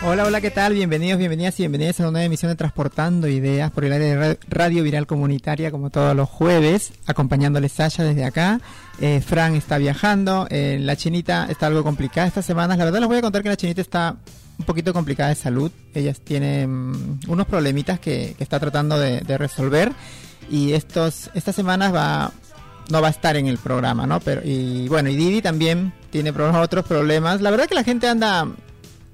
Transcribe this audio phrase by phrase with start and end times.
[0.00, 0.74] Hola, hola, ¿qué tal?
[0.74, 4.38] Bienvenidos, bienvenidas y bienvenidas a una nueva emisión de Transportando Ideas por el área de
[4.48, 8.60] Radio Viral Comunitaria, como todos los jueves, acompañándoles Sasha desde acá.
[9.00, 12.78] Eh, Fran está viajando, eh, la chinita está algo complicada estas semanas.
[12.78, 14.16] La verdad les voy a contar que la chinita está
[14.56, 15.72] un poquito complicada de salud.
[15.92, 19.90] Ella tiene mm, unos problemitas que, está tratando de, resolver
[20.48, 22.32] y estos estas semanas va
[22.88, 24.20] no va a estar en el programa, ¿no?
[24.20, 27.40] Pero y bueno, y Didi también tiene otros problemas.
[27.40, 28.46] La verdad que la gente anda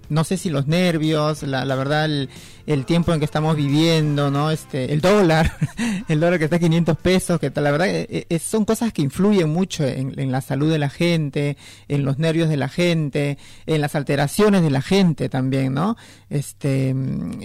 [0.09, 2.29] no sé si los nervios, la, la verdad, el,
[2.67, 4.51] el, tiempo en que estamos viviendo, ¿no?
[4.51, 5.57] Este, el dólar,
[6.09, 9.03] el dólar que está a 500 pesos, que la verdad, eh, eh, son cosas que
[9.03, 11.57] influyen mucho en, en, la salud de la gente,
[11.89, 15.97] en los nervios de la gente, en las alteraciones de la gente también, ¿no?
[16.31, 16.95] Este,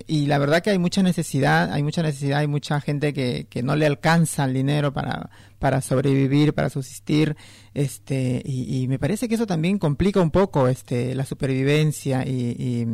[0.08, 3.64] y la verdad que hay mucha necesidad, hay mucha necesidad, hay mucha gente que, que
[3.64, 5.30] no le alcanza el dinero para,
[5.60, 7.36] para sobrevivir, para subsistir,
[7.74, 12.88] este, y, me parece que eso también complica un poco este, la supervivencia y, y,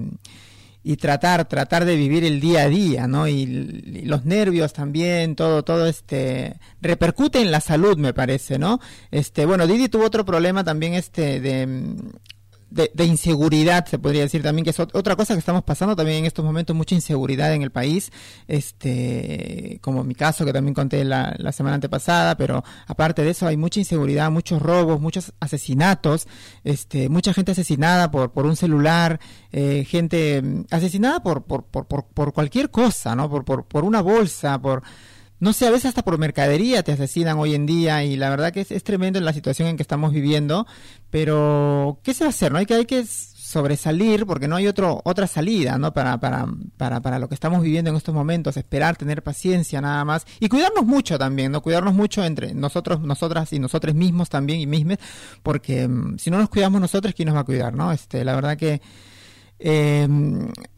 [0.98, 3.28] tratar, tratar de vivir el día a día, ¿no?
[3.28, 3.46] Y,
[4.05, 8.80] los nervios también, todo, todo este, repercute en la salud, me parece, ¿no?
[9.10, 11.96] Este, bueno, Didi tuvo otro problema también, este, de,
[12.70, 16.26] de, inseguridad, se podría decir también, que es otra cosa que estamos pasando también en
[16.26, 18.12] estos momentos, mucha inseguridad en el país,
[18.48, 23.48] este, como mi caso que también conté la, la semana antepasada, pero aparte de eso
[23.48, 26.27] hay mucha inseguridad, muchos robos, muchos asesinatos,
[26.63, 29.20] este, mucha gente asesinada por, por un celular,
[29.52, 33.30] eh, gente mm, asesinada por, por, por, por, por cualquier cosa, ¿no?
[33.30, 34.84] Por, por, por una bolsa, por
[35.46, 38.51] no sé, a veces hasta por mercadería te asesinan hoy en día y la verdad
[38.51, 40.65] que es, tremendo en la situación en que estamos viviendo,
[41.12, 42.52] pero ¿qué se va a hacer?
[42.52, 45.93] No hay que hay que sobresalir porque no hay otro otra salida, ¿no?
[45.93, 50.04] Para para para para lo que estamos viviendo en estos momentos, esperar, tener paciencia nada
[50.04, 51.62] más y cuidarnos mucho también, ¿no?
[51.62, 54.98] Cuidarnos mucho entre nosotros, nosotras y nosotros mismos también y mismes,
[55.43, 57.91] porque mm, si no nos cuidamos nosotros, ¿quién nos va a cuidar, no?
[57.91, 58.82] Este, la verdad que
[59.59, 60.07] eh,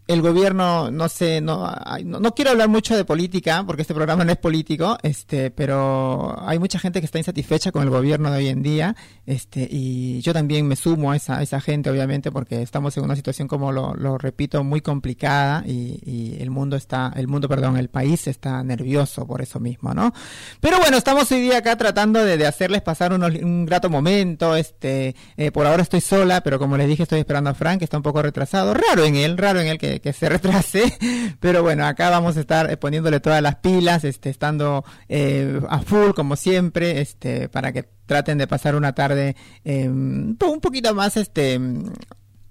[0.08, 1.70] el gobierno, no sé, no,
[2.04, 6.60] no, quiero hablar mucho de política, porque este programa no es político, este, pero hay
[6.60, 8.96] mucha gente que está insatisfecha con el gobierno de hoy en día,
[9.26, 13.18] este, y yo también me sumo a esa, esa gente, obviamente, porque estamos en una
[13.18, 17.78] situación, como lo, lo repito, muy complicada y, y, el mundo está, el mundo, perdón,
[17.78, 20.14] el país está nervioso por eso mismo, ¿no?
[20.62, 25.16] Pero bueno, estamos hoy día acá tratando de, de hacerles pasar un grato momento, este,
[25.36, 27.98] eh, por ahora estoy sola, pero como les dije, estoy esperando a Frank, que está
[27.98, 30.98] un poco retrasado, raro en él, raro en él que que, se retrase,
[31.40, 35.80] pero bueno, acá vamos a estar eh, poniéndole todas las pilas, este, estando eh, a
[35.80, 41.18] full como siempre, este, para que traten de pasar una tarde eh, un poquito más,
[41.18, 41.60] este,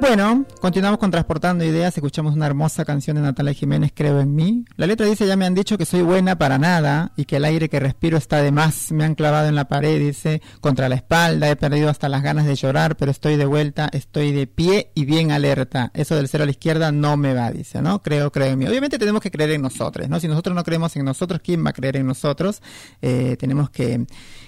[0.00, 4.64] Bueno, continuamos con Transportando Ideas, escuchamos una hermosa canción de Natalia Jiménez, Creo en mí.
[4.76, 7.44] La letra dice, ya me han dicho que soy buena para nada y que el
[7.44, 8.90] aire que respiro está de más.
[8.90, 12.44] Me han clavado en la pared, dice, contra la espalda, he perdido hasta las ganas
[12.44, 15.92] de llorar, pero estoy de vuelta, estoy de pie y bien alerta.
[15.94, 18.02] Eso del cero a la izquierda no me va, dice, ¿no?
[18.02, 18.66] Creo, creo en mí.
[18.66, 20.18] Obviamente tenemos que creer en nosotros, ¿no?
[20.18, 22.60] Si nosotros no creemos en nosotros, ¿quién va a creer en nosotros?
[23.00, 24.04] Eh, tenemos que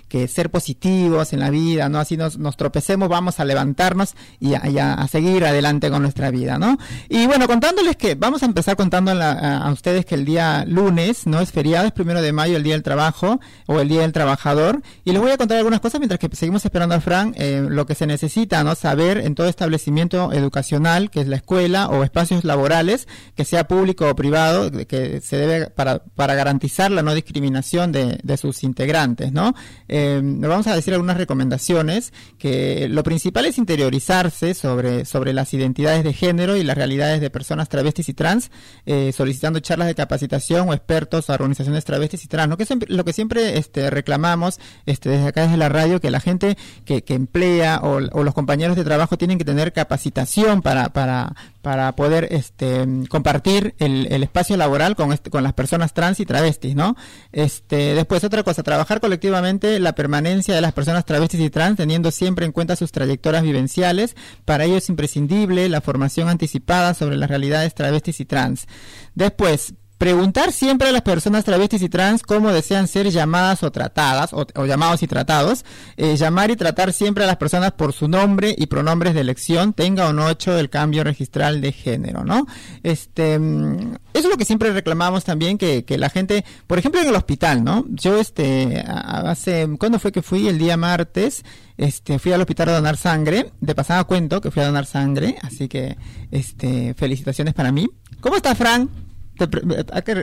[0.09, 1.99] que ser positivos en la vida, ¿no?
[1.99, 6.59] Así nos, nos tropecemos, vamos a levantarnos y a, a, seguir adelante con nuestra vida,
[6.59, 6.79] ¿no?
[7.09, 11.41] Y bueno, contándoles que vamos a empezar contando a, ustedes que el día lunes, ¿no?
[11.41, 14.81] Es feriado, es primero de mayo, el día del trabajo o el día del trabajador.
[15.05, 17.87] Y les voy a contar algunas cosas mientras que seguimos esperando a Fran, eh, lo
[17.87, 18.75] que se necesita, ¿no?
[18.75, 24.09] Saber en todo establecimiento educacional, que es la escuela o espacios laborales, que sea público
[24.09, 29.33] o privado, que se debe para, para garantizar la no discriminación de, de sus integrantes,
[29.33, 29.55] ¿no?
[29.96, 36.05] eh, vamos a decir algunas recomendaciones, que lo principal es interiorizarse sobre, sobre las identidades
[36.05, 38.51] de género y las realidades de personas travestis y trans,
[38.85, 42.57] eh, solicitando charlas de capacitación o expertos o organizaciones travestis y trans, ¿no?
[42.57, 46.21] que es lo que siempre este, reclamamos este, desde acá, desde la radio, que la
[46.21, 50.91] gente que, que emplea o, o los compañeros de trabajo tienen que tener capacitación para,
[50.91, 51.35] para,
[51.67, 56.25] para poder este, compartir el, el espacio laboral con, este, con las personas trans y
[56.25, 56.95] travestis, ¿no?
[57.33, 62.13] Este, después, otra cosa, trabajar colectivamente la permanencia de las personas travestis y trans, teniendo
[62.13, 64.15] siempre en cuenta sus trayectorias vivenciales.
[64.45, 68.69] Para ello es imprescindible la formación anticipada sobre las realidades travestis y trans.
[69.17, 74.33] Después, Preguntar siempre a las personas travestis y trans cómo desean ser llamadas o tratadas,
[74.33, 75.65] o, o llamados y tratados.
[75.97, 79.73] Eh, llamar y tratar siempre a las personas por su nombre y pronombres de elección,
[79.73, 82.47] tenga o no hecho el cambio registral de género, ¿no?
[82.83, 87.01] Este, mm, eso es lo que siempre reclamamos también, que, que la gente, por ejemplo
[87.01, 87.85] en el hospital, ¿no?
[87.89, 90.49] Yo, este, hace, ¿cuándo fue que fui?
[90.49, 91.45] El día martes,
[91.77, 95.37] este, fui al hospital a donar sangre, de pasada cuento que fui a donar sangre,
[95.43, 95.97] así que,
[96.31, 97.89] este, felicitaciones para mí.
[98.21, 99.06] ¿Cómo está Fran?
[99.37, 99.45] Te,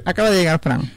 [0.06, 0.90] acaba de llegar Fran.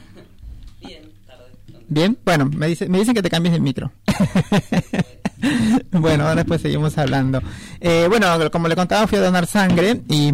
[0.81, 1.45] Bien, tarde.
[1.87, 3.91] Bien, bueno, me, dice, me dicen que te cambies el micro.
[5.91, 7.41] bueno, ahora después seguimos hablando.
[7.79, 10.31] Eh, bueno, como le contaba, fui a donar sangre y,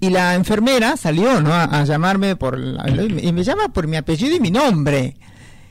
[0.00, 1.52] y la enfermera salió ¿no?
[1.52, 2.58] a, a llamarme por...
[2.58, 5.16] La, y me llama por mi apellido y mi nombre.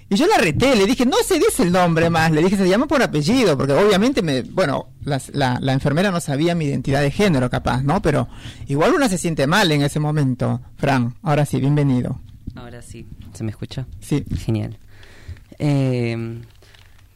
[0.10, 2.70] Y yo la reté, le dije, no se dice el nombre más, le dije, se
[2.70, 7.02] llama por apellido, porque obviamente, me, bueno, la, la, la, enfermera no sabía mi identidad
[7.02, 8.02] de género capaz, ¿no?
[8.02, 8.30] Pero
[8.68, 10.62] igual uno se siente mal en ese momento.
[10.78, 12.22] Fran, ahora sí, bienvenido.
[12.56, 13.86] Ahora sí, ¿se me escucha?
[14.00, 14.24] Sí.
[14.46, 14.78] Genial.
[15.60, 16.42] Eh,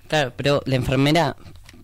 [0.10, 1.38] claro, pero la enfermera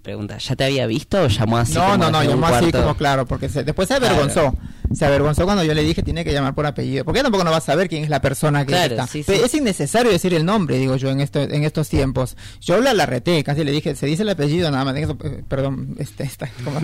[0.07, 1.73] pregunta, ¿ya te había visto o llamó así?
[1.73, 4.53] No, no, no, llamó así como claro, porque se, después se avergonzó.
[4.53, 4.57] Claro.
[4.93, 7.03] Se avergonzó cuando yo le dije tiene que llamar por apellido.
[7.03, 9.05] Porque tampoco no va a saber quién es la persona que claro, está.
[9.05, 9.45] Sí, Pero sí.
[9.47, 12.37] es innecesario decir el nombre, digo yo, en esto, en estos tiempos.
[12.61, 14.95] Yo la, la reté, casi le dije, se dice el apellido nada más.
[14.95, 16.79] Eh, perdón, este, esta, como,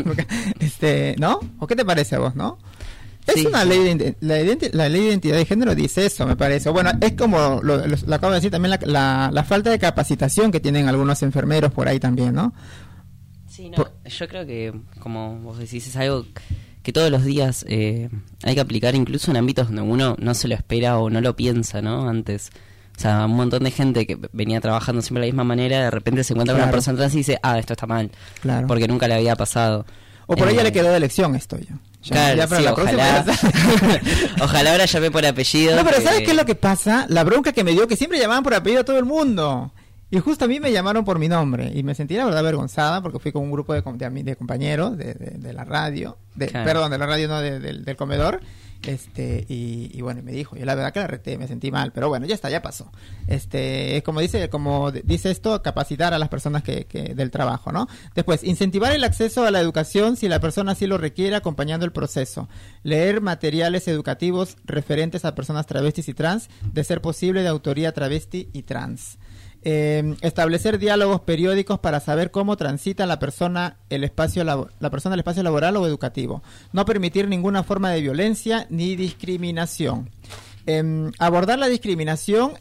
[0.59, 1.39] este, ¿no?
[1.59, 2.57] ¿O qué te parece a vos, no?
[3.25, 4.35] Es sí, una ley de la,
[4.73, 6.69] la, ley de identidad de género dice eso, me parece.
[6.71, 9.79] Bueno, es como lo, lo, lo acabo de decir también la, la, la, falta de
[9.79, 12.53] capacitación que tienen algunos enfermeros por ahí también, ¿no?
[13.53, 13.91] Sí, no, por...
[14.03, 16.25] yo creo que, como vos decís, es algo
[16.81, 18.09] que todos los días eh,
[18.41, 21.35] hay que aplicar incluso en ámbitos donde uno no se lo espera o no lo
[21.35, 22.09] piensa, ¿no?
[22.09, 22.50] Antes.
[22.97, 25.91] O sea, un montón de gente que venía trabajando siempre de la misma manera, de
[25.91, 26.63] repente se encuentra claro.
[26.63, 28.09] con una persona trans y dice, ah, esto está mal.
[28.41, 28.65] Claro.
[28.65, 29.85] Porque nunca le había pasado.
[30.25, 31.77] O por eh, ahí ya le quedó de elección esto ya.
[32.01, 33.25] Ya, claro, ya para sí, la ojalá,
[34.41, 35.75] ojalá ahora llamé por apellido.
[35.75, 36.03] No, pero que...
[36.03, 37.05] ¿sabes qué es lo que pasa?
[37.07, 39.71] La bronca que me dio que siempre llamaban por apellido a todo el mundo.
[40.13, 43.01] Y justo a mí me llamaron por mi nombre y me sentí la verdad avergonzada
[43.01, 46.65] porque fui con un grupo de, de, de compañeros de, de, la radio, claro.
[46.65, 48.39] perdón, de la radio no, del comedor,
[48.83, 51.92] este y, y, bueno, me dijo, yo la verdad que la reté, me sentí mal,
[51.94, 52.92] pero bueno, ya está, ya pasó.
[53.27, 57.71] Este, es como dice, como dice esto, capacitar a las personas que, que del trabajo,
[57.71, 57.88] ¿no?
[58.13, 61.92] Después, incentivar el acceso a la educación si la persona así lo requiere, acompañando el
[61.92, 62.50] proceso.
[62.83, 68.50] Leer materiales educativos referentes a personas travestis y trans, de ser posible de autoría travesti
[68.54, 69.18] y trans.
[69.65, 75.19] Eh, establecer diálogos periódicos para saber cómo transita la persona el espacio la persona el
[75.19, 76.44] espacio laboral o educativo
[76.74, 80.10] no permitir ninguna forma de violencia ni discriminación
[80.65, 82.60] eh, abordar la discriminación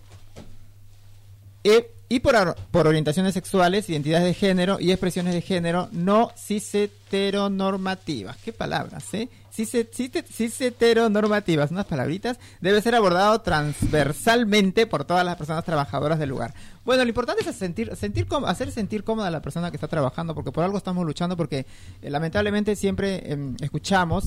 [1.65, 8.37] eh, y por, por, orientaciones sexuales, identidades de género y expresiones de género no cis-heteronormativas.
[8.45, 9.29] ¿Qué palabras, eh?
[9.53, 16.55] Cis-heteronormativas, unas palabritas, debe ser abordado transversalmente por todas las personas trabajadoras del lugar.
[16.85, 20.35] Bueno, lo importante es sentir, sentir hacer sentir cómoda a la persona que está trabajando,
[20.35, 21.67] porque por algo estamos luchando, porque
[22.01, 24.25] eh, lamentablemente siempre eh, escuchamos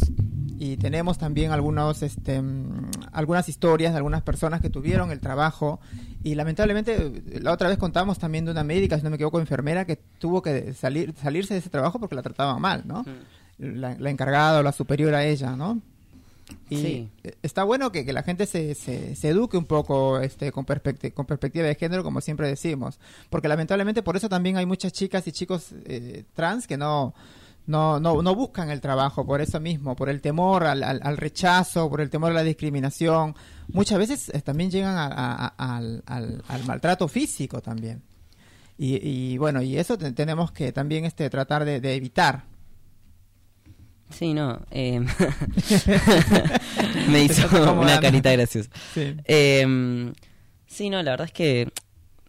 [0.58, 2.42] y tenemos también algunos, este,
[3.12, 5.80] algunas historias de algunas personas que tuvieron el trabajo
[6.24, 9.86] y lamentablemente la otra vez contamos también de una médica, si no me equivoco, enfermera
[9.86, 13.02] que tuvo que salir salirse de ese trabajo porque la trataban mal, ¿no?
[13.02, 13.45] Mm.
[13.58, 15.82] La, la, encargada o la superior a ella, ¿no?
[16.70, 17.10] Y sí.
[17.42, 21.12] está bueno que, que la gente se, se, se, eduque un poco este, con, perspecti
[21.12, 25.26] con perspectiva de género, como siempre decimos, porque lamentablemente por eso también hay muchas chicas
[25.28, 27.16] y chicos eh, trans que no
[27.68, 31.18] no, no, no buscan el trabajo por eso mismo, por el temor al, al, al,
[31.18, 33.36] rechazo, por el temor a la discriminación.
[33.74, 38.02] Muchas veces eh, también llegan a, a, al, al, maltrato físico también.
[38.78, 42.44] Y, y, bueno, y eso te, tenemos que también este, tratar de, de evitar.
[44.10, 44.62] Sí, no.
[44.72, 45.00] Eh,
[47.10, 48.70] me hizo una carita graciosa.
[48.94, 49.16] Sí.
[49.26, 50.14] Eh,
[50.68, 51.70] sí, no, la verdad es que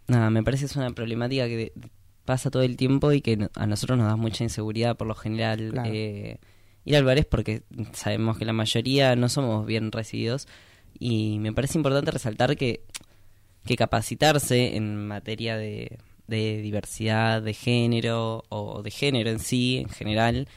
[0.09, 1.73] nada, me parece es una problemática que
[2.25, 5.71] pasa todo el tiempo y que a nosotros nos da mucha inseguridad por lo general
[5.73, 5.90] claro.
[5.92, 6.38] eh,
[6.85, 10.49] ir a lugares porque sabemos que la mayoría no somos bien recibidos
[10.99, 12.83] y me parece importante resaltar que,
[13.64, 19.88] que capacitarse en materia de, de diversidad de género o de género en sí, en
[19.88, 20.49] general,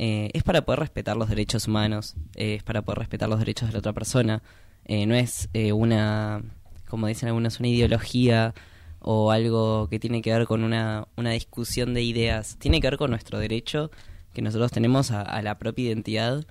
[0.00, 3.68] eh, es para poder respetar los derechos humanos, eh, es para poder respetar los derechos
[3.68, 4.44] de la otra persona.
[4.84, 6.40] Eh, no es una,
[6.88, 8.54] como dicen algunos, una ideología
[9.00, 12.56] o algo que tiene que ver con una, una discusión de ideas.
[12.60, 13.90] Tiene que ver con nuestro derecho
[14.32, 16.46] que nosotros tenemos a, la propia identidad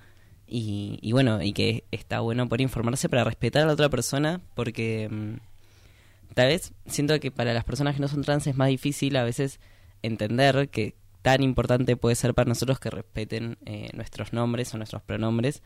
[0.46, 4.42] y, y, bueno, y que está bueno por informarse para respetar a la otra persona
[4.54, 8.68] porque mm, tal vez siento que para las personas que no son trans es más
[8.68, 9.58] difícil a veces
[10.02, 15.02] entender que tan importante puede ser para nosotros que respeten eh, nuestros nombres o nuestros
[15.02, 15.62] pronombres,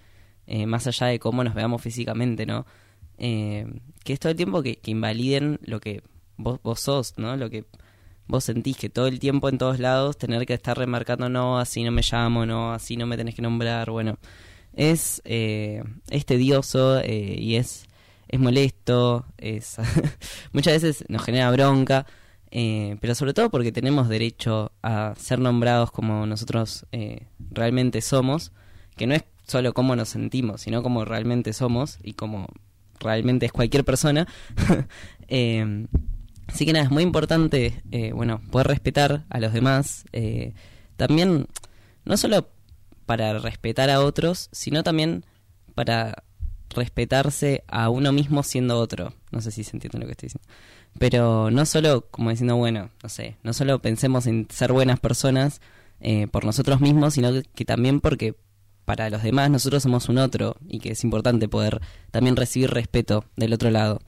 [0.47, 2.67] eh, más allá de cómo nos veamos físicamente, ¿no?
[3.19, 3.67] Eh,
[4.05, 6.03] que es todo el tiempo que, invaliden lo que
[6.37, 7.37] vos, vos sos, ¿no?
[7.37, 7.67] Lo que
[8.27, 11.85] vos sentís, que todo el tiempo en todos lados tener que estar remarcando, no, así
[11.85, 14.19] no me llamo, no, así no me tenés que nombrar, bueno,
[14.73, 17.87] es, es tedioso y es,
[18.29, 19.77] es molesto, es
[20.53, 22.07] muchas veces nos genera bronca.
[22.55, 28.53] Eh, pero sobre todo porque tenemos derecho a ser nombrados como nosotros eh, realmente somos,
[28.95, 32.49] que no es solo cómo nos sentimos, sino como realmente somos y como
[33.01, 34.29] realmente es cualquier persona.
[35.29, 35.87] eh,
[36.47, 40.05] así que nada, es muy importante, eh, bueno, poder respetar a los demás,
[40.97, 41.47] también
[42.05, 42.51] no solo
[43.07, 45.25] para respetar a otros, sino también
[45.75, 46.23] para
[46.69, 49.15] respetarse a uno mismo siendo otro.
[49.31, 50.49] No sé si se entiende lo que estoy diciendo.
[50.99, 55.61] Pero no solo como diciendo, bueno, no sé, no solo pensemos en ser buenas personas
[56.01, 58.35] eh, por nosotros mismos, sino que también porque
[58.85, 61.81] para los demás nosotros somos un otro y que es importante poder
[62.11, 64.01] también recibir respeto del otro lado.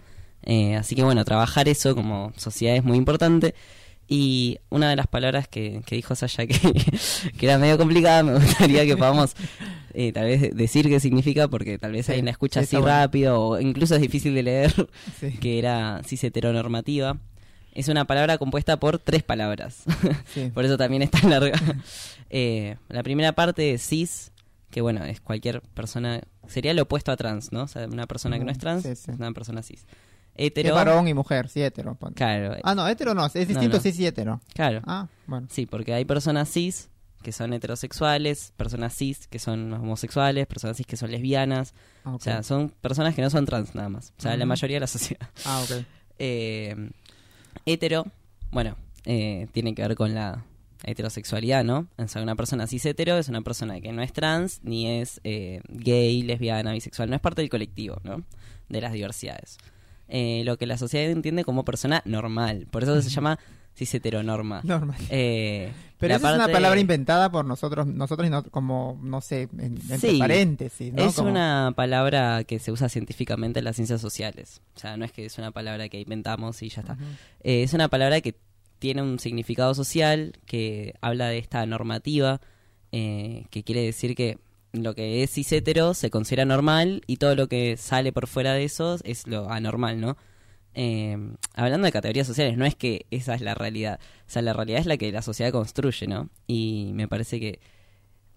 [0.42, 3.54] Eh, así que bueno, trabajar eso como sociedad es muy importante.
[4.16, 6.54] Y una de las palabras que, que dijo Sasha que,
[7.36, 9.34] que era medio complicada, me gustaría que podamos
[9.92, 13.60] eh, tal vez decir qué significa, porque tal vez hay una escucha así rápido, o
[13.60, 14.88] incluso es difícil de leer,
[15.40, 17.18] que era cis heteronormativa.
[17.72, 19.82] Es una palabra compuesta por tres palabras,
[20.54, 21.60] por eso también es tan larga.
[22.30, 24.30] Eh, la primera parte es cis,
[24.70, 27.64] que bueno, es cualquier persona, sería lo opuesto a trans, ¿no?
[27.64, 29.86] O sea, una persona que no es trans es una persona cis.
[30.36, 30.70] Hetero.
[30.70, 31.96] Es varón y mujer, sí, hetero.
[32.14, 32.56] Claro.
[32.64, 34.40] Ah, no, hetero no, es distinto cis y hetero.
[34.52, 34.82] Claro.
[34.86, 35.46] Ah, bueno.
[35.50, 36.88] Sí, porque hay personas cis
[37.22, 41.74] que son heterosexuales, personas cis que son homosexuales, personas cis que son lesbianas.
[42.04, 44.12] Ah, o sea, son personas que no son trans nada más.
[44.18, 45.28] O sea, la mayoría de la sociedad.
[45.46, 45.84] Ah, ok.
[46.18, 46.90] Eh,
[47.66, 48.06] hetero,
[48.50, 50.44] bueno, eh, tiene que ver con la
[50.84, 51.88] heterosexualidad, ¿no?
[51.96, 55.20] O sea, una persona cis hetero es una persona que no es trans, ni es
[55.24, 58.22] eh, gay, lesbiana, bisexual, no es parte del colectivo, ¿no?
[58.68, 59.58] De las diversidades.
[60.44, 62.66] Lo que la sociedad entiende como persona normal.
[62.70, 63.38] Por eso se llama
[63.74, 64.60] cis heteronorma.
[64.62, 64.94] Norma.
[66.04, 70.18] Pero esa es una palabra inventada por nosotros, nosotros no, como, no sé, en, entre
[70.18, 71.02] paréntesis, ¿no?
[71.02, 74.60] Es una palabra que se usa científicamente en las ciencias sociales.
[74.76, 76.98] O sea, no es que es una palabra que inventamos y ya está.
[77.42, 78.36] Eh, es una palabra que
[78.78, 82.40] tiene un significado social, que habla de esta normativa,
[82.92, 84.38] eh, que quiere decir que
[84.74, 88.52] lo que es cis hetero se considera normal y todo lo que sale por fuera
[88.52, 90.16] de eso es lo anormal, ¿no?
[90.74, 91.16] eh,
[91.54, 94.00] hablando de categorías sociales, no es que esa es la realidad.
[94.26, 96.28] O sea, la realidad es la que la sociedad construye, ¿no?
[96.46, 97.60] Y me parece que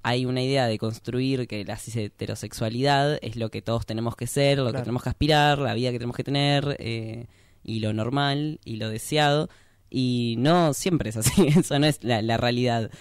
[0.04, 4.60] hay una idea de construir que la heterosexualidad es lo que todos tenemos que ser,
[4.60, 7.26] lo que tenemos que aspirar, la vida que tenemos que tener, eh,
[7.64, 9.50] y lo normal y lo deseado.
[9.90, 12.92] Y no siempre es así, eso no es la, realidad.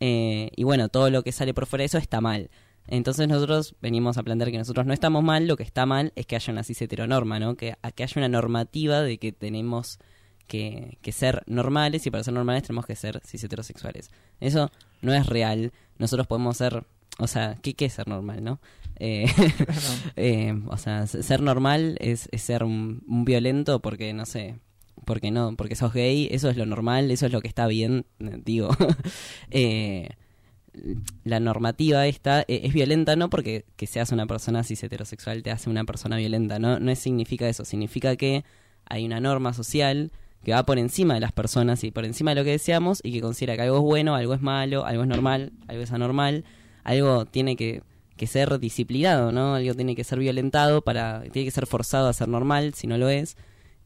[0.00, 2.50] Eh, y bueno, todo lo que sale por fuera de eso está mal.
[2.88, 6.26] Entonces nosotros venimos a plantear que nosotros no estamos mal, lo que está mal es
[6.26, 7.56] que haya una cis heteronorma, ¿no?
[7.56, 9.98] Que, que haya una normativa de que tenemos
[10.46, 14.10] que, que, ser normales y para ser normales tenemos que ser cis heterosexuales.
[14.40, 14.70] Eso
[15.02, 15.72] no es real.
[15.98, 16.86] Nosotros podemos ser,
[17.18, 18.60] o sea, ¿qué, qué es ser normal, no?
[18.98, 19.26] Eh,
[20.16, 24.56] eh, o sea, ser normal es, ser un, un, violento porque, no sé,
[25.04, 28.06] porque no, porque sos gay, eso es lo normal, eso es lo que está bien,
[28.18, 28.70] digo.
[29.50, 30.10] eh,
[31.24, 35.50] la normativa esta eh, es violenta no porque que seas una persona cis heterosexual te
[35.50, 38.44] hace una persona violenta, no, no significa eso, significa que
[38.84, 40.12] hay una norma social
[40.46, 43.12] que va por encima de las personas y por encima de lo que deseamos y
[43.12, 46.44] que considera que algo es bueno, algo es malo, algo es normal, algo es anormal,
[46.84, 47.82] algo tiene que,
[48.16, 49.56] que ser disciplinado, ¿no?
[49.56, 52.96] Algo tiene que ser violentado para, tiene que ser forzado a ser normal si no
[52.96, 53.36] lo es.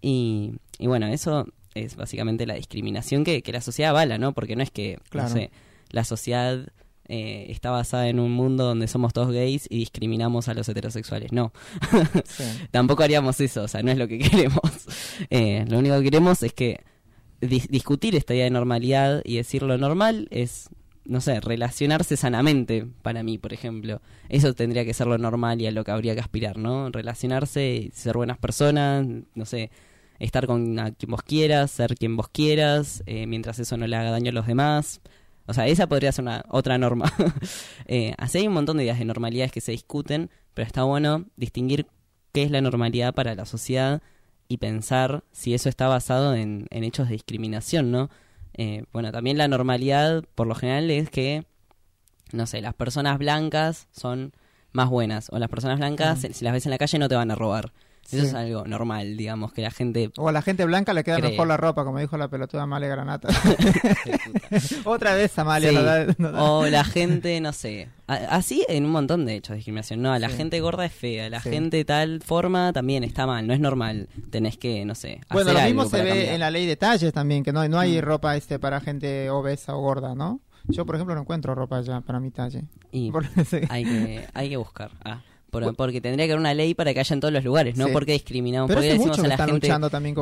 [0.03, 4.35] Y, y bueno, eso es básicamente la discriminación que, que la sociedad avala, ¿no?
[4.35, 5.51] Porque no es que, no sé,
[5.91, 6.67] la sociedad
[7.13, 11.33] eh, está basada en un mundo donde somos todos gays y discriminamos a los heterosexuales.
[11.33, 11.53] No,
[12.71, 14.61] tampoco haríamos eso, o sea, no es lo que queremos.
[15.29, 16.85] Eh, lo único que queremos es que
[17.41, 20.69] discutir esta idea de normalidad y decir lo normal es,
[21.05, 24.01] no sé, relacionarse sanamente para mí, por ejemplo.
[24.29, 26.91] Eso tendría que ser lo normal y a lo que habría que aspirar, ¿no?
[26.91, 29.05] Relacionarse, ser buenas personas,
[29.35, 29.73] no sé,
[30.21, 34.13] estar con quien vos quieras, ser quien vos quieras, eh, mientras eso no le haga
[34.13, 35.01] daño a los demás.
[35.51, 37.13] O sea, esa podría ser una otra norma.
[37.87, 41.25] eh, así hay un montón de ideas de normalidades que se discuten, pero está bueno
[41.35, 41.89] distinguir
[42.31, 44.01] qué es la normalidad para la sociedad
[44.47, 48.11] y pensar si eso está basado en, hechos de discriminación, ¿no?
[48.55, 51.45] Eh, bueno, también la normalidad, por lo general, es que,
[52.31, 54.33] no sé, las personas blancas son
[54.71, 57.33] más buenas, o las personas blancas, si las ves en la calle, no te van
[57.33, 57.73] a robar.
[58.13, 60.11] Eso es algo normal, digamos, que la gente...
[60.17, 62.89] O a la gente blanca le queda mejor la ropa, como dijo la pelotuda Amalia
[62.89, 63.29] Granata.
[64.85, 66.07] Otra vez Amalia.
[66.39, 67.89] O la gente, no sé.
[68.07, 70.03] Así en un montón de hechos de discriminación.
[70.03, 73.61] No, la gente gorda es fea, la gente tal forma también está mal, no es
[73.61, 74.09] normal.
[74.31, 75.21] Tenés que, no sé.
[75.31, 77.99] Bueno, lo mismo se ve en la ley de talles también, que no, no hay
[77.99, 78.03] mm.
[78.03, 80.41] ropa este para gente obesa o gorda, ¿no?
[80.69, 82.65] Yo, por ejemplo, no encuentro ropa ya para mi talle.
[82.93, 83.13] Y
[83.69, 84.91] hay, que, hay que buscar.
[85.05, 87.89] Ah porque tendría que haber una ley para que haya en todos los lugares, ¿no?
[87.89, 89.69] Porque discriminamos, porque decimos a la gente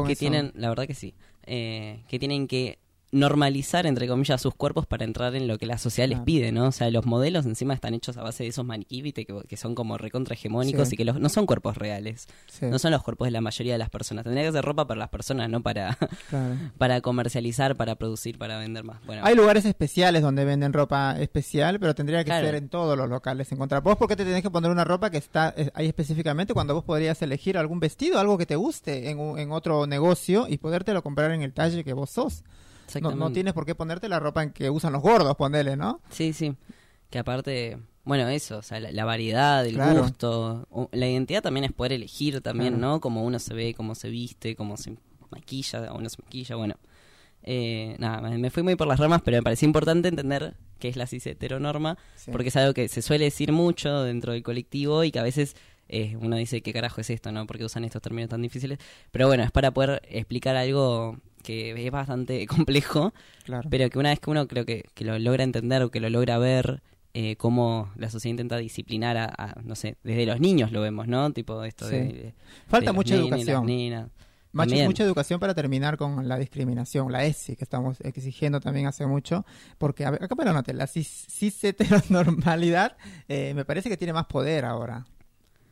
[0.06, 1.14] que tienen, la verdad que sí,
[1.46, 2.78] eh, que tienen que
[3.10, 6.66] normalizar, entre comillas, sus cuerpos para entrar en lo que la sociedad les pide, ¿no?
[6.66, 9.74] O sea, los modelos encima están hechos a base de esos maniquí, que, que son
[9.74, 12.28] como recontrahegemónicos y que los, no son cuerpos reales.
[12.60, 14.24] No son los cuerpos de la mayoría de las personas.
[14.24, 15.96] Tendría que ser ropa para las personas, no para,
[16.78, 19.04] para comercializar, para producir, para vender más.
[19.06, 19.22] Bueno.
[19.24, 23.50] Hay lugares especiales donde venden ropa especial, pero tendría que ser en todos los locales.
[23.52, 23.82] Encontrar.
[23.82, 26.84] ¿Vos por qué te tenés que poner una ropa que está ahí específicamente cuando vos
[26.84, 31.30] podrías elegir algún vestido, algo que te guste en, en otro negocio y podértelo comprar
[31.32, 32.44] en el talle que vos sos?
[33.00, 36.00] No, tienes por qué ponerte la ropa en que usan los gordos, ponele, ¿no?
[36.10, 36.54] Sí, sí.
[37.10, 41.92] Que aparte, bueno, eso, o sea, la, variedad, el gusto, la identidad también es poder
[41.92, 43.00] elegir también, ¿no?
[43.00, 44.96] Como uno se ve, cómo se viste, cómo se
[45.30, 46.74] maquilla, o no se maquilla, bueno.
[47.42, 50.96] Eh, nada, me fui muy por las ramas, pero me pareció importante entender qué es
[50.96, 51.98] la cis heteronorma,
[52.30, 55.56] porque es algo que se suele decir mucho dentro del colectivo y que a veces
[55.88, 57.46] eh, uno dice, ¿qué carajo es esto, no?
[57.46, 58.78] porque usan estos términos tan difíciles?
[59.10, 63.12] Pero bueno, es para poder explicar algo que es bastante complejo,
[63.70, 66.38] pero que una vez que uno creo que, lo logra entender o que lo logra
[66.38, 66.82] ver,
[67.14, 71.32] eh, cómo la sociedad intenta disciplinar a, no sé, desde los niños lo vemos, ¿no?
[71.32, 72.34] Tipo esto de,
[72.66, 73.66] Falta mucha educación.
[74.52, 79.46] mucha educación para terminar con la discriminación, la ESI, que estamos exigiendo también hace mucho,
[79.78, 82.96] porque acá me lo noté, la cis, heteronormalidad
[83.28, 85.06] eh, me parece que tiene más poder ahora.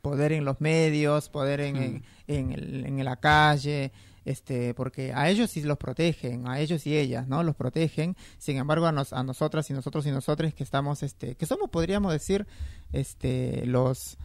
[0.03, 2.03] Poder en los medios, poder en, mm.
[2.29, 3.93] en, en la calle,
[4.27, 7.45] este, porque a ellos sí los protegen, a ellos y ellas, ¿no?
[7.45, 8.17] Los protegen.
[8.39, 12.13] Sin embargo, a, a nosotras y nosotros y nosotros que estamos, este, que somos, podríamos
[12.13, 12.45] decir,
[12.93, 14.19] este, los,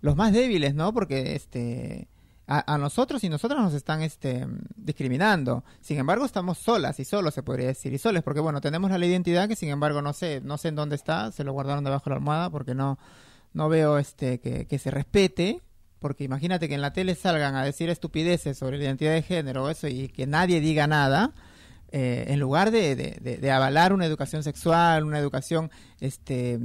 [0.00, 0.94] los más débiles, ¿no?
[0.94, 2.08] Porque, este,
[2.46, 5.64] a, nosotros y nosotras nos están, este, discriminando.
[5.82, 9.04] Sin embargo, estamos solas y solos, se podría decir, y soles, porque, bueno, tenemos la
[9.04, 12.04] identidad que, sin embargo, no sé, no sé en dónde está, se lo guardaron debajo
[12.06, 12.98] de la almohada porque no,
[13.52, 15.60] no veo, este, que, que se respete
[16.02, 19.64] porque imagínate que en la tele salgan a decir estupideces sobre la identidad de género
[19.64, 21.32] o eso y que nadie diga nada,
[21.92, 26.58] eh, en lugar de, avalar una educación sexual, una educación este,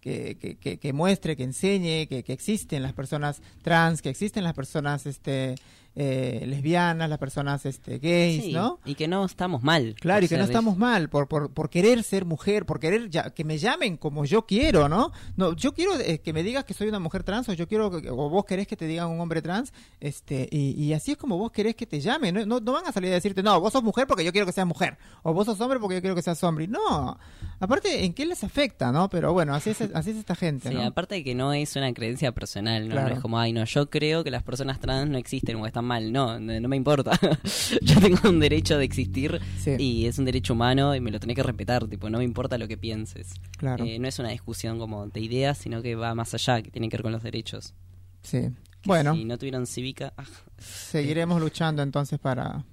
[0.00, 5.54] que, muestre, que enseñe que, que existen las personas trans, que existen las personas este,
[5.96, 8.80] eh, lesbianas, las personas este, gays, ¿no?
[8.84, 9.94] Y que no estamos mal.
[10.00, 13.30] Claro, y que no estamos mal por, por, por querer ser mujer, por querer ya,
[13.30, 15.12] que me llamen como yo quiero, ¿no?
[15.36, 17.86] No, yo quiero eh, que me digas que soy una mujer trans o yo quiero,
[17.86, 21.38] o vos querés que te digan un hombre trans, este, y, y así es como
[21.38, 22.60] vos querés que te llamen, ¿no?
[22.60, 24.66] No, van a salir a decirte, no, vos sos mujer porque yo quiero que seas
[24.66, 26.66] mujer, o vos sos hombre porque yo quiero que seas hombre.
[26.66, 27.18] No,
[27.60, 29.08] aparte, ¿en qué les afecta, no?
[29.08, 31.92] Pero bueno, así es, así es esta gente, Sí, aparte de que no es una
[31.92, 33.06] creencia personal, ¿no?
[33.06, 36.12] es como, ay, no, yo creo que las personas trans no existen o están mal.
[36.12, 37.18] No, no me importa.
[37.82, 39.40] Yo tengo un derecho de existir
[39.78, 41.86] y es un derecho humano y me lo tenés que respetar.
[41.86, 43.34] Tipo, no me importa lo que pienses.
[43.56, 43.84] Claro.
[43.84, 46.88] Eh, no es una discusión como de ideas, sino que va más allá, que tiene
[46.88, 47.74] que ver con los derechos.
[48.22, 48.50] Sí.
[48.84, 49.14] bueno.
[49.14, 50.12] Si no tuvieron cívica.
[50.16, 50.24] Ah.
[50.58, 52.64] seguiremos luchando entonces para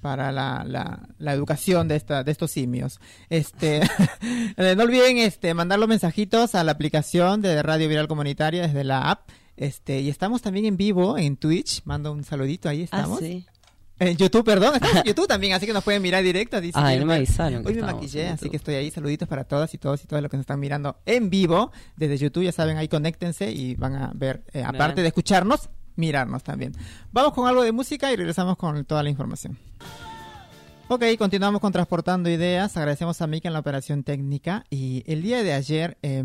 [0.00, 3.00] para la, la, la, educación de esta de estos simios.
[3.30, 3.80] Este
[4.56, 9.10] no olviden este mandar los mensajitos a la aplicación de Radio Viral Comunitaria desde la
[9.10, 11.82] app este, y estamos también en vivo en Twitch.
[11.84, 13.20] Mando un saludito, ahí ah, estamos.
[14.00, 16.60] En YouTube, perdón, estamos en YouTube también, así que nos pueden mirar directo.
[16.60, 17.66] Dice ah, no me avisaron.
[17.66, 18.90] Hoy me maquillé, así que estoy ahí.
[18.92, 22.16] Saluditos para todas y todos y todos los que nos están mirando en vivo desde
[22.18, 22.44] YouTube.
[22.44, 26.72] Ya saben, ahí conéctense y van a ver, eh, aparte de escucharnos, mirarnos también.
[27.10, 29.58] Vamos con algo de música y regresamos con toda la información.
[30.86, 32.76] Ok, continuamos con Transportando Ideas.
[32.76, 34.64] Agradecemos a Mika en la operación técnica.
[34.70, 36.22] Y el día de ayer eh,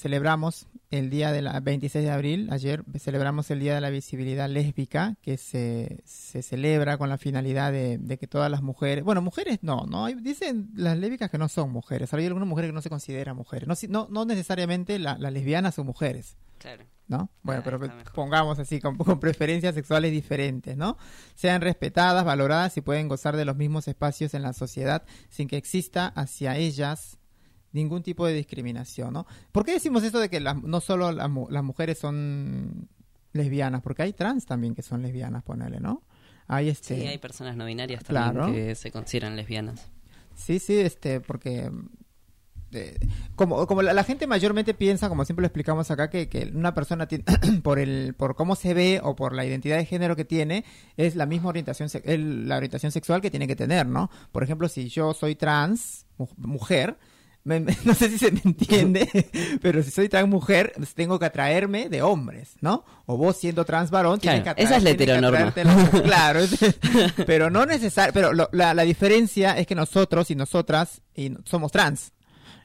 [0.00, 4.48] celebramos el día de la 26 de abril, ayer celebramos el Día de la Visibilidad
[4.48, 9.58] Lésbica, que se, se celebra con la finalidad de, que todas las mujeres, bueno, mujeres
[9.62, 12.90] no, no, dicen las lésbicas que no son mujeres, hay algunas mujeres que no se
[12.90, 16.36] consideran mujeres, no, no, no necesariamente las lesbianas son mujeres.
[16.58, 16.84] Claro.
[17.08, 17.28] ¿no?
[17.42, 17.80] Bueno, pero
[18.14, 20.96] pongamos así, con, preferencias sexuales diferentes, ¿no?
[21.34, 25.56] Sean respetadas, valoradas y pueden gozar de los mismos espacios en la sociedad sin que
[25.56, 27.19] exista hacia ellas
[27.72, 29.26] ningún tipo de discriminación, ¿no?
[29.52, 32.88] ¿Por qué decimos esto de que no solo las mujeres son
[33.32, 33.82] lesbianas?
[33.82, 36.02] Porque hay trans también que son lesbianas, ponele, ¿no?
[36.46, 36.96] Hay este...
[37.00, 39.88] Sí, hay personas no binarias también que se consideran lesbianas.
[40.34, 41.70] Sí, sí, este, porque
[43.34, 47.06] como, como la, gente mayormente piensa, como siempre lo explicamos acá, que, que una persona
[47.08, 47.24] tiene,
[47.62, 50.64] por el, por cómo se ve o por la identidad de género que tiene,
[50.96, 51.88] es la misma orientación,
[52.46, 54.10] la orientación sexual que tiene que tener, ¿no?
[54.30, 56.06] Por ejemplo, si yo soy trans,
[56.36, 56.96] mujer,
[57.84, 59.08] no sé si se me entiende,
[59.62, 62.84] pero si soy trans mujer, pues tengo que atraerme de hombres, ¿no?
[63.06, 65.52] O vos siendo trans varón, tienes que Esa es la heteronorma.
[66.02, 66.40] claro,
[67.26, 72.12] pero no necesario, pero la, la diferencia es que nosotros y nosotras y somos trans.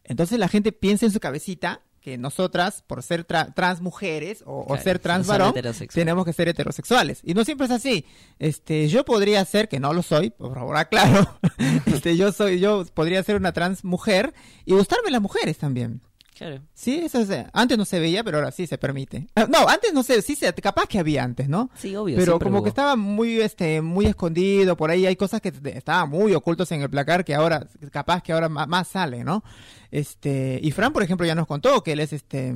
[0.04, 5.00] Entonces la gente piensa en su cabecita que nosotras, por ser trans mujeres o, ser
[5.00, 5.56] trans varón,
[5.92, 7.20] tenemos que ser heterosexuales.
[7.24, 8.06] Y no siempre es así.
[8.38, 11.40] Este, yo podría ser, que no lo soy, por favor aclaro,
[11.88, 16.04] este, yo soy, yo podría ser una trans mujer y gustarme las mujeres también.
[16.36, 16.62] Claro.
[16.74, 19.28] Sí, eso es, antes no se veía, pero ahora sí se permite.
[19.36, 21.70] Ah, no, antes no sé, sí, capaz que había antes, ¿no?
[21.76, 22.18] Sí, obvio.
[22.18, 26.34] Pero como que estaba muy, este, muy escondido, por ahí hay cosas que estaban muy
[26.34, 29.46] ocultos en el placar que ahora, capaz que ahora más, sale, ¿no?
[29.92, 32.54] Este, y Fran, por ejemplo, ya nos contó que él es, este,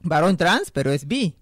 [0.00, 1.36] varón trans, pero es bi.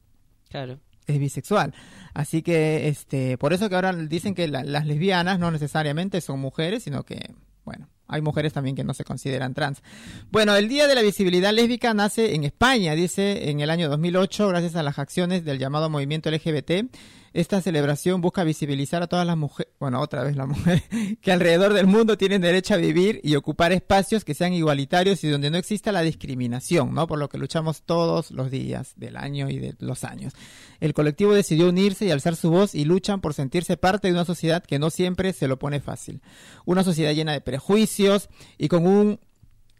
[0.50, 0.80] Claro.
[1.06, 1.72] Es bisexual.
[2.14, 6.82] Así que, este, por eso que ahora dicen que las lesbianas no necesariamente son mujeres,
[6.82, 7.32] sino que,
[7.64, 9.82] bueno, hay mujeres también que no se consideran trans.
[10.30, 14.48] Bueno, el Día de la Visibilidad Lésbica nace en España, dice, en el año 2008,
[14.48, 16.86] gracias a las acciones del llamado movimiento LGBT
[17.34, 20.84] esta celebración busca visibilizar a todas las mujeres, bueno, otra vez las mujeres,
[21.20, 25.28] que alrededor del mundo tienen derecho a vivir y ocupar espacios que sean igualitarios y
[25.28, 27.08] donde no exista la discriminación, ¿no?
[27.08, 30.32] Por lo que luchamos todos los días del año y de los años.
[30.78, 34.24] El colectivo decidió unirse y alzar su voz y luchan por sentirse parte de una
[34.24, 36.22] sociedad que no siempre se lo pone fácil.
[36.64, 39.18] Una sociedad llena de prejuicios y con un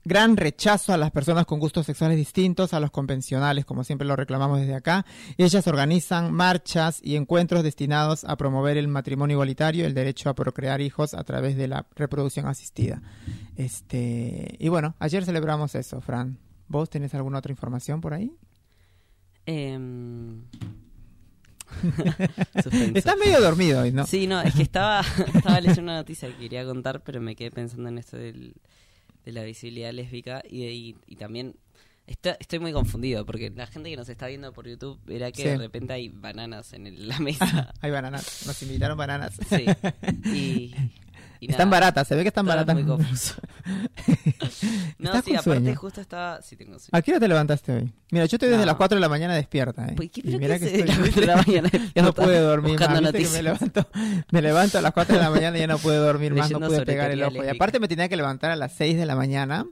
[0.05, 4.17] gran rechazo a las personas con gustos sexuales distintos a los convencionales, como siempre lo
[4.17, 5.07] reclamamos desde acá.
[5.39, 10.81] Ellas organizan marchas y encuentros destinados a promover el matrimonio igualitario, el derecho a procrear
[10.81, 13.03] hijos a través de la reproducción asistida.
[13.57, 16.39] Este, y bueno, ayer celebramos eso, Fran.
[16.69, 18.33] ¿Vos tenés alguna otra información por ahí?
[19.47, 19.79] Eh...
[22.95, 24.07] Estás medio dormido hoy, ¿no?
[24.07, 25.01] Sí, no, es que estaba,
[25.35, 28.55] estaba leyendo una noticia que quería contar, pero me quedé pensando en esto del,
[29.25, 31.57] de la visibilidad lésbica y, y, también
[32.07, 35.57] estoy muy confundido porque la gente que nos está viendo por YouTube verá que de
[35.57, 37.73] repente hay bananas en la mesa.
[37.81, 39.39] hay bananas, nos invitaron bananas.
[39.49, 39.65] Sí.
[40.27, 40.75] Y,
[41.51, 42.75] están baratas, se ve que están baratas.
[42.75, 43.35] Muy confuso.
[44.99, 46.43] no, sí, aparte justo estaba...
[46.43, 47.93] Sí, tengo ¿A qué hora te levantaste hoy?
[48.11, 49.87] Mira, yo estoy desde las 4 de la mañana despierta.
[49.87, 49.95] ¿eh?
[49.97, 51.11] Pues, ¿qué, mira que estoy...
[51.11, 53.03] de la mañana no pude dormir más.
[53.03, 53.89] me, levanto,
[54.31, 56.61] me levanto a las 4 de la mañana y ya no pude dormir más, no
[56.61, 57.45] pude pegar el ojo.
[57.45, 59.67] Y aparte me tenía que levantar a las 6 de la mañana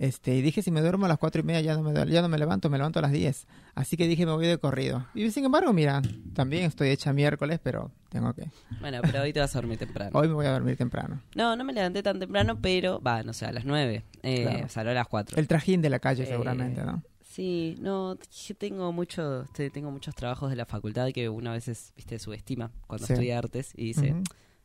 [0.00, 2.22] este, y dije, si me duermo a las cuatro y media ya no me, ya
[2.22, 3.46] no me levanto, me levanto a las diez.
[3.74, 5.06] Así que dije, me voy de corrido.
[5.14, 6.00] Y sin embargo, mira,
[6.32, 8.50] también estoy hecha miércoles, pero tengo que...
[8.80, 10.12] Bueno, pero hoy te vas a dormir temprano.
[10.18, 11.20] hoy me voy a dormir temprano.
[11.34, 14.04] No, no me levanté tan temprano, pero, va, no sé, a las nueve.
[14.22, 15.36] Eh, a las cuatro.
[15.36, 17.02] El trajín de la calle, eh, seguramente, ¿no?
[17.20, 18.16] Sí, no,
[18.56, 23.36] tengo mucho, tengo muchos trabajos de la facultad que una veces, viste, subestima cuando estudia
[23.36, 24.14] artes y dice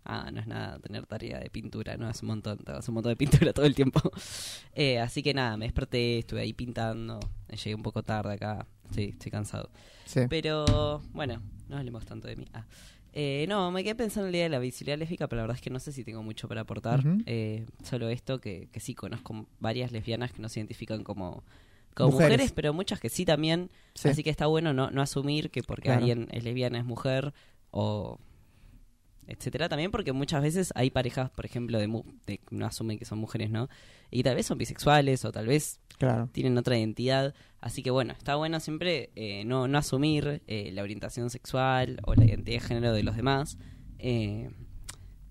[0.05, 3.11] ah, no es nada tener tarea de pintura, no es un montón, es un montón
[3.11, 4.01] de pintura todo el tiempo.
[4.77, 7.17] Eh, así que nada, me desperté, estuve ahí pintando,
[7.49, 9.69] llegué un poco tarde acá, sí, estoy cansado.
[10.29, 12.45] Pero bueno, no hablemos tanto de mí.
[12.53, 12.65] Ah.
[13.13, 15.55] Eh, no, me quedé pensando en el día de la visibilidad lésbica, pero la verdad
[15.55, 17.01] es que no sé si tengo mucho para aportar.
[17.25, 21.45] Eh, solo esto, que, que sí conozco varias lesbianas que no se identifican como
[21.95, 22.51] como mujeres.
[22.51, 23.71] pero muchas que sí también.
[24.03, 27.33] Así que está bueno no, no asumir que porque alguien es lesbiana es mujer
[27.71, 28.19] o
[29.27, 29.69] etcétera.
[29.69, 31.87] También porque muchas veces hay parejas, por ejemplo, de,
[32.27, 33.69] de no asumen que son mujeres, ¿no?
[34.11, 35.79] Y tal vez son bisexuales o tal vez
[36.31, 37.33] tienen otra identidad.
[37.59, 42.13] Así que bueno, está bueno siempre eh, no, no asumir eh, la orientación sexual o
[42.15, 43.57] la identidad de género de los demás.
[43.99, 44.51] Eh,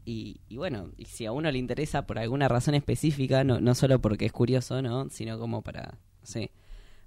[0.05, 3.75] y, y, bueno, y si a uno le interesa por alguna razón específica, no, no
[3.75, 5.09] solo porque es curioso, ¿no?
[5.09, 6.51] Sino como para, no sé,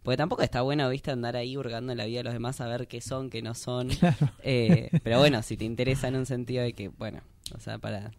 [0.08, 2.66] porque tampoco está bueno, viste, andar ahí hurgando en la vida de los demás a
[2.66, 3.90] ver qué son, qué no son.
[4.42, 7.20] Eh, pero bueno, si te interesa en un sentido de que, bueno,
[7.54, 8.14] o sea, para...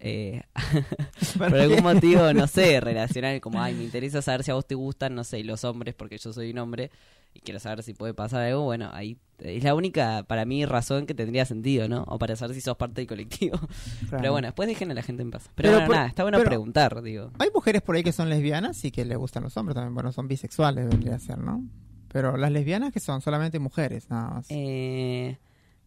[0.00, 0.40] Eh,
[1.36, 4.74] por algún motivo, no sé, relacionar como, ay, me interesa saber si a vos te
[4.74, 6.90] gustan, no sé, los hombres, porque yo soy un hombre
[7.36, 11.04] y quiero saber si puede pasar algo, bueno, ahí es la única, para mí, razón
[11.04, 12.04] que tendría sentido, ¿no?
[12.08, 13.58] O para saber si sos parte del colectivo.
[14.10, 15.50] Pero bueno, después dejen a la gente en paz.
[15.54, 17.30] Pero, bueno, nada, está bueno preguntar, digo.
[17.38, 19.94] Hay mujeres por ahí que son lesbianas y que les gustan los hombres también.
[19.94, 21.62] Bueno, son bisexuales, debería ser, ¿no?
[22.08, 24.46] Pero las lesbianas que son solamente mujeres, nada más.
[24.48, 25.38] Eh,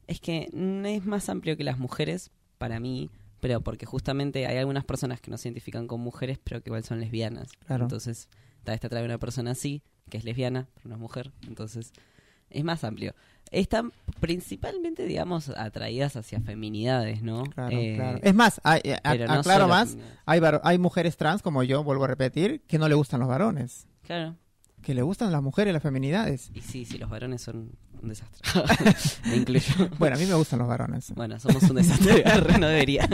[0.06, 3.10] es que no es más amplio que las mujeres para mí,
[3.40, 6.84] pero porque justamente hay algunas personas que no se identifican con mujeres, pero que igual
[6.84, 7.50] son lesbianas.
[7.68, 8.30] Entonces,
[8.64, 11.32] tal te trae una persona así, que es lesbiana, pero no es mujer.
[11.48, 11.92] Entonces,
[12.50, 13.16] es más amplio.
[13.52, 17.44] Están principalmente, digamos, atraídas hacia feminidades, ¿no?
[17.44, 18.20] Claro, eh, claro.
[18.22, 22.62] Es más, hay, eh, aclaro más, hay, hay mujeres trans, como yo, vuelvo a repetir,
[22.68, 23.88] que no le gustan los varones.
[24.04, 24.36] Claro
[24.82, 26.52] que le gustan las mujeres, las feminidades.
[26.54, 28.42] Y sí, sí, los varones son un desastre.
[29.26, 29.90] me incluyo.
[29.98, 31.14] Bueno, a mí me gustan los varones.
[31.16, 32.24] Bueno, somos un desastre,
[32.60, 33.04] no debería.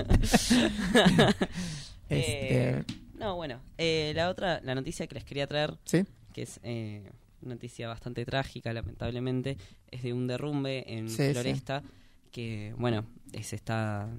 [2.10, 2.70] este...
[2.80, 2.84] Eh,
[3.26, 6.06] no, bueno, eh, la otra, la noticia que les quería traer, ¿Sí?
[6.32, 7.12] que es eh,
[7.42, 9.58] una noticia bastante trágica, lamentablemente,
[9.90, 11.82] es de un derrumbe en Floresta,
[12.32, 14.10] que, bueno, está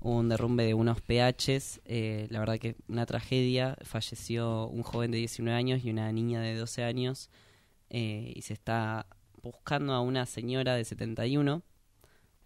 [0.00, 5.10] hubo un derrumbe de unos PHs, eh, la verdad que una tragedia, falleció un joven
[5.10, 7.30] de 19 años y una niña de 12 años
[7.90, 9.06] eh, y se está
[9.42, 11.62] buscando a una señora de 71,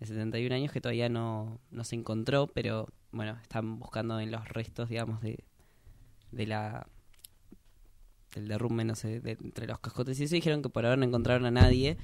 [0.01, 4.49] de 71 años que todavía no, no se encontró, pero bueno, están buscando en los
[4.49, 5.44] restos, digamos, de,
[6.35, 6.87] de la
[8.35, 11.05] del derrumbe, no sé, de, entre los cascotes y eso dijeron que por ahora no
[11.05, 11.97] encontraron a nadie.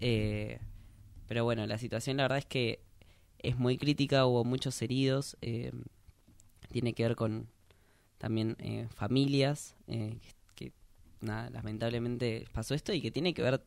[0.00, 0.58] Eh,
[1.28, 2.80] pero bueno, la situación la verdad es que
[3.38, 5.72] es muy crítica, hubo muchos heridos, eh,
[6.70, 7.48] tiene que ver con
[8.16, 10.18] también eh, familias, eh,
[10.54, 10.72] que,
[11.20, 13.62] nada, lamentablemente pasó esto y que tiene que ver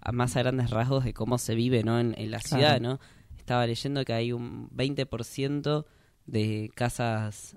[0.00, 1.98] a más a grandes rasgos de cómo se vive ¿no?
[1.98, 3.00] en, la ciudad, ¿no?
[3.36, 5.84] Estaba leyendo que hay un 20%
[6.26, 7.56] de casas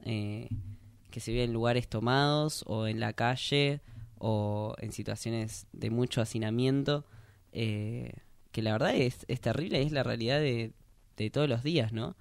[1.13, 3.81] que se viven en lugares tomados o en la calle
[4.17, 7.05] o en situaciones de mucho hacinamiento,
[7.51, 8.11] que
[8.55, 10.71] la verdad es, es terrible, es la realidad de,
[11.17, 12.15] de todos los días, ¿no?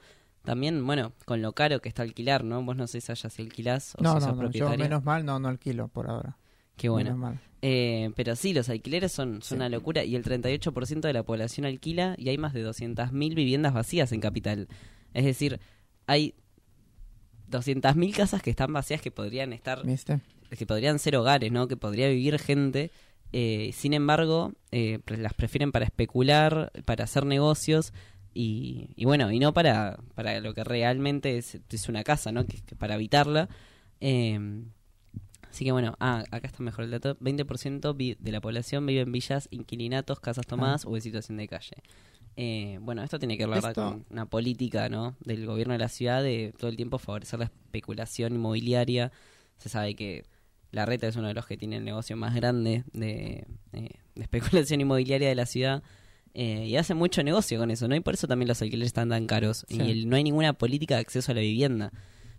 [0.44, 2.62] También, bueno, con lo caro que está alquilar, ¿no?
[2.62, 5.38] Vos no sé si si alquilás o no, si no, no, Yo menos mal no,
[5.38, 6.37] no alquilo por ahora.
[6.76, 7.38] Qué bueno.
[7.62, 11.64] Eh, pero sí, los alquileres son, son una locura y el 38% de la población
[11.64, 14.68] alquila y hay más de 200.000 viviendas vacías en Capital.
[15.14, 15.61] Es decir,
[16.07, 16.35] hay
[17.52, 19.82] 200.000 casas que están vacías que podrían estar...
[20.50, 21.68] Que podrían ser hogares, ¿no?
[21.68, 22.90] Que podría vivir gente.
[23.32, 27.92] Eh, sin embargo, eh, las prefieren para especular, para hacer negocios
[28.34, 32.46] y, bueno, y no para, para lo que realmente es, es una casa, ¿no?
[32.46, 33.48] Que, para habitarla.
[34.00, 34.38] Eh,
[35.50, 37.16] así que bueno, ah, acá está mejor el dato.
[37.18, 40.88] 20% de la población vive en villas, inquilinatos, casas tomadas ah.
[40.88, 41.76] o en situación de calle.
[42.37, 45.16] Eh, bueno, esto tiene que ver con una política ¿no?
[45.25, 49.12] del gobierno de la ciudad de todo el tiempo favorecer la especulación inmobiliaria.
[49.59, 50.25] Se sabe que
[50.71, 54.23] la reta es uno de los que tiene el negocio más grande de, eh, de
[54.23, 55.83] especulación inmobiliaria de la ciudad.
[56.35, 57.95] Eh, y hace mucho negocio con eso, ¿no?
[57.95, 59.66] Y por eso también los alquileres están tan caros.
[59.68, 61.92] Y no hay ninguna política de acceso a la vivienda.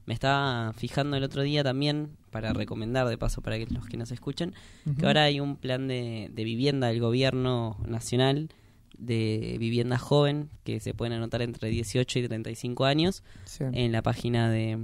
[0.05, 3.95] Me estaba fijando el otro día también, para recomendar de paso para que los que
[3.95, 4.53] nos escuchen,
[4.99, 8.49] que ahora hay un plan de, vivienda del gobierno nacional
[8.97, 13.23] de vivienda joven que se pueden anotar entre 18 y 35 años
[13.59, 14.77] en la página de,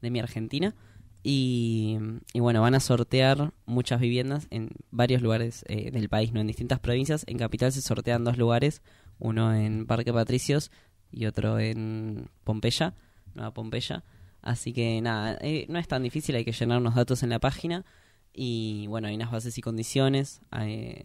[0.00, 0.74] de mi Argentina.
[1.22, 1.98] Y,
[2.34, 6.80] bueno, van a sortear muchas viviendas en varios lugares eh, del país, no en distintas
[6.80, 7.24] provincias.
[7.26, 8.82] En Capital se sortean dos lugares,
[9.18, 10.70] uno en Parque Patricios
[11.10, 12.94] y otro en Pompeya,
[13.34, 14.02] Nueva Pompeya.
[14.40, 17.38] Así que nada, eh, no es tan difícil, hay que llenar unos datos en la
[17.38, 17.84] página.
[18.32, 21.04] Y bueno, hay unas bases y condiciones, eh,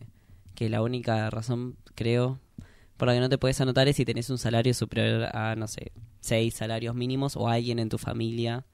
[0.56, 2.40] que la única razón, creo,
[2.98, 5.68] por la que no te puedes anotar es si tenés un salario superior a, no
[5.68, 5.92] sé,
[6.22, 8.66] seis salarios mínimos o alguien en tu familia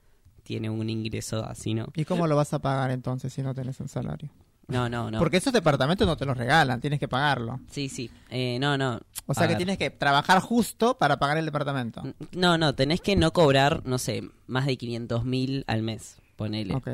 [0.43, 1.87] tiene un ingreso así, ¿no?
[1.95, 4.29] ¿Y cómo lo vas a pagar entonces si no tenés un salario?
[4.67, 5.19] No, no, no.
[5.19, 7.59] Porque esos departamentos no te los regalan, tienes que pagarlo.
[7.69, 8.09] Sí, sí.
[8.29, 8.99] Eh, no, no.
[9.25, 12.01] O sea que tienes que trabajar justo para pagar el departamento.
[12.31, 16.75] No, no, tenés que no cobrar, no sé, más de 500 mil al mes, ponele.
[16.75, 16.89] Ok.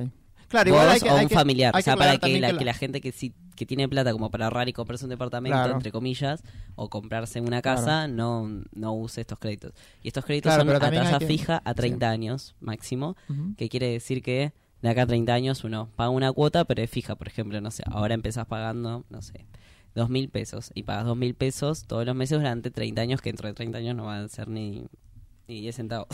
[0.48, 3.02] Claro, igual hay que, o un familiar, o sea, para que la, que la, gente
[3.02, 6.44] que sí que tiene plata como para ahorrar y comprarse un departamento, entre comillas,
[6.76, 9.74] o comprarse una casa, no, no use estos créditos.
[10.02, 13.18] Y estos créditos son a tasa fija a 30 años máximo,
[13.58, 16.90] que quiere decir que de acá a 30 años uno paga una cuota, pero es
[16.90, 19.46] fija, por ejemplo, no sé, ahora empezás pagando, no sé,
[19.96, 23.30] dos mil pesos y pagas dos mil pesos todos los meses durante 30 años, que
[23.30, 24.86] dentro de 30 años no van a ser ni,
[25.48, 26.08] ni 10 centavos.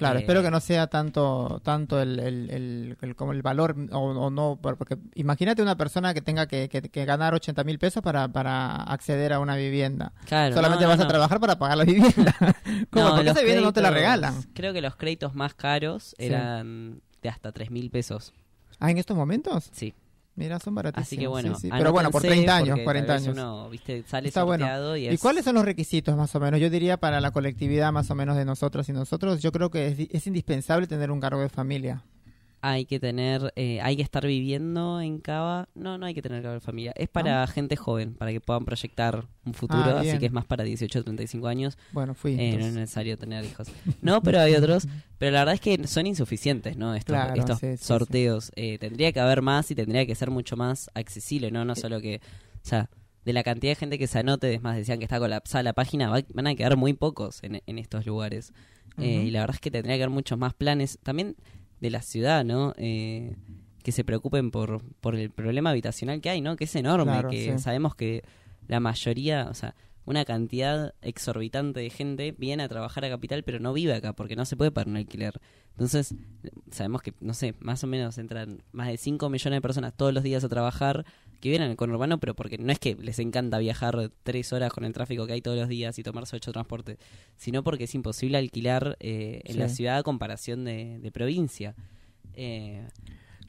[0.00, 4.30] Claro, eh, espero que no sea tanto tanto el, el, el, como el valor o,
[4.30, 8.76] no, porque imagínate una persona que tenga que, que, ganar 80 mil pesos para, para
[8.76, 10.14] acceder a una vivienda.
[10.24, 12.34] Claro, Solamente vas a trabajar para pagar la vivienda.
[12.90, 13.10] ¿Cómo?
[13.10, 14.42] porque esa vivienda no te la regalan.
[14.54, 18.32] Creo que los créditos más caros eran de hasta 3 mil pesos.
[18.78, 19.68] ¿Ah, en estos momentos?
[19.72, 19.92] Sí.
[20.36, 21.06] Mira, son baratísimos.
[21.06, 23.28] Así que bueno, pero bueno, por 30 años, 40 años.
[23.28, 24.04] Uno, ¿viste?
[24.06, 24.96] Sale Está bueno.
[24.96, 26.60] y, cuáles son los requisitos más o menos?
[26.60, 30.08] Yo diría para la colectividad más o menos de nosotros y nosotros, yo creo que
[30.10, 32.02] es, indispensable tener un cargo de familia.
[32.62, 35.68] Hay que tener, eh, hay que estar viviendo en Cava.
[35.74, 36.92] No, no hay que tener Cava familia.
[36.96, 40.18] Es para gente joven, para que puedan proyectar un futuro, Ah, así bien.
[40.18, 41.78] que es más para 18 o 35 años.
[41.92, 42.36] Bueno, fui.
[42.38, 43.68] Eh, no es necesario tener hijos.
[44.02, 44.86] No, pero hay otros.
[45.18, 46.94] Pero la verdad es que son insuficientes, ¿no?
[46.94, 47.84] Estos, Claro, estos sí, sí, sí.
[47.84, 48.52] sorteos.
[48.56, 51.64] Eh, tendría que haber más y tendría que ser mucho más accesible, ¿no?
[51.64, 52.20] No solo que.
[52.62, 52.90] O sea,
[53.24, 55.72] de la cantidad de gente que se anote, es más, decían que está colapsada la
[55.74, 58.52] página, va- van a quedar muy pocos en, en estos lugares.
[58.98, 60.98] Eh, y la verdad es que tendría que haber muchos más planes.
[61.02, 61.36] También
[61.80, 62.74] de la ciudad, ¿no?
[62.76, 63.36] Eh,
[63.82, 66.56] que se preocupen por, por el problema habitacional que hay, ¿no?
[66.56, 67.58] Que es enorme, Claro, que sí.
[67.58, 68.22] sabemos que
[68.68, 69.74] la mayoría, o sea,
[70.06, 74.36] una cantidad exorbitante de gente viene a trabajar a Capital, pero no vive acá porque
[74.36, 75.40] no se puede pagar un alquiler.
[75.72, 76.14] Entonces,
[76.70, 80.12] sabemos que, no sé, más o menos entran más de 5 millones de personas todos
[80.12, 81.04] los días a trabajar
[81.40, 84.84] que vienen al conurbano, pero porque no es que les encanta viajar tres horas con
[84.84, 86.98] el tráfico que hay todos los días y tomarse ocho transportes,
[87.36, 89.58] sino porque es imposible alquilar eh, en Sí.
[89.58, 91.74] la ciudad a comparación de, de provincia.
[92.34, 92.86] Eh,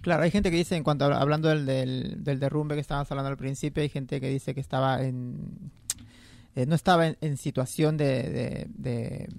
[0.02, 3.12] Claro, hay gente que dice, en cuanto a- hablando del, del, del derrumbe que estábamos
[3.12, 5.72] hablando al principio, hay gente que dice que estaba en.
[6.56, 9.30] Eh, no estaba en, en situación de, de, de,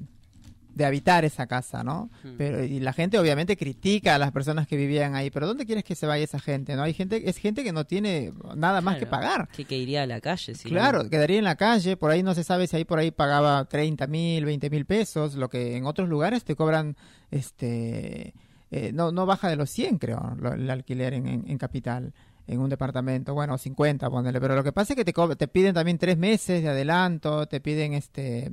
[0.74, 2.08] de habitar esa casa, ¿no?
[2.24, 2.36] Hmm.
[2.38, 5.84] Pero, y la gente obviamente critica a las personas que vivían ahí, pero ¿dónde quieres
[5.84, 6.74] que se vaya esa gente?
[6.76, 6.82] ¿No?
[6.82, 9.48] Hay gente, es gente que no tiene nada más que pagar.
[9.54, 12.22] Que, que iría a la calle, si no- Claro, quedaría en la calle, por ahí
[12.22, 15.76] no se sabe si ahí por ahí pagaba 30 mil, 20 mil pesos, lo que
[15.76, 16.96] en otros lugares te cobran,
[17.30, 18.32] este,
[18.70, 22.14] eh, no, no baja de los 100 creo, lo- el alquiler en, en, en capital,
[22.46, 25.74] en un departamento, bueno, 50, ponele, pero lo que pasa es que te, te piden
[25.74, 28.50] también tres meses de adelanto, te piden este,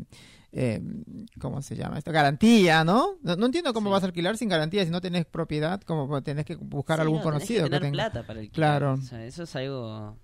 [0.51, 0.81] eh,
[1.39, 2.11] ¿cómo se llama esto?
[2.11, 3.17] Garantía, ¿no?
[3.21, 3.91] No, no entiendo cómo Sí.
[3.93, 7.17] vas a alquilar sin garantía, si no tenés propiedad, como tenés que buscar Sí, algún
[7.17, 8.09] no, tenés conocido que que tener tenga.
[8.11, 8.53] plata para alquilar.
[8.79, 8.93] Claro.
[8.93, 10.17] O sea, eso es algo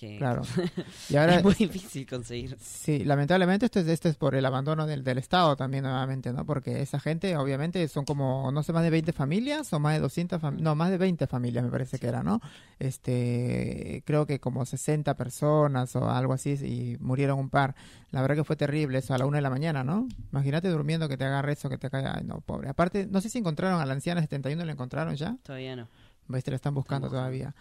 [0.00, 0.42] que Claro.
[1.10, 2.56] Y ahora es muy difícil conseguir.
[2.60, 6.44] Sí, lamentablemente esto es, esto es por el abandono del, del Estado también nuevamente, ¿no?
[6.46, 10.00] Porque esa gente obviamente son como, no sé, más de 20 familias o más de
[10.00, 12.40] 200, fam- no, más de 20 familias me parece que era, ¿no?
[12.78, 17.74] Este, creo que como 60 personas o algo así y murieron un par.
[18.10, 20.08] La verdad que fue terrible eso a la una de la mañana, ¿no?
[20.32, 22.68] Imagínate durmiendo que te agarre eso, que te caiga, ay, no, pobre.
[22.68, 25.36] Aparte, no sé si encontraron a la anciana de 71, ¿la encontraron ya?
[25.42, 25.88] Todavía no.
[26.34, 27.54] Este la están buscando todavía.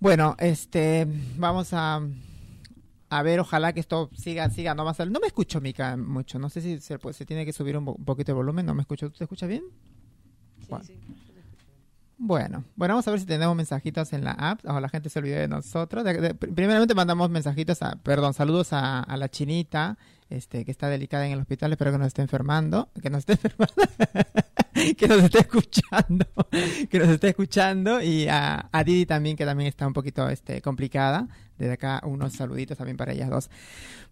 [0.00, 2.00] Bueno, este, vamos a,
[3.10, 4.98] a ver, ojalá que esto siga, siga, no más.
[5.00, 6.38] No me escucho, Mica, mucho.
[6.38, 8.64] No sé si se, pues, se tiene que subir un, po- un poquito el volumen.
[8.64, 9.10] No me escucho.
[9.10, 9.62] ¿Tú te escuchas bien?
[10.68, 10.84] Bueno.
[12.22, 15.18] Bueno, bueno, vamos a ver si tenemos mensajitos en la app o la gente se
[15.18, 16.04] olvidó de nosotros.
[16.04, 19.96] De- de- primeramente mandamos mensajitos, a, perdón, saludos a, a la chinita,
[20.30, 23.32] este, que está delicada en el hospital, espero que no esté enfermando, que no esté
[23.34, 23.74] enfermando,
[24.96, 26.26] que nos esté escuchando,
[26.88, 31.28] que nos esté escuchando y a, Didi también, que también está un poquito, este, complicada.
[31.58, 33.50] Desde acá unos saluditos también para ellas dos.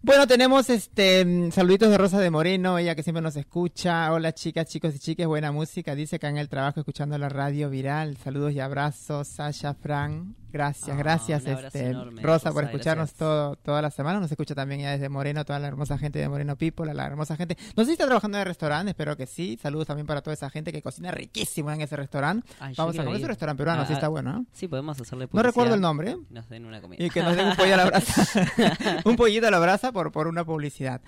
[0.03, 4.13] Bueno, tenemos este saluditos de Rosa de Moreno, ella que siempre nos escucha.
[4.13, 5.95] Hola chicas, chicos y chicas, buena música.
[5.95, 8.17] Dice que en el trabajo escuchando la radio viral.
[8.17, 10.35] Saludos y abrazos, Sasha, Fran.
[10.51, 13.17] Gracias, Ah, gracias, este enorme, Rosa, por escucharnos gracias.
[13.19, 14.19] todo, toda la semana.
[14.19, 17.05] Nos escucha también ya desde Moreno, toda la hermosa gente de Moreno People, a la
[17.05, 17.57] hermosa gente.
[17.75, 19.59] No sé si está trabajando en el restaurante, espero que sí.
[19.61, 22.47] Saludos también para toda esa gente que cocina riquísimo en ese restaurante.
[22.59, 23.27] Ay, Vamos a comer ir.
[23.27, 24.45] restaurante peruano, Ah, sí está bueno, ¿eh?
[24.53, 26.15] Sí, podemos hacerle No recuerdo el publicidad.
[26.15, 26.17] nombre.
[26.31, 27.03] Nos den una comida.
[27.03, 28.23] Y que nos den un pollo a la brasa.
[29.05, 31.01] un pollito a la brasa por, por una publicidad.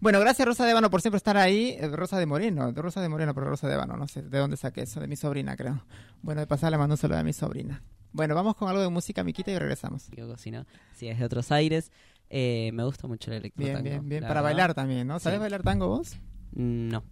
[0.00, 1.76] Bueno, gracias Rosa de Ébano por siempre estar ahí.
[1.78, 4.56] Eh, Rosa de Moreno, Rosa de Moreno, pero Rosa de Ébano, no sé de dónde
[4.56, 5.84] saqué eso, de mi sobrina creo.
[6.22, 7.82] Bueno, de pasar le mando un saludo a mi sobrina.
[8.12, 10.08] Bueno, vamos con algo de música, Miquita, y regresamos.
[10.16, 10.66] Yo cocino.
[10.94, 11.90] Sí, es de otros aires.
[12.30, 14.22] Eh, me gusta mucho el electro Bien, tango, bien, bien.
[14.22, 14.44] Para verdad.
[14.44, 15.18] bailar también, ¿no?
[15.18, 15.40] ¿Sabes Sí.
[15.40, 16.16] bailar tango vos?
[16.52, 17.02] No.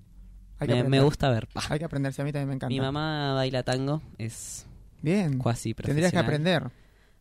[0.59, 1.49] Hay que Me, gusta ver.
[1.69, 2.69] Hay que aprenderse, a mí también me encanta.
[2.73, 4.03] Mi mamá baila tango.
[4.19, 4.67] Es
[5.03, 5.39] Bien.
[5.39, 6.71] cuasi Tendrías que aprender.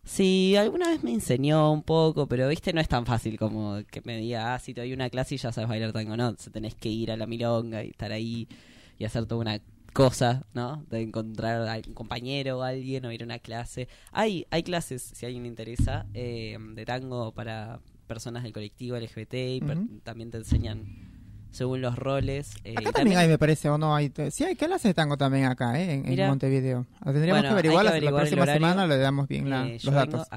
[0.03, 4.01] Sí, alguna vez me enseñó un poco, pero viste, no es tan fácil como que
[4.05, 6.15] me diga, ah, si te doy una clase y ya sabes bailar tango.
[6.15, 8.47] No, tenés que ir a la milonga y estar ahí
[8.99, 9.59] y hacer toda una
[9.95, 10.83] cosa, ¿no?
[10.89, 13.87] De encontrar a un compañero o alguien o ir a una clase.
[14.11, 18.97] Hay, hay clases, si a alguien le interesa, eh, de tango para personas del colectivo
[18.97, 19.61] LGBT y
[20.03, 20.83] también te enseñan
[21.49, 22.55] según los roles.
[22.65, 24.11] eh, Acá también hay, me parece, o no hay.
[24.31, 26.03] Sí, hay clases de tango también acá, ¿eh?
[26.05, 26.27] En.
[26.27, 26.85] Montevideo.
[27.01, 29.65] Tendríamos Bueno, que averiguar, que la- averiguar la el próxima semana le damos bien la-
[29.65, 30.27] Eh, los datos.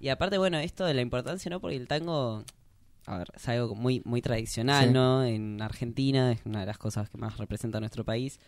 [0.00, 1.60] y aparte, bueno, esto de la importancia, ¿no?
[1.60, 2.42] Porque el tango,
[3.06, 4.92] a ver, es algo muy, muy tradicional, Sí.
[4.92, 5.24] ¿no?
[5.24, 8.40] En Argentina es una de las cosas que más representa nuestro país.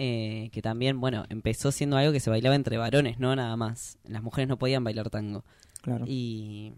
[0.00, 3.98] Eh, que también, bueno, empezó siendo algo que se bailaba entre varones, no nada más.
[4.04, 5.44] Las mujeres no podían bailar tango.
[5.82, 6.04] Claro.
[6.06, 6.72] Y,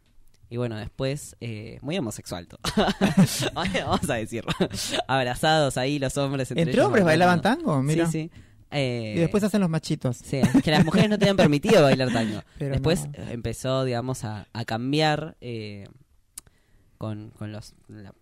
[0.49, 2.61] y bueno, después, eh, muy homosexual todo.
[3.55, 4.51] Vamos a decirlo.
[5.07, 6.51] Abrazados ahí los hombres.
[6.51, 7.83] Entre, ¿Entre hombres bailaban tango?
[7.83, 8.07] Mira.
[8.07, 8.41] Sí, sí.
[8.73, 10.17] Eh, Y después hacen los machitos.
[10.17, 12.41] Sí, que las mujeres no tenían permitido bailar tango.
[12.59, 13.13] Pero Después no.
[13.15, 15.89] eh, empezó, digamos, a, a cambiar eh,
[16.99, 18.15] con, con los, la-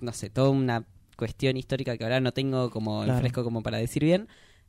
[0.00, 0.84] no sé, toda una
[1.16, 4.28] cuestión histórica que ahora no tengo como el fresco como para decir bien.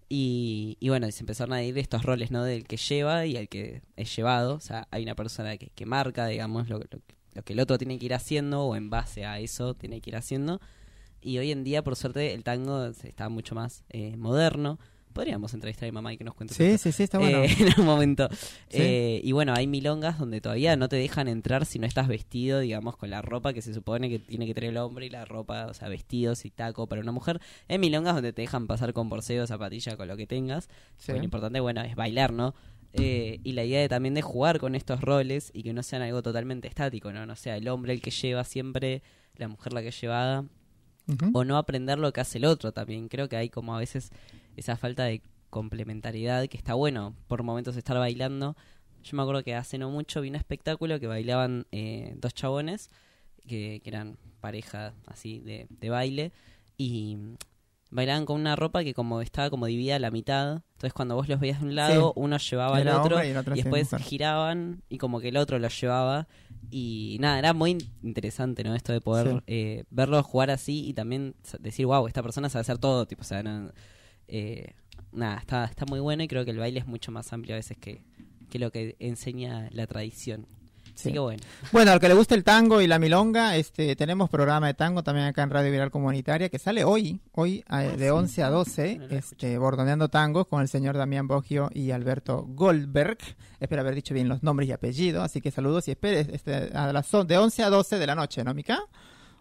[0.09, 2.43] Y, y, bueno, se empezaron a ir estos roles, ¿no?
[2.43, 4.55] Del que lleva y el que es llevado.
[4.55, 7.99] O sea, hay una persona que, que marca, digamos, lo, lo, que el otro tiene
[7.99, 10.61] que ir haciendo o en base a eso tiene que ir haciendo.
[11.21, 14.79] Y hoy en día, por suerte, el tango está mucho más eh, moderno
[15.17, 16.53] podríamos entrevistar a mi mamá y que nos cuente.
[16.53, 17.39] Sí, sí, sí, está bueno.
[17.43, 18.29] Eh, en un momento.
[18.69, 22.59] Eh, y bueno, hay milongas donde todavía no te dejan entrar si no estás vestido,
[22.59, 25.25] digamos, con la ropa que se supone que tiene que tener el hombre y la
[25.25, 27.41] ropa, o sea, vestidos y taco para una mujer.
[27.67, 30.69] Hay milongas donde te dejan pasar con borseo, zapatilla, con lo que tengas.
[31.07, 32.53] Lo importante, bueno, es bailar, ¿no?
[32.93, 36.03] Eh, y la idea de, también de jugar con estos roles y que no sean
[36.03, 37.25] algo totalmente estático, ¿no?
[37.25, 39.01] No sea el hombre el que lleva siempre,
[39.35, 40.45] la mujer la que llevada,
[41.33, 43.07] o no aprender lo que hace el otro también.
[43.07, 44.11] Creo que hay como a veces
[44.57, 48.57] esa falta de complementariedad que está bueno por momentos estar bailando.
[49.03, 52.89] Yo me acuerdo que hace no mucho vi un espectáculo que bailaban eh, dos chabones
[53.47, 56.33] que, eran pareja así de, de baile
[56.77, 57.17] y
[57.89, 60.61] bailaban con una ropa que como estaba como dividida a la mitad.
[60.73, 64.83] Entonces cuando vos los veías de un lado, uno llevaba al otro y, después giraban
[64.89, 66.27] y como que el otro lo llevaba.
[66.69, 68.75] Y nada, era muy interesante, ¿no?
[68.75, 72.77] Esto de poder eh, verlos jugar así y también decir, wow, esta persona sabe hacer
[72.77, 73.05] todo.
[73.05, 73.41] Tipo, o sea,
[74.27, 74.73] eh,
[75.11, 77.57] nada, está, está muy bueno y creo que el baile es mucho más amplio a
[77.57, 78.01] veces que,
[78.49, 80.47] que lo que enseña la tradición
[81.19, 81.43] bueno.
[81.71, 85.03] Bueno, al que le guste el tango y la milonga, este, tenemos programa de tango
[85.03, 89.01] también acá en Radio Viral Comunitaria que sale hoy, hoy ah, de 11 a 12,
[89.11, 93.17] este, bordoneando tangos con el señor Damián Boggio y Alberto Goldberg.
[93.59, 96.91] Espero haber dicho bien los nombres y apellidos, así que saludos y espere este, a
[96.91, 98.79] las, de 11 a 12 de la noche, ¿no, Mica?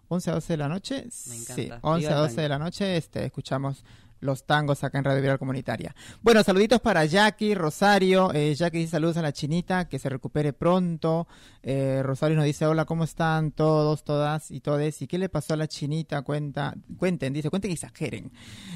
[0.09, 1.07] 11 a 12 de la noche.
[1.29, 1.55] Me encanta.
[1.55, 3.85] Sí, 11 a 12 de la noche este, escuchamos
[4.27, 5.95] los tangos acá en Radio Viral Comunitaria.
[6.21, 8.33] Bueno, saluditos para Jackie, Rosario.
[8.35, 11.27] Eh, Jackie dice saludos a la chinita, que se recupere pronto.
[11.63, 15.01] Eh, Rosario nos dice, hola, ¿cómo están todos, todas y todes?
[15.03, 16.23] ¿Y qué le pasó a la chinita?
[16.23, 18.31] Cuenta, cuenten, dice, cuenten y exageren.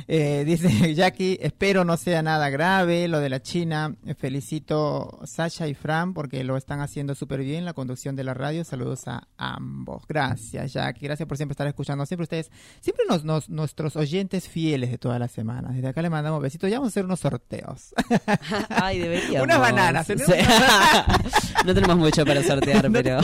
[0.09, 3.95] Eh, dice Jackie, espero no sea nada grave lo de la China.
[4.17, 8.65] Felicito Sasha y Fran porque lo están haciendo súper bien la conducción de la radio.
[8.65, 10.05] Saludos a ambos.
[10.09, 11.07] Gracias, Jackie.
[11.07, 12.07] Gracias por siempre estar escuchando.
[12.07, 15.71] Siempre ustedes, siempre nos, nuestros oyentes fieles de toda la semana.
[15.71, 16.71] Desde acá le mandamos besitos.
[16.71, 17.95] Ya vamos a hacer unos sorteos.
[18.69, 19.45] Ay, deberíamos.
[19.45, 20.07] Unas bananas.
[21.65, 23.21] no tenemos mucho para sortear, pero...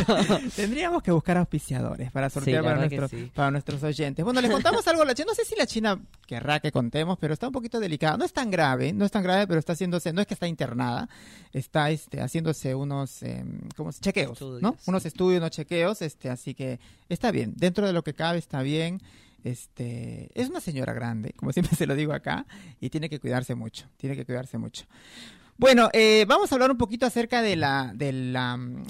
[0.54, 4.24] Tendríamos que buscar auspiciadores para sortear para, nuestros, para nuestros oyentes.
[4.24, 5.26] Bueno, les contamos algo a la China.
[5.28, 8.16] No sé si la China querrá que contemos, pero está un poquito delicada.
[8.16, 10.48] No es tan grave, no es tan grave, pero está haciéndose, no es que está
[10.48, 11.08] internada,
[11.52, 13.44] está este, haciéndose unos eh,
[14.00, 14.76] chequeos, ¿no?
[14.86, 17.52] Unos estudios, unos chequeos, este, así que está bien.
[17.56, 19.02] Dentro de lo que cabe está bien.
[19.47, 22.47] Este, es una señora grande, como siempre se lo digo acá,
[22.80, 24.86] y tiene que cuidarse mucho, tiene que cuidarse mucho.
[25.59, 28.36] Bueno, eh, vamos a hablar un poquito acerca de la, del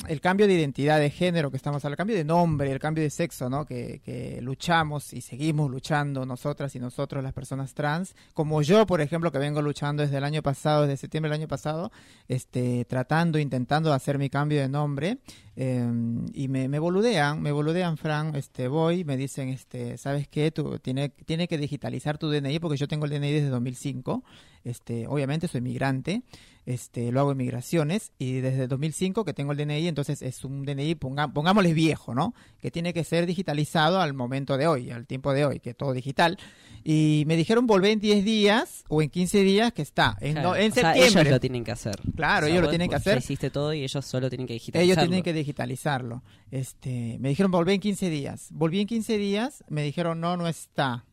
[0.09, 3.05] el cambio de identidad de género que estamos hablando, el cambio de nombre, el cambio
[3.05, 3.65] de sexo, ¿no?
[3.65, 9.01] Que, que, luchamos y seguimos luchando nosotras y nosotros las personas trans, como yo, por
[9.01, 11.93] ejemplo, que vengo luchando desde el año pasado, desde septiembre del año pasado,
[12.27, 15.19] este, tratando, intentando hacer mi cambio de nombre,
[15.55, 15.89] eh,
[16.35, 20.51] y me, me boludean, me boludean, Fran, este, voy, me dicen, este, ¿sabes qué?
[20.51, 24.25] Tú tiene, tiene que digitalizar tu DNI porque yo tengo el DNI desde 2005,
[24.67, 26.23] este, obviamente soy migrante,
[26.67, 30.65] este, lo hago en migraciones y desde 2005 que tengo el DNI, entonces es un
[30.65, 32.35] DNI, ponga, pongámosle viejo, ¿no?
[32.61, 35.93] Que tiene que ser digitalizado al momento de hoy, al tiempo de hoy, que todo
[35.93, 36.37] digital.
[36.83, 40.73] Y me dijeron volver en 10 días o en 15 días que está, en, en
[40.73, 41.07] septiembre.
[41.07, 42.01] ellos lo tienen que hacer.
[42.17, 43.19] Claro, ellos lo tienen que hacer.
[43.19, 44.93] Hiciste todo y ellos solo tienen que digitalizarlo.
[44.93, 46.25] Ellos tienen que digitalizarlo.
[46.51, 48.49] Este, me dijeron volver en 15 días.
[48.51, 51.05] Volví en 15 días, me dijeron no, no está.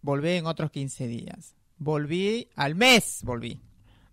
[0.00, 1.54] Volví en otros 15 días.
[1.82, 3.60] Volví al mes, volví.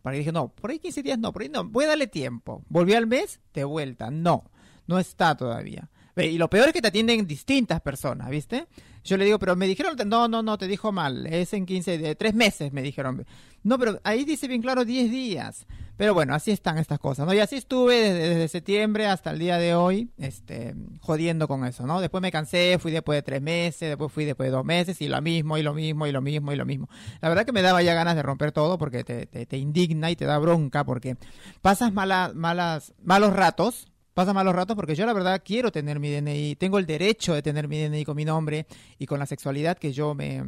[0.02, 2.08] Para que dije, no, por ahí 15 días no, por ahí no, voy a darle
[2.08, 2.64] tiempo.
[2.68, 4.10] Volví al mes, de vuelta.
[4.10, 4.50] No,
[4.88, 5.88] no está todavía.
[6.16, 8.68] Y lo peor es que te atienden distintas personas, ¿viste?
[9.04, 11.98] Yo le digo, pero me dijeron, no, no, no, te dijo mal, es en 15,
[11.98, 13.26] de tres meses, me dijeron.
[13.64, 15.66] No, pero ahí dice bien claro 10 días.
[16.00, 17.34] Pero bueno, así están estas cosas, ¿no?
[17.34, 22.00] Y así estuve desde, septiembre hasta el día de hoy, este, jodiendo con eso, ¿no?
[22.00, 25.10] Después me cansé, fui después de tres meses, después fui después de dos meses, y
[25.10, 26.88] lo mismo, y lo mismo, y lo mismo, y lo mismo.
[27.20, 30.16] La verdad que me daba ya ganas de romper todo porque te, te, indigna y
[30.16, 31.18] te da bronca porque
[31.62, 36.10] pasas malas, malas, malos ratos, pasa malos ratos porque yo la verdad quiero tener mi
[36.12, 38.68] DNI, tengo el derecho de tener mi DNI con mi nombre
[39.00, 40.46] y con la sexualidad que yo me,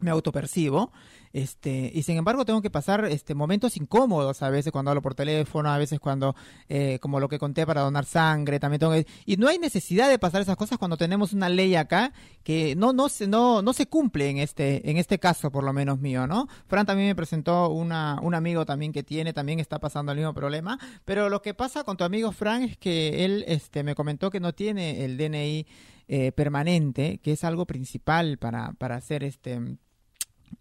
[0.00, 0.90] me autopercibo
[1.34, 5.16] este, y sin embargo tengo que pasar este, momentos incómodos a veces cuando hablo por
[5.16, 6.36] teléfono, a veces cuando,
[6.68, 10.08] eh, como lo que conté para donar sangre, también tengo que, y no hay necesidad
[10.08, 12.12] de pasar esas cosas cuando tenemos una ley acá
[12.44, 15.72] que no, no, se, no, no se cumple en este, en este caso por lo
[15.72, 16.46] menos mío, ¿no?
[16.68, 20.34] Fran también me presentó una, un amigo también que tiene, también está pasando el mismo
[20.34, 24.30] problema, pero lo que pasa con tu amigo Fran es que él este, me comentó
[24.30, 25.66] que no tiene el DNI
[26.06, 29.78] eh, permanente, que es algo principal para, para hacer este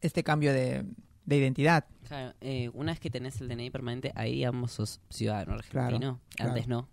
[0.01, 0.85] este cambio de,
[1.25, 1.85] de identidad.
[2.07, 6.19] Claro, eh, una vez que tenés el DNI permanente, ahí digamos sos ciudadano argentino.
[6.37, 6.89] Antes no.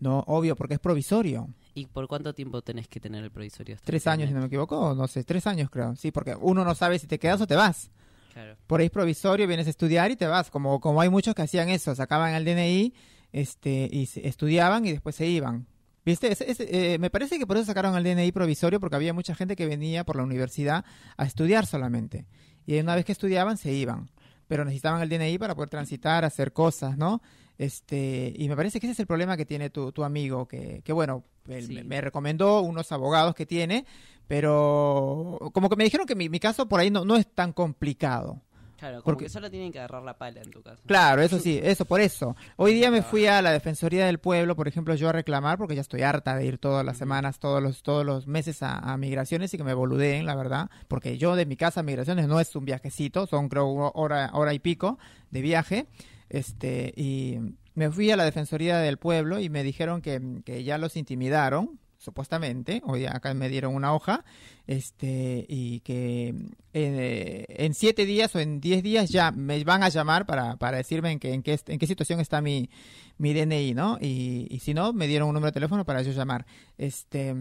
[0.00, 1.48] No, obvio, porque es provisorio.
[1.74, 3.76] ¿Y por cuánto tiempo tenés que tener el provisorio?
[3.82, 5.96] Tres años, si no me equivoco, no sé, tres años creo.
[5.96, 7.90] Sí, porque uno no sabe si te quedas o te vas.
[8.32, 8.56] Claro.
[8.66, 10.50] Por ahí es provisorio, vienes a estudiar y te vas.
[10.50, 12.92] Como, como hay muchos que hacían eso, sacaban el DNI
[13.32, 15.66] este, y estudiaban y después se iban.
[16.04, 16.36] ¿Viste?
[16.38, 19.66] Eh, me parece que por eso sacaron el DNI provisorio, porque había mucha gente que
[19.66, 20.84] venía por la universidad
[21.16, 22.26] a estudiar solamente.
[22.66, 24.10] Y una vez que estudiaban, se iban.
[24.46, 27.22] Pero necesitaban el DNI para poder transitar, hacer cosas, ¿no?
[27.56, 30.82] Este, y me parece que ese es el problema que tiene tu, tu amigo, que,
[30.84, 33.86] que bueno, me, recomendó unos abogados que tiene,
[34.26, 37.52] pero como que me dijeron que mi, mi caso por ahí no, no es tan
[37.52, 38.42] complicado.
[38.84, 40.82] Claro, como porque solo tienen que agarrar la pala en tu caso.
[40.84, 42.36] Claro, eso sí, eso por eso.
[42.56, 45.74] Hoy día me fui a la Defensoría del Pueblo, por ejemplo, yo a reclamar, porque
[45.74, 49.54] ya estoy harta de ir todas las semanas, todos los, todos los meses a, migraciones
[49.54, 52.54] y que me boludeen, la verdad, porque yo de mi casa a migraciones no es
[52.54, 54.98] un viajecito, son creo hora, hora y pico
[55.30, 55.86] de viaje,
[56.28, 57.38] este, y
[57.74, 61.80] me fui a la Defensoría del Pueblo y me dijeron que, que ya los intimidaron,
[62.04, 64.24] supuestamente, hoy acá me dieron una hoja,
[64.66, 66.34] este, y que
[66.72, 70.76] eh, en siete días o en diez días ya me van a llamar para, para
[70.76, 72.70] decirme en qué, en qué, en qué situación está mi,
[73.18, 73.98] mi DNI, ¿no?
[74.00, 76.46] Y, y si no, me dieron un número de teléfono para yo llamar.
[76.78, 77.34] Este,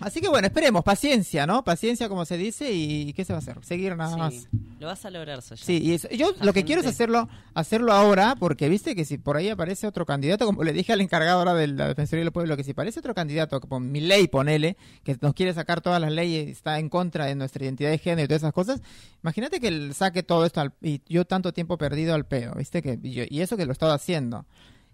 [0.00, 1.64] Así que bueno, esperemos, paciencia, ¿no?
[1.64, 3.58] Paciencia, como se dice, y ¿qué se va a hacer?
[3.64, 4.48] Seguir nada más.
[4.80, 8.68] Lo vas a lograr, Sí, y yo lo que quiero es hacerlo hacerlo ahora, porque
[8.68, 11.68] viste que si por ahí aparece otro candidato, como le dije al encargado ahora de
[11.68, 15.34] la Defensoría del Pueblo, que si aparece otro candidato, como mi ley, ponele, que nos
[15.34, 18.42] quiere sacar todas las leyes, está en contra de nuestra identidad de género y todas
[18.42, 18.82] esas cosas,
[19.22, 22.98] imagínate que él saque todo esto y yo tanto tiempo perdido al pedo, viste que
[23.02, 24.46] y, y eso que lo he estado haciendo.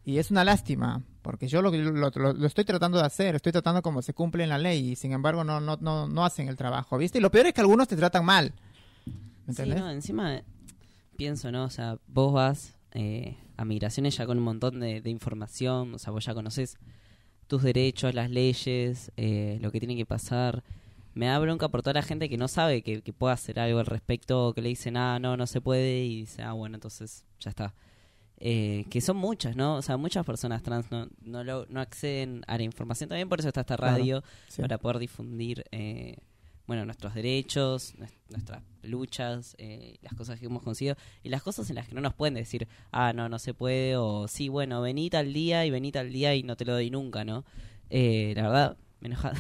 [0.09, 3.82] Y es una lástima, porque yo lo, lo, lo, estoy tratando de hacer, estoy tratando
[3.82, 6.56] como se cumple en la ley y sin embargo no, no, no, no hacen el
[6.56, 7.18] trabajo, ¿viste?
[7.18, 8.54] Y lo peor es que algunos te tratan mal.
[9.44, 10.40] ¿Me sí, no, encima
[11.14, 11.64] pienso, ¿no?
[11.64, 16.11] O sea, vos vas eh, a migraciones ya con un montón de, información, o sea,
[16.11, 16.78] vos ya conoces
[17.46, 20.64] tus derechos, las leyes, eh, lo que tiene que pasar.
[21.12, 23.78] Me da bronca por toda la gente que no sabe que, que pueda hacer algo
[23.78, 27.26] al respecto, que le dicen, ah, no, no se puede, y dice, ah, bueno, entonces
[27.40, 27.74] ya está.
[28.41, 29.76] Eh, que son muchas, ¿no?
[29.76, 33.09] O sea, muchas personas trans no, no, no acceden a la información.
[33.09, 34.22] También por eso está esta radio,
[34.57, 36.18] para poder difundir, eh,
[36.66, 37.95] bueno, nuestros derechos,
[38.28, 42.01] nuestras luchas, eh, las cosas que hemos conseguido y las cosas en las que no
[42.01, 45.70] nos pueden decir, ah, no, no se puede, o sí, bueno, vení tal día y
[45.70, 47.45] vení tal día y no te lo doy nunca, ¿no?
[47.91, 49.32] la verdad, me enoja.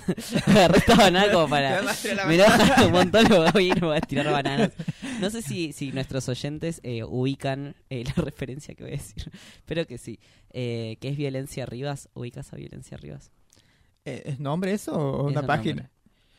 [0.46, 1.82] agarré esta banana como para.
[2.26, 4.72] me enoja un montón, lo voy a ir, voy a tirar bananas.
[5.20, 9.30] No sé si, si nuestros oyentes eh, ubican eh, la referencia que voy a decir.
[9.56, 10.20] Espero que sí.
[10.50, 12.08] Eh, ¿Qué es Violencia Rivas?
[12.14, 13.32] ¿Ubicas a Violencia Rivas?
[14.04, 15.90] ¿Es nombre eso o una página?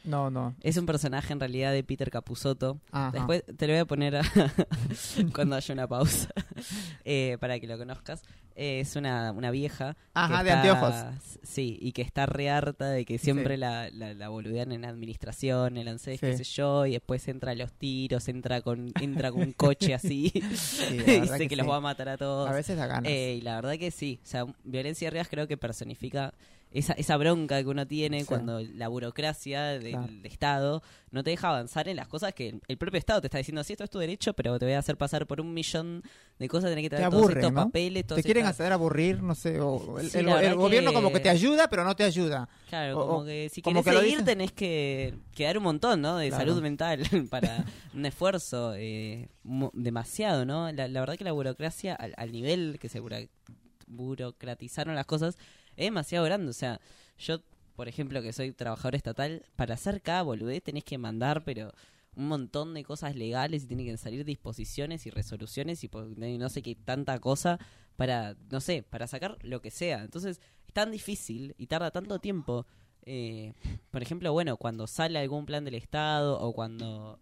[0.03, 0.55] No, no.
[0.61, 2.79] Es un personaje en realidad de Peter Capusotto.
[3.11, 4.19] Después te lo voy a poner
[5.33, 6.29] cuando haya una pausa
[7.05, 8.23] eh, para que lo conozcas.
[8.55, 9.97] es una, una vieja.
[10.13, 10.95] Ajá, de anteojos.
[11.43, 15.87] Sí, y que está re harta de que siempre la, la, boludean en administración, el
[15.87, 19.53] ANSES, qué sé yo, y después entra a los tiros, entra con, entra con un
[19.53, 20.31] coche así.
[20.89, 22.49] dice que, los va a matar a todos.
[22.49, 23.11] A veces da ganas.
[23.11, 24.19] Eh, y la verdad que sí.
[24.23, 26.33] O sea, Violencia Rías creo que personifica
[26.71, 31.87] esa, esa bronca que uno tiene cuando la burocracia del Estado no te deja avanzar
[31.87, 34.33] en las cosas que el propio Estado te está diciendo, sí, esto es tu derecho,
[34.33, 36.03] pero te voy a hacer pasar por un millón
[36.37, 38.05] de cosas, tenés que traer todos estos papeles.
[38.05, 41.95] te quieren hacer aburrir, no sé, o el, gobierno como que te ayuda, pero no
[41.95, 42.47] te ayuda.
[42.69, 46.17] Claro, como que si quieres seguir tenés que, que, dar un montón, ¿no?
[46.17, 47.01] De salud mental
[47.31, 47.65] para
[47.95, 49.29] un esfuerzo eh,
[49.73, 50.71] demasiado, ¿no?
[50.71, 53.01] La, verdad que la burocracia, al, al nivel que se
[53.87, 55.35] burocratizaron las cosas,
[55.79, 56.49] es demasiado grande.
[56.49, 56.79] O sea,
[57.17, 57.39] yo,
[57.75, 61.73] por ejemplo, que soy trabajador estatal, para hacer cada boludez tenés que mandar, pero
[62.15, 65.89] un montón de cosas legales y tienen que salir disposiciones y resoluciones y
[66.37, 67.59] no sé qué tanta cosa
[67.95, 70.03] para, no sé, para sacar lo que sea.
[70.03, 72.67] Entonces, es tan difícil y tarda tanto tiempo.
[73.03, 73.53] Eh,
[73.89, 77.19] por ejemplo, bueno, cuando sale algún plan del Estado o cuando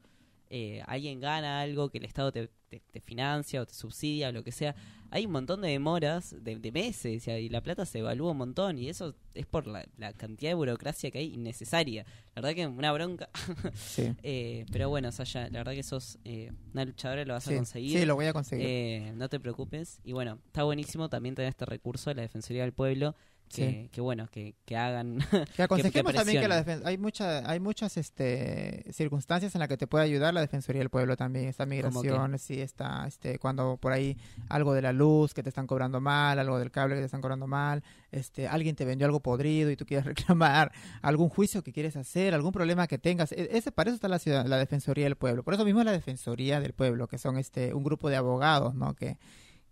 [0.50, 4.44] eh, alguien gana algo que el Estado te, te, financia o te subsidia o lo
[4.44, 4.76] que sea,
[5.10, 8.90] hay un montón de demoras de, meses y la plata se evalúa un montón y
[8.90, 9.86] eso es por la,
[10.18, 12.06] cantidad de burocracia que hay innecesaria.
[12.36, 13.30] La verdad que una bronca.
[14.24, 18.00] Eh, pero bueno, Sasha, la verdad que sos eh, una luchadora, lo vas a conseguir.
[18.00, 18.66] Sí, lo voy a conseguir.
[18.68, 20.00] Eh, no te preocupes.
[20.04, 23.16] Y bueno, está buenísimo también tener este recurso de la Defensoría del Pueblo
[23.48, 25.20] que, bueno, que, hagan.
[25.56, 29.88] Que aconsejemos también que la hay muchas hay muchas este circunstancias en las que te
[29.88, 34.18] puede ayudar la Defensoría del Pueblo también, esta migración, sí, está este cuando por ahí
[34.50, 37.22] algo de la luz que te están cobrando mal, algo del cable que te están
[37.22, 40.72] cobrando mal, este alguien te vendió algo podrido y tú quieres reclamar,
[41.02, 44.20] algún juicio que quieres hacer, algún problema que tengas, e, ese para eso está la
[44.20, 45.44] ciudad, la Defensoría del Pueblo.
[45.44, 48.76] Por eso mismo es la Defensoría del Pueblo, que son este un grupo de abogados,
[48.76, 48.94] ¿no?
[48.94, 49.18] Que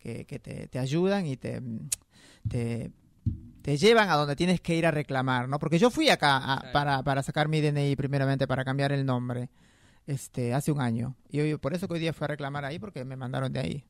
[0.06, 1.62] que, que te, te ayudan y te,
[2.48, 2.92] te
[3.66, 5.58] te llevan a donde tienes que ir a reclamar, ¿no?
[5.58, 9.50] Porque yo fui acá para, para sacar mi DNI primeramente, para cambiar el nombre,
[10.06, 11.16] este, hace un año.
[11.32, 13.60] Y hoy, por eso que hoy día fui a reclamar ahí, porque me mandaron de
[13.60, 13.86] ahí.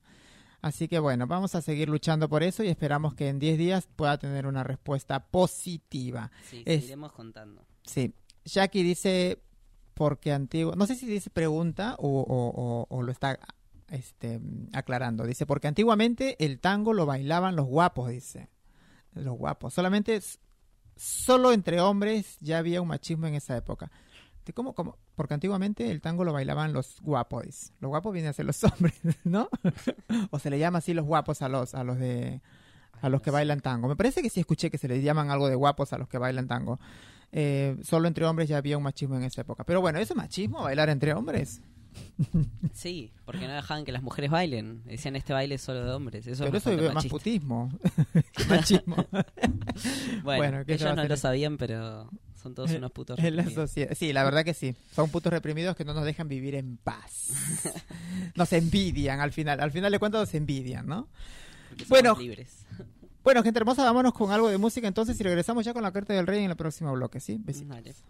[0.61, 3.89] Así que bueno, vamos a seguir luchando por eso y esperamos que en 10 días
[3.93, 6.32] pueda tener una respuesta positiva.
[6.49, 7.65] Sí, seguiremos contando.
[7.84, 8.13] Sí.
[8.45, 9.41] Jackie dice,
[9.93, 13.38] porque antiguo, no sé si dice pregunta o, o, o, lo está
[13.89, 14.39] este,
[14.71, 15.26] aclarando.
[15.26, 18.55] Dice, porque antiguamente el tango lo bailaban los guapos, dice
[19.16, 19.74] los guapos.
[19.74, 20.20] Solamente,
[20.95, 23.91] solo entre hombres ya había un machismo en esa época.
[24.53, 24.97] ¿Cómo, cómo?
[25.16, 27.72] Porque antiguamente el tango lo bailaban los guapos.
[27.80, 29.49] Los guapos vienen a ser los hombres, ¿no?
[30.32, 32.41] o se le llama así los guapos a los, a los de,
[33.01, 33.88] a los que bailan tango.
[33.88, 36.18] Me parece que sí escuché que se les llaman algo de guapos a los que
[36.18, 36.80] bailan tango.
[37.32, 39.63] Eh, solo entre hombres ya había un machismo en esa época.
[39.63, 41.61] Pero bueno, ¿eso es machismo, bailar entre hombres?
[42.73, 44.83] Sí, porque no dejaban que las mujeres bailen.
[44.85, 46.27] Decían este baile es solo de hombres.
[46.27, 47.71] Eso pero eso es más putismo
[48.49, 48.97] machismo.
[50.23, 52.09] bueno, ellos no lo sabían, pero
[52.41, 53.71] son todos unos putos reprimidos.
[53.71, 54.75] Sí, la verdad que sí.
[54.93, 57.31] Son putos reprimidos que no nos dejan vivir en paz.
[58.35, 59.59] Nos envidian al final.
[59.59, 61.07] Al final de cuentas nos envidian, ¿no?
[61.87, 62.65] bueno, libres.
[63.23, 66.13] Bueno, gente hermosa, vámonos con algo de música entonces y regresamos ya con la carta
[66.13, 67.39] del rey en el próximo bloque, ¿sí?
[67.43, 68.03] Besitos.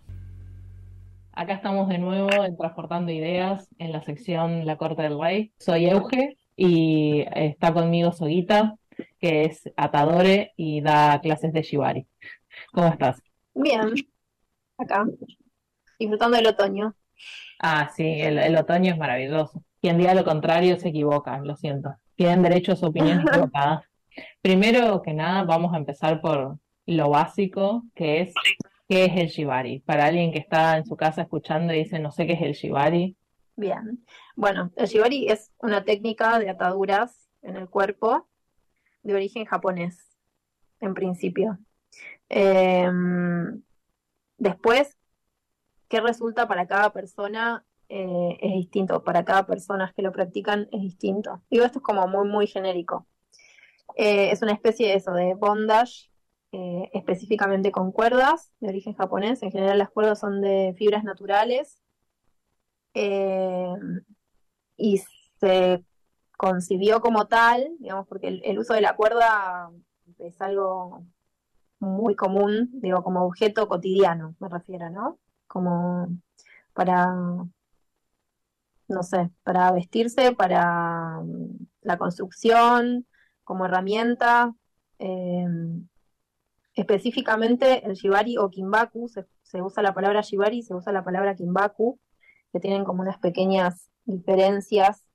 [1.37, 5.51] Acá estamos de nuevo en Transportando Ideas en la sección La Corte del Rey.
[5.59, 8.77] Soy Euge y está conmigo Soguita,
[9.19, 12.07] que es atadore y da clases de shibari.
[12.71, 13.21] ¿Cómo estás?
[13.53, 13.93] Bien,
[14.77, 15.05] acá,
[15.99, 16.95] disfrutando del otoño.
[17.59, 19.61] Ah, sí, el, otoño es maravilloso.
[19.81, 21.95] Quien diga lo contrario se equivoca, lo siento.
[22.15, 23.83] Tienen derecho a su opinión equivocada.
[24.41, 28.33] Primero que nada, vamos a empezar por lo básico, que es
[28.87, 29.79] ¿Qué es el shibari?
[29.79, 32.53] Para alguien que está en su casa escuchando y dice, no sé qué es el
[32.53, 33.17] shibari.
[33.55, 34.05] Bien.
[34.35, 38.27] Bueno, el shibari es una técnica de ataduras en el cuerpo
[39.01, 40.11] de origen japonés,
[40.81, 41.57] en principio.
[42.29, 43.61] Em,
[44.37, 44.97] después,
[45.87, 47.65] ¿qué resulta para cada persona?
[47.87, 49.03] Eh, es distinto.
[49.03, 51.41] Para cada persona que lo practican es distinto.
[51.49, 53.07] Digo, esto es como muy, muy genérico.
[53.95, 56.09] Eh, es una especie de eso, de bondage
[56.57, 59.43] eh, específicamente con cuerdas de origen japonés.
[59.43, 61.81] En general las cuerdas son de fibras naturales
[62.93, 63.73] eh,
[64.77, 65.01] y
[65.41, 65.83] se
[66.37, 69.69] concibió como tal, digamos, porque el, uso de la cuerda
[70.17, 71.05] es algo
[71.79, 75.19] muy común, digo, como objeto cotidiano, me refiero, ¿no?
[75.47, 76.07] Como
[76.73, 77.13] para,
[78.87, 83.05] no sé, para vestirse, para mm, la construcción,
[83.43, 84.55] como herramienta.
[84.99, 85.47] Eh,
[86.75, 91.35] Específicamente el shibari o kimbaku, se, usa la palabra shibari y se usa la palabra
[91.35, 91.99] kimbaku,
[92.51, 95.05] que tienen como unas pequeñas diferencias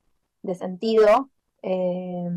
[0.41, 1.29] de sentido.
[1.61, 2.29] Eh,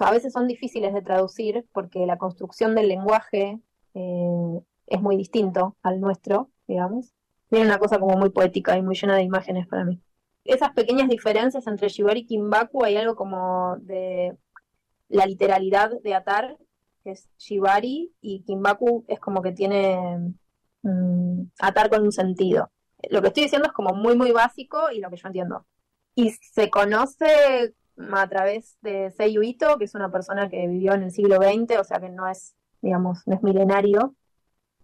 [0.00, 3.60] a veces son difíciles de traducir porque la construcción del lenguaje
[3.94, 7.12] eh, es muy distinto al nuestro, digamos.
[7.48, 10.00] Tiene una cosa como muy poética y muy llena de imágenes para mí.
[10.44, 14.36] Esas pequeñas diferencias entre shibari y kimbaku hay algo como de
[15.08, 16.56] la literalidad de atar
[17.12, 20.34] es Shibari, y Kimbaku es como que tiene
[20.82, 22.70] mm, atar con un sentido.
[23.10, 25.66] Lo que estoy diciendo es como muy, muy básico y lo que yo entiendo.
[26.14, 27.74] Y se conoce
[28.12, 31.78] a través de Seiyu Ito, que es una persona que vivió en el siglo XX,
[31.78, 34.14] o sea que no es, digamos, no es milenario.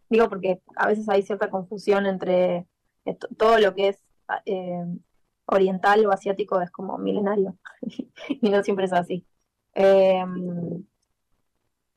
[0.09, 2.67] Digo porque a veces hay cierta confusión entre
[3.39, 4.05] todo lo que es
[4.47, 4.85] eh,
[5.47, 7.57] oriental o asiático es como milenario,
[8.29, 9.27] y no siempre es así.
[9.75, 10.25] Eh,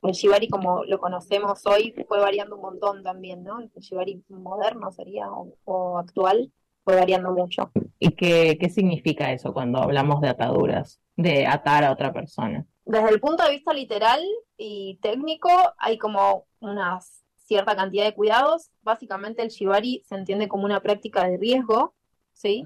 [0.08, 3.60] el shibari como lo conocemos hoy fue variando un montón también, ¿no?
[3.60, 5.28] El shibari moderno sería
[5.66, 6.52] o, actual
[6.84, 7.72] fue variando mucho.
[8.00, 12.66] ¿Y qué, qué significa eso cuando hablamos de ataduras, de atar a otra persona?
[12.86, 14.22] Desde el punto de vista literal
[14.58, 15.50] y técnico
[15.80, 17.00] hay como una
[17.38, 18.72] cierta cantidad de cuidados.
[18.82, 21.96] Básicamente el shibari se entiende como una práctica de riesgo,
[22.34, 22.64] ¿sí?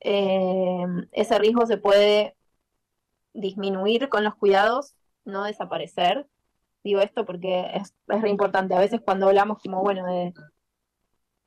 [0.00, 2.36] Eh, ese riesgo se puede
[3.32, 6.26] disminuir con los cuidados, no desaparecer.
[6.86, 8.72] Digo esto porque es, es re importante.
[8.72, 10.32] A veces cuando hablamos como, bueno, de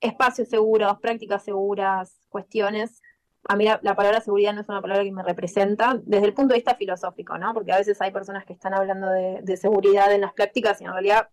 [0.02, 3.02] espacios seguros, prácticas seguras, cuestiones,
[3.48, 6.54] a mí la, palabra seguridad no es una palabra que me representa desde el punto
[6.54, 7.54] de vista filosófico, ¿no?
[7.54, 10.92] Porque a veces hay personas que están hablando de, seguridad en las prácticas y en
[10.92, 11.30] realidad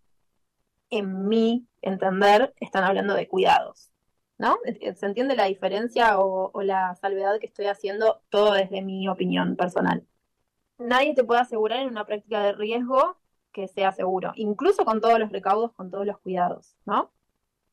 [0.91, 3.91] en mi entender, están hablando de cuidados.
[4.39, 4.57] ¿No?
[4.95, 8.21] ¿Se entiende la diferencia o, la salvedad que estoy haciendo?
[8.29, 10.07] Todo desde mi opinión personal.
[10.79, 13.19] Nadie te puede asegurar en una práctica de riesgo
[13.57, 17.11] que sea seguro, incluso con todos los recaudos, con todos los cuidados, ¿no?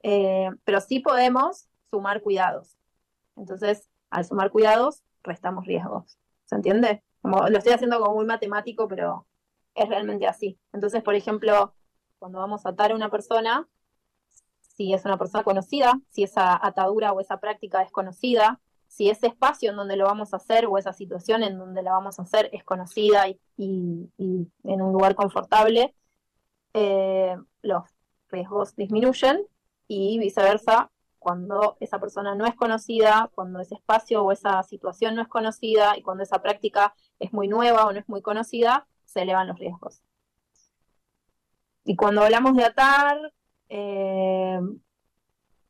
[0.02, 2.78] Eh, pero sí podemos sumar cuidados.
[3.36, 6.18] Entonces, al sumar cuidados, restamos riesgos.
[6.46, 7.04] ¿Se entiende?
[7.22, 9.28] Como, lo estoy haciendo como muy matemático, pero
[9.76, 10.58] es realmente así.
[10.72, 11.74] Entonces, por ejemplo,
[12.18, 13.68] cuando vamos a atar a una persona,
[14.62, 18.62] si es una persona conocida, si esa atadura o esa práctica es conocida,
[18.94, 21.94] si ese espacio en donde lo vamos a hacer o esa situación en donde la
[21.94, 25.96] vamos a hacer es conocida y, en un lugar confortable,
[26.76, 27.86] eh, los
[28.30, 29.48] riesgos disminuyen
[29.88, 35.24] y viceversa, cuando esa persona no es conocida, cuando ese espacio o esa situación no
[35.24, 39.24] es conocida y cuando esa práctica es muy nueva o no es muy conocida, se
[39.24, 40.04] elevan los riesgos.
[41.84, 43.34] Y cuando hablamos de atar,
[43.70, 44.60] eh,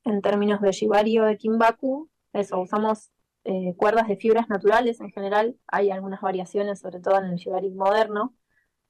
[0.03, 3.11] en términos de shibari o de kimbaku, eso, usamos
[3.45, 5.57] eh, cuerdas de fibras naturales en general.
[5.67, 8.35] Hay algunas variaciones, sobre todo en el shibari moderno,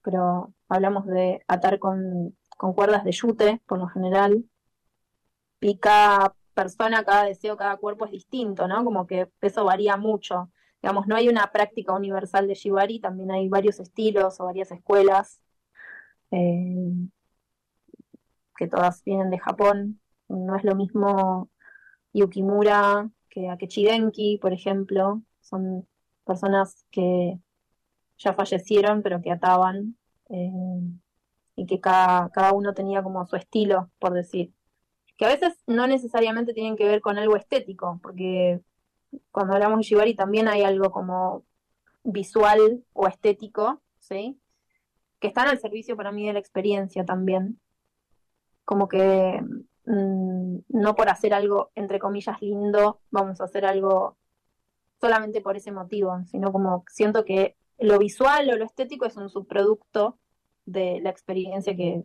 [0.02, 2.36] pero hablamos de atar con,
[2.74, 4.44] cuerdas de yute, por lo general.
[5.60, 8.84] Y cada persona, cada deseo, cada cuerpo es distinto, ¿no?
[8.84, 10.50] Como que eso varía mucho.
[10.82, 15.40] Digamos, no hay una práctica universal de shibari, también hay varios estilos o varias escuelas.
[16.30, 17.08] Eh,
[18.56, 20.00] que todas vienen de Japón.
[20.28, 21.50] No es lo mismo
[22.12, 25.22] Yukimura que Akechidenki, por ejemplo.
[25.40, 25.86] Son
[26.24, 27.38] personas que
[28.18, 29.96] ya fallecieron, pero que ataban
[30.30, 30.50] eh,
[31.56, 34.52] y que cada, cada uno tenía como su estilo, por decir.
[35.18, 38.60] Que a veces no necesariamente tienen que ver con algo estético, porque
[39.30, 41.44] cuando hablamos de Shibari también hay algo como
[42.04, 44.40] visual o estético, ¿sí?
[45.20, 47.60] Que están al servicio para mí de la experiencia también
[48.64, 49.42] como que
[49.86, 54.16] mm, no por hacer algo, entre comillas, lindo, vamos a hacer algo
[55.00, 59.28] solamente por ese motivo, sino como siento que lo visual o lo estético es un
[59.28, 60.18] subproducto
[60.64, 62.04] de la experiencia que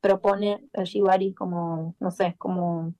[0.00, 2.94] propone el Shibari como, no sé, como,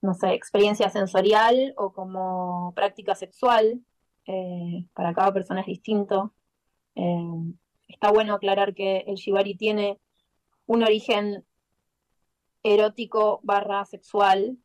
[0.00, 3.82] no sé, experiencia sensorial o como práctica sexual.
[4.26, 6.32] Eh, para cada persona es distinto.
[6.94, 7.54] Eh,
[7.88, 9.98] está bueno aclarar que el Shibari tiene
[10.66, 11.44] un origen
[12.62, 14.58] erótico barra sexual,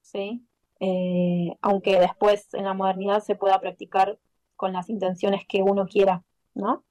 [0.00, 0.46] ¿sí?
[0.80, 4.18] Eh, aunque después en la modernidad se pueda practicar
[4.56, 6.24] con las intenciones que uno quiera,
[6.54, 6.84] ¿no?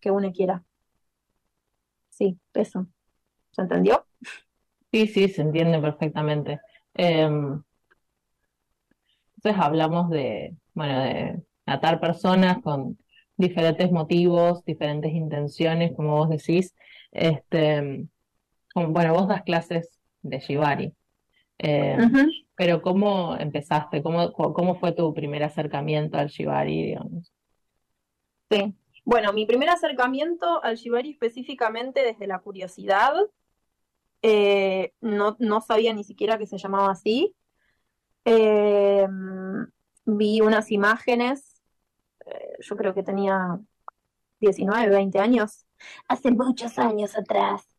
[0.00, 0.64] Que uno quiera.
[2.08, 2.86] Sí, eso.
[3.50, 4.04] ¿Se entendió?
[4.92, 6.60] Sí, sí, se entiende perfectamente.
[6.94, 7.62] Em,
[9.36, 12.98] entonces hablamos de, bueno, de atar personas con
[13.36, 16.74] diferentes motivos, diferentes intenciones, como vos decís,
[17.12, 18.08] este,
[18.74, 20.94] bueno, vos das clases de Shibari,
[21.58, 21.96] eh,
[22.54, 24.02] pero ¿cómo empezaste?
[24.02, 27.32] ¿Cómo, ¿Cómo fue tu primer acercamiento al Shibari, digamos?
[28.50, 33.14] Sí, bueno, mi primer acercamiento al Shibari específicamente desde la curiosidad,
[34.22, 37.34] eh, no, no, sabía ni siquiera que se llamaba así.
[38.24, 39.06] Eh,
[40.04, 41.62] vi unas imágenes,
[42.60, 43.58] yo creo que tenía
[44.40, 45.66] 19, 20 años,
[46.08, 47.77] hace muchos años atrás.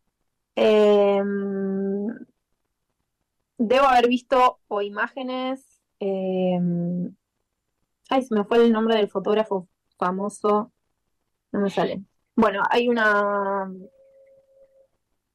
[0.61, 2.07] Em,
[3.57, 5.81] debo haber visto o imágenes.
[5.99, 7.15] Em,
[8.09, 10.73] ay, se me fue el nombre del fotógrafo famoso.
[11.53, 12.03] No me sale.
[12.35, 13.71] Bueno, hay una.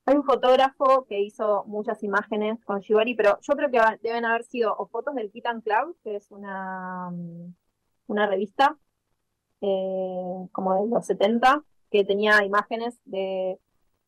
[0.06, 4.44] Hay un fotógrafo que hizo muchas imágenes con Shibari, pero yo creo que deben haber
[4.44, 7.10] sido o fotos del Kitan Club, que es una,
[8.06, 8.76] una revista
[9.62, 13.58] eh, como de los 70, que tenía imágenes de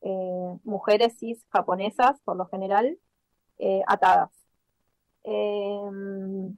[0.09, 2.97] eh, mujeres cis japonesas, por lo general,
[3.59, 4.31] eh, atadas.
[5.25, 6.57] Em,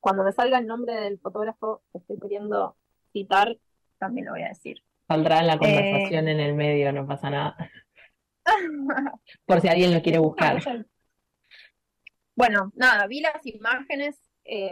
[0.00, 2.76] cuando me salga el nombre del fotógrafo que estoy queriendo
[3.12, 3.56] citar,
[3.98, 4.82] también lo voy a decir.
[5.08, 7.56] Saldrá en la conversación en el medio, no pasa nada.
[9.46, 10.62] por si alguien lo quiere buscar.
[12.36, 14.20] Bueno, nada, vi las imágenes,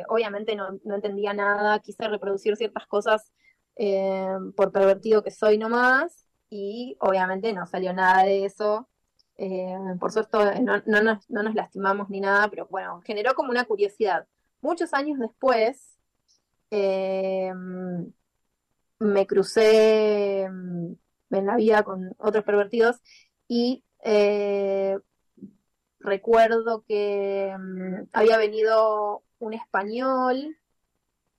[0.09, 3.33] obviamente no, no, entendía nada, quise reproducir ciertas cosas
[3.77, 6.22] eh, por pervertido que soy nomás,
[6.53, 8.87] y obviamente no salió nada de eso.
[9.39, 14.27] Eh, por suerte no, nos, lastimamos ni nada, pero bueno, generó como una curiosidad.
[14.61, 15.99] Muchos años después
[16.71, 17.53] eh,
[18.99, 20.93] me crucé mm,
[21.31, 23.01] en la vida con otros pervertidos
[23.49, 23.85] y
[26.01, 30.57] recuerdo que mm, había venido un español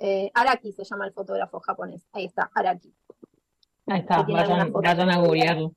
[0.05, 2.05] eh, Araki se llama el fotógrafo japonés.
[2.11, 2.93] Ahí está, Araki.
[3.85, 5.73] Ahí está, vayan, a googlearlo.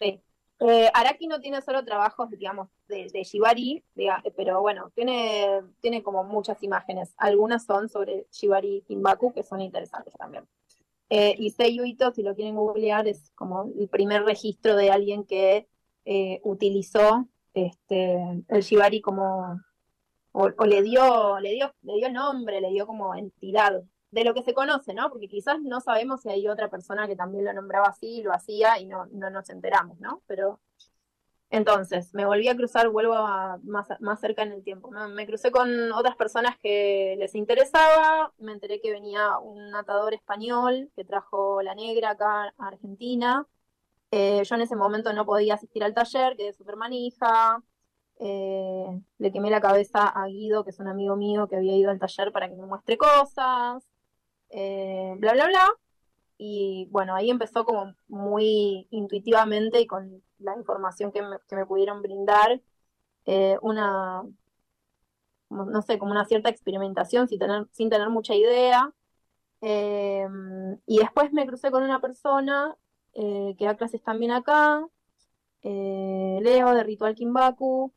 [0.00, 0.20] Sí.
[0.58, 3.84] Eh, Araki no tiene solo trabajos, digamos, de, de Shibari,
[4.36, 7.14] pero bueno, tiene, tiene como muchas imágenes.
[7.18, 10.44] Algunas son sobre Shibari Kimbaku, que son interesantes también.
[11.08, 15.68] Eh, y Seiyuito, si lo quieren googlear, es como el primer registro de alguien que
[16.04, 19.60] eh, utilizó este, el Shibari como,
[20.32, 24.42] o, le dio, le dio, le dio nombre, le dio como entidad de lo que
[24.42, 25.10] se conoce, ¿no?
[25.10, 28.78] Porque quizás no sabemos si hay otra persona que también lo nombraba así, lo hacía
[28.78, 30.22] y no, no nos enteramos, ¿no?
[30.26, 30.60] Pero
[31.50, 34.90] entonces, me volví a cruzar, vuelvo a más, más cerca en el tiempo.
[34.90, 40.90] Me crucé con otras personas que les interesaba, me enteré que venía un atador español
[40.96, 43.46] que trajo la negra acá a Argentina.
[44.10, 47.62] Eh, yo en ese momento no podía asistir al taller, quedé súper manija.
[48.18, 51.90] Eh, le quemé la cabeza a Guido, que es un amigo mío que había ido
[51.90, 53.84] al taller para que me muestre cosas.
[54.50, 55.68] Eh, bla, bla, bla.
[56.38, 62.60] Y bueno, ahí empezó como muy intuitivamente y con la información que me, pudieron brindar,
[63.26, 64.22] eh, una,
[65.50, 68.92] no sé, como una cierta experimentación sin tener, sin tener mucha idea.
[69.62, 70.26] Eh,
[70.86, 72.76] y después me crucé con una persona
[73.14, 74.86] eh, que da clases también acá,
[75.62, 77.92] Leo de Ritual Kimbaku,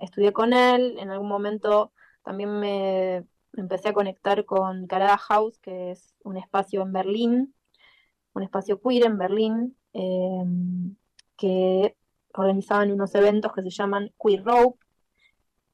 [0.00, 1.92] estudié con él, en algún momento
[2.22, 7.54] también me empecé a conectar con Karada House, que es un espacio en Berlín,
[8.34, 10.44] un espacio queer en Berlín, eh,
[11.36, 11.96] que
[12.34, 14.78] organizaban unos eventos que se llaman Queer Rope,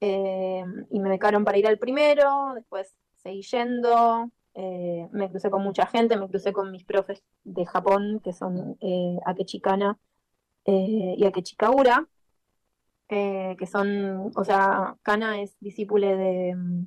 [0.00, 5.62] eh, y me becaron para ir al primero, después seguí yendo, eh, me crucé con
[5.62, 8.78] mucha gente, me crucé con mis profes de Japón, que son
[9.26, 9.98] Akechikana
[10.64, 12.08] y Akechikaura,
[13.08, 16.86] que son, o sea, Kana es discípule de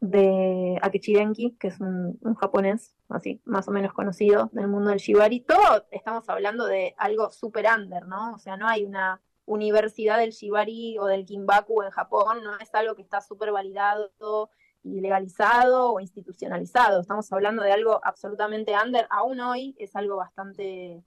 [0.00, 1.14] de Akechi
[1.58, 5.40] que es un, japonés, así, más o menos conocido del mundo del shibari.
[5.40, 8.34] Todo estamos hablando de algo super under, ¿no?
[8.34, 12.74] O sea, no hay una universidad del shibari o del kimbaku en Japón, no es
[12.74, 14.50] algo que está súper validado
[14.82, 17.00] y legalizado o institucionalizado.
[17.00, 19.06] Estamos hablando de algo absolutamente under.
[19.10, 21.02] Aún hoy es algo bastante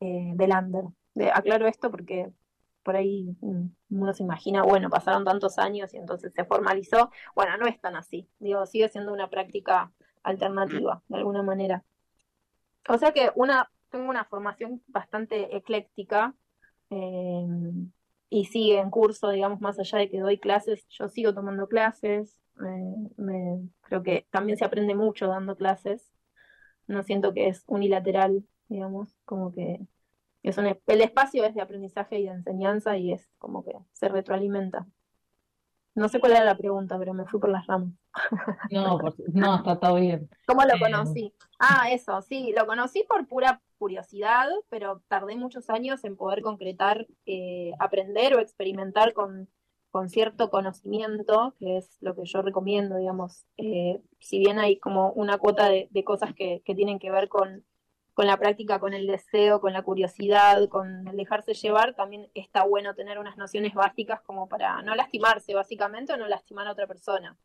[0.00, 0.84] eh, del under.
[1.34, 2.32] aclaro esto porque
[2.82, 7.10] por ahí mm, uno se imagina, bueno, pasaron tantos años y entonces se formalizó.
[7.34, 8.28] Bueno, no es tan así.
[8.38, 11.84] Digo, sigue siendo una práctica alternativa, de alguna manera.
[12.88, 16.34] O sea que una, tengo una formación bastante ecléctica
[16.90, 17.46] eh,
[18.30, 22.40] y sigue en curso, digamos, más allá de que doy clases, yo sigo tomando clases.
[23.16, 26.10] me, creo que también se aprende mucho dando clases.
[26.86, 29.80] No siento que es unilateral, digamos, como que
[30.42, 34.86] es el espacio es de aprendizaje y de enseñanza y es como que se retroalimenta.
[35.94, 37.92] No sé cuál era la pregunta, pero me fui por las ramas.
[38.70, 38.98] No,
[39.34, 40.28] no, está todo bien.
[40.46, 41.34] ¿Cómo lo eh, conocí?
[41.58, 47.06] Ah, eso, sí, lo conocí por pura curiosidad, pero tardé muchos años en poder concretar,
[47.26, 49.50] eh, aprender o experimentar con,
[49.90, 53.44] con, cierto conocimiento, que es lo que yo recomiendo, digamos.
[53.58, 57.28] Eh, si bien hay como una cuota de, de cosas que, que tienen que ver
[57.28, 57.64] con
[58.14, 62.64] con la práctica, con el deseo, con la curiosidad, con el dejarse llevar, también está
[62.64, 66.86] bueno tener unas nociones básicas como para no lastimarse básicamente o no lastimar a otra
[66.86, 67.36] persona.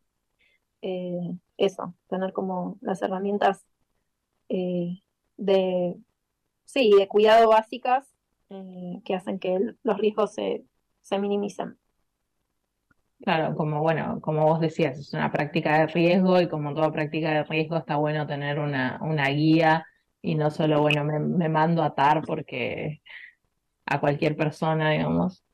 [0.82, 3.64] Eh, eso, tener como las herramientas
[4.48, 5.00] eh,
[5.36, 5.96] de,
[6.64, 8.06] sí, de cuidado básicas
[8.50, 10.64] eh, que hacen que los riesgos se,
[11.00, 11.78] se minimicen.
[13.22, 17.30] Claro, como bueno, como vos decías, es una práctica de riesgo y como toda práctica
[17.30, 19.84] de riesgo está bueno tener una, una guía
[20.22, 23.00] y no solo, bueno, me, mando a atar porque
[23.86, 25.44] a cualquier persona, digamos.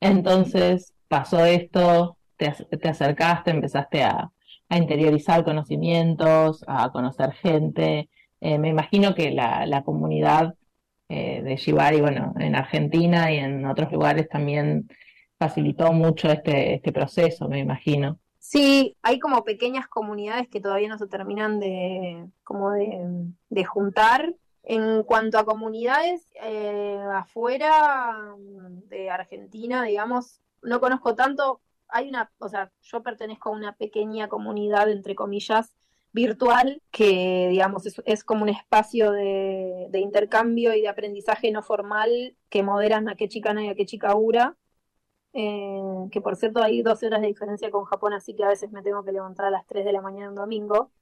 [0.00, 4.30] Entonces pasó esto, te, te acercaste, empezaste a,
[4.68, 8.08] a, interiorizar conocimientos, a conocer gente.
[8.40, 10.54] Eh, me imagino que la, la comunidad
[11.08, 14.88] eh, de Shibari, bueno, en Argentina y en otros lugares también
[15.38, 18.18] facilitó mucho este, este proceso, me imagino.
[18.44, 24.34] Sí, hay como pequeñas comunidades que todavía no se terminan de, como de, juntar.
[24.62, 28.34] En cuanto a comunidades eh, afuera
[28.90, 31.62] de Argentina, digamos, no conozco tanto.
[31.88, 35.74] Hay una, o sea, yo pertenezco a una pequeña comunidad, entre comillas,
[36.12, 42.36] virtual, que digamos es, como un espacio de, de, intercambio y de aprendizaje no formal
[42.50, 44.54] que moderan a qué chicana y a qué chicaura
[45.34, 48.70] eh, que por cierto hay dos horas de diferencia con Japón, así que a veces
[48.70, 50.92] me tengo que levantar a las 3 de la mañana un domingo.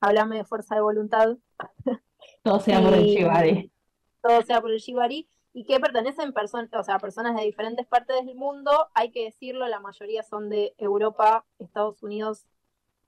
[0.00, 1.36] Háblame de fuerza de voluntad.
[2.42, 3.70] Todo sea por el Shibari.
[4.22, 5.28] Todo sea por el Shibari.
[5.52, 9.66] Y que pertenecen personas, o sea, personas de diferentes partes del mundo, hay que decirlo,
[9.66, 12.46] la mayoría son de Europa, Estados Unidos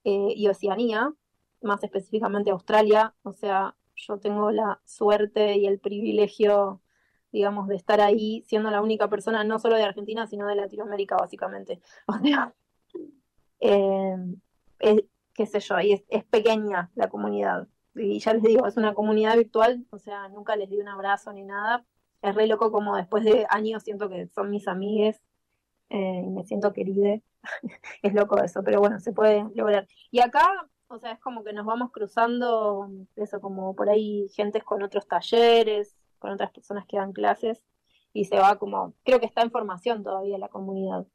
[0.03, 1.15] eh, y Oceanía,
[1.61, 3.15] más específicamente Australia.
[3.23, 6.82] O sea, yo tengo la suerte y el privilegio,
[7.33, 11.17] digamos, de estar ahí siendo la única persona, no solo de Argentina, sino de Latinoamérica,
[11.17, 11.81] básicamente.
[12.07, 12.55] O sea,
[13.61, 14.17] eh,
[14.81, 15.05] es,
[15.35, 17.69] qué sé yo, y es, pequeña la comunidad.
[17.95, 21.33] Y ya les digo, es una comunidad virtual, o sea, nunca les di un abrazo
[21.33, 21.85] ni nada.
[22.23, 25.21] Es re loco como después de años siento que son mis amigues
[25.91, 27.21] eh, y me siento querida.
[28.03, 29.87] es loco eso, pero bueno, se puede lograr.
[30.11, 34.65] Y acá, o sea, es como que nos vamos cruzando, eso, como por ahí gentes
[34.65, 37.63] con otros talleres, con otras personas que dan clases,
[38.15, 41.07] y se va como, creo que está en formación todavía la comunidad.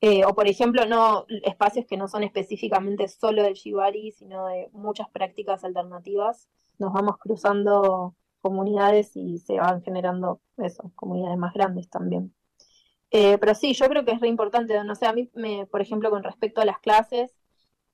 [0.00, 4.68] Eh, o por ejemplo, no espacios que no son específicamente solo del Shibari, sino de
[4.72, 6.48] muchas prácticas alternativas.
[6.78, 12.34] Nos vamos cruzando comunidades y se van generando eso, comunidades más grandes también.
[13.12, 15.82] Eh, pero sí, yo creo que es re importante, no sé, a mí, me, por
[15.82, 17.34] ejemplo, con respecto a las clases,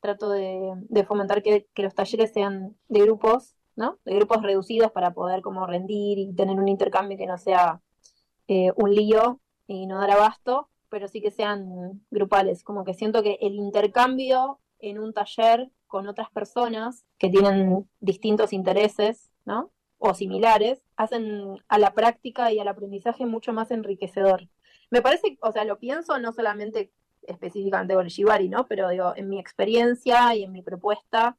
[0.01, 3.97] trato de, fomentar que, los talleres sean de grupos, ¿no?
[4.05, 7.81] De grupos reducidos para poder como rendir y tener un intercambio que no sea
[8.49, 12.65] eh, un lío y no dar abasto, pero sí que sean grupales.
[12.65, 18.53] Como que siento que el intercambio en un taller con otras personas que tienen distintos
[18.53, 19.71] intereses, ¿no?
[19.99, 24.49] O similares, hacen a la práctica y al aprendizaje mucho más enriquecedor.
[24.91, 26.91] Me parece, o sea, lo pienso no solamente
[27.23, 28.67] específicamente con el Shibari, ¿no?
[28.67, 31.37] Pero digo, en mi experiencia y en mi propuesta,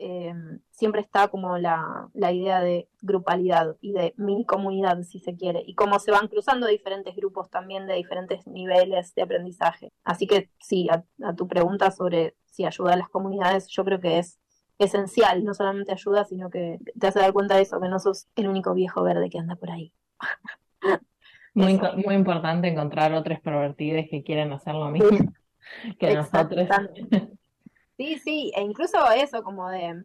[0.00, 0.32] eh,
[0.70, 5.74] siempre está como la, idea de grupalidad y de mini comunidad, si se quiere, y
[5.74, 9.92] cómo se van cruzando diferentes grupos también de diferentes niveles de aprendizaje.
[10.04, 14.18] Así que sí, a, tu pregunta sobre si ayuda a las comunidades, yo creo que
[14.18, 14.38] es
[14.78, 18.28] esencial, no solamente ayuda, sino que te hace dar cuenta de eso, que no sos
[18.36, 19.92] el único viejo verde que anda por ahí.
[21.54, 25.32] Muy, muy importante encontrar otros pervertidos que quieren hacer lo mismo
[25.98, 26.68] que nosotros.
[27.98, 30.04] Sí, sí, e incluso eso como de,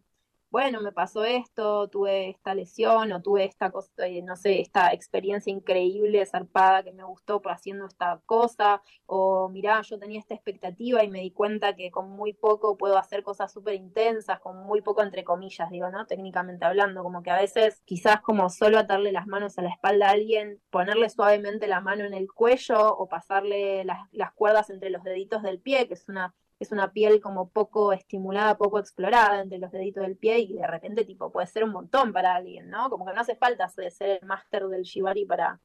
[0.50, 4.92] bueno, me pasó esto, tuve esta lesión o tuve esta cosa, eh, no sé, esta
[4.94, 10.34] experiencia increíble, zarpada que me gustó por haciendo esta cosa, o mirá, yo tenía esta
[10.34, 14.58] expectativa y me di cuenta que con muy poco puedo hacer cosas súper intensas, con
[14.66, 16.08] muy poco entre comillas, digo, ¿no?
[16.08, 20.08] Técnicamente hablando, como que a veces quizás como solo atarle las manos a la espalda
[20.08, 24.90] a alguien, ponerle suavemente la mano en el cuello o pasarle las, las cuerdas entre
[24.90, 26.34] los deditos del pie, que es una
[26.64, 30.68] es una piel como poco estimulada, poco explorada entre los deditos del pie y de
[30.68, 32.90] repente tipo puede ser un montón para alguien, ¿no?
[32.90, 33.92] Como que no hace falta ser
[34.22, 35.60] el máster del shibari para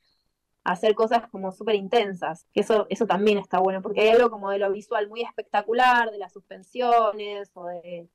[0.65, 4.59] hacer cosas como súper intensas, eso, eso también está bueno, porque hay algo como de
[4.59, 8.09] lo visual muy espectacular, de las suspensiones o de,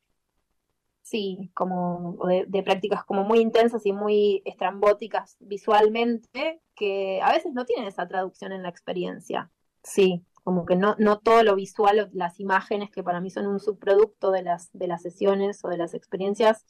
[1.02, 7.54] sí, como de, de, prácticas como muy intensas y muy estrambóticas visualmente, que a veces
[7.54, 9.50] no tienen esa traducción en la experiencia.
[9.84, 13.60] Sí, como que no, no todo lo visual, las imágenes que para mí son un
[13.60, 16.66] subproducto de las, de las sesiones o de las experiencias,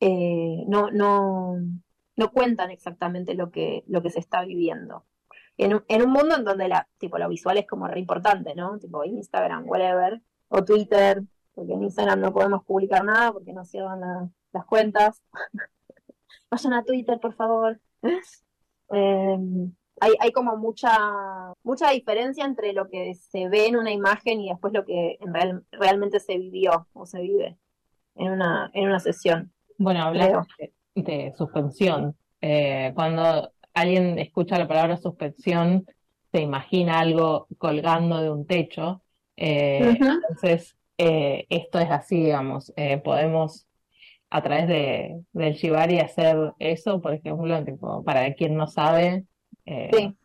[0.00, 1.56] eh, no, no,
[2.16, 5.04] no cuentan exactamente lo que, lo que se está viviendo.
[5.56, 8.54] En un, en un mundo en donde la, tipo, lo visual es como re importante,
[8.54, 8.78] ¿no?
[8.78, 11.22] Tipo Instagram, whatever, o Twitter,
[11.54, 15.20] porque en Instagram no podemos publicar nada porque no cierran las cuentas.
[16.50, 17.80] Vayan a Twitter, por favor.
[18.90, 19.38] Eh,
[20.00, 20.98] hay, hay como mucha,
[21.62, 25.34] mucha diferencia entre lo que se ve en una imagen y después lo que en
[25.34, 27.56] real, realmente se vivió o se vive
[28.14, 29.52] en una, en una sesión.
[29.78, 30.46] Bueno, hablar
[30.94, 32.16] de, suspensión.
[32.40, 35.86] Eh, cuando alguien escucha la palabra suspensión,
[36.32, 39.02] se imagina algo colgando de un techo.
[39.36, 42.72] Eh, entonces, eh, esto es así, digamos.
[43.04, 43.68] podemos
[44.30, 49.24] a través de, del Shibari hacer eso, por ejemplo, tipo, para quien no sabe,
[49.68, 50.16] eh, sí,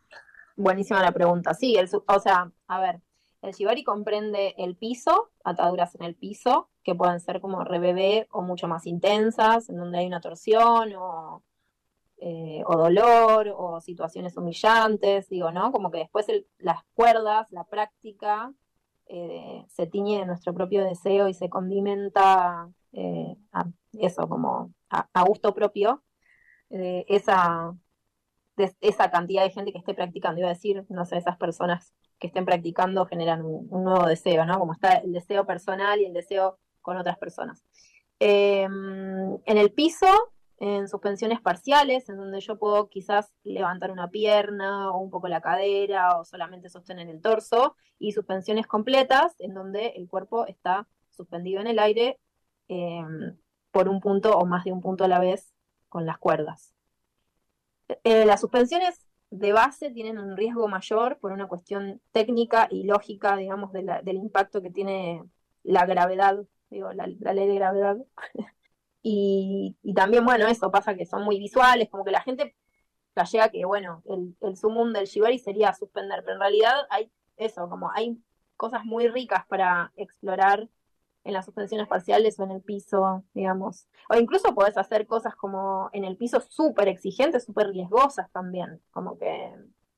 [0.56, 1.52] buenísima la pregunta.
[1.52, 3.00] Sí, el, o sea, a ver,
[3.42, 8.40] el shibari comprende el piso, ataduras en el piso, que pueden ser como rebebé o
[8.40, 11.42] mucho más intensas, en donde hay una torsión o,
[12.18, 15.72] eh, o dolor o situaciones humillantes, digo, ¿no?
[15.72, 16.26] Como que después
[16.56, 18.50] las cuerdas, la práctica,
[19.06, 22.70] eh, se tiñe de nuestro propio deseo y se condimenta
[23.52, 26.02] a eso, como a, gusto propio,
[26.70, 27.74] esa,
[28.56, 30.40] de esa cantidad de gente que esté practicando.
[30.40, 34.58] Iba a decir, no sé, esas personas que estén practicando generan un, nuevo deseo, ¿no?
[34.58, 37.64] Como está el deseo personal y el deseo con otras personas.
[38.20, 40.06] Em, en el piso,
[40.58, 45.40] en suspensiones parciales, en donde yo puedo quizás levantar una pierna o un poco la
[45.40, 51.60] cadera o solamente sostener el torso, y suspensiones completas, en donde el cuerpo está suspendido
[51.60, 52.18] en el aire
[52.68, 53.36] em,
[53.70, 55.54] por un punto o más de un punto a la vez
[55.88, 56.73] con las cuerdas.
[57.88, 63.36] Eh, las suspensiones de base tienen un riesgo mayor por una cuestión técnica y lógica,
[63.36, 65.24] digamos, del impacto que tiene
[65.62, 67.96] la gravedad, digo, la, ley de gravedad.
[69.06, 72.56] Y, y también, bueno, eso pasa que son muy visuales, como que la gente
[73.22, 77.68] llega que, bueno, el, el sumum del shibari sería suspender, pero en realidad hay eso,
[77.68, 78.18] como hay
[78.56, 80.68] cosas muy ricas para explorar
[81.24, 83.88] en las suspensiones parciales o en el piso, digamos.
[84.08, 88.80] O incluso podés hacer cosas como en el piso súper exigentes, súper riesgosas también.
[88.90, 89.54] Como que,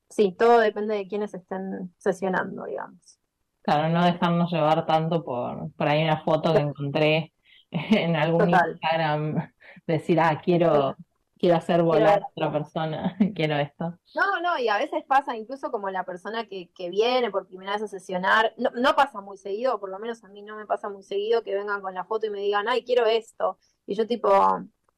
[0.08, 3.18] sí, todo depende de quiénes estén sesionando, digamos.
[3.62, 7.32] Claro, no dejarnos llevar tanto por, por ahí una foto que encontré
[7.70, 9.52] en algún Instagram,
[9.86, 10.96] decir, ah, quiero
[11.38, 13.98] quiero hacer volar a otra persona, quiero esto.
[14.14, 17.72] No, no, y a veces pasa incluso como la persona que, que viene por primera
[17.72, 20.66] vez a sesionar, no, no pasa muy seguido, por lo menos a mí no me
[20.66, 23.58] pasa muy seguido que vengan con la foto y me digan, ay, quiero esto.
[23.86, 24.28] Y yo tipo,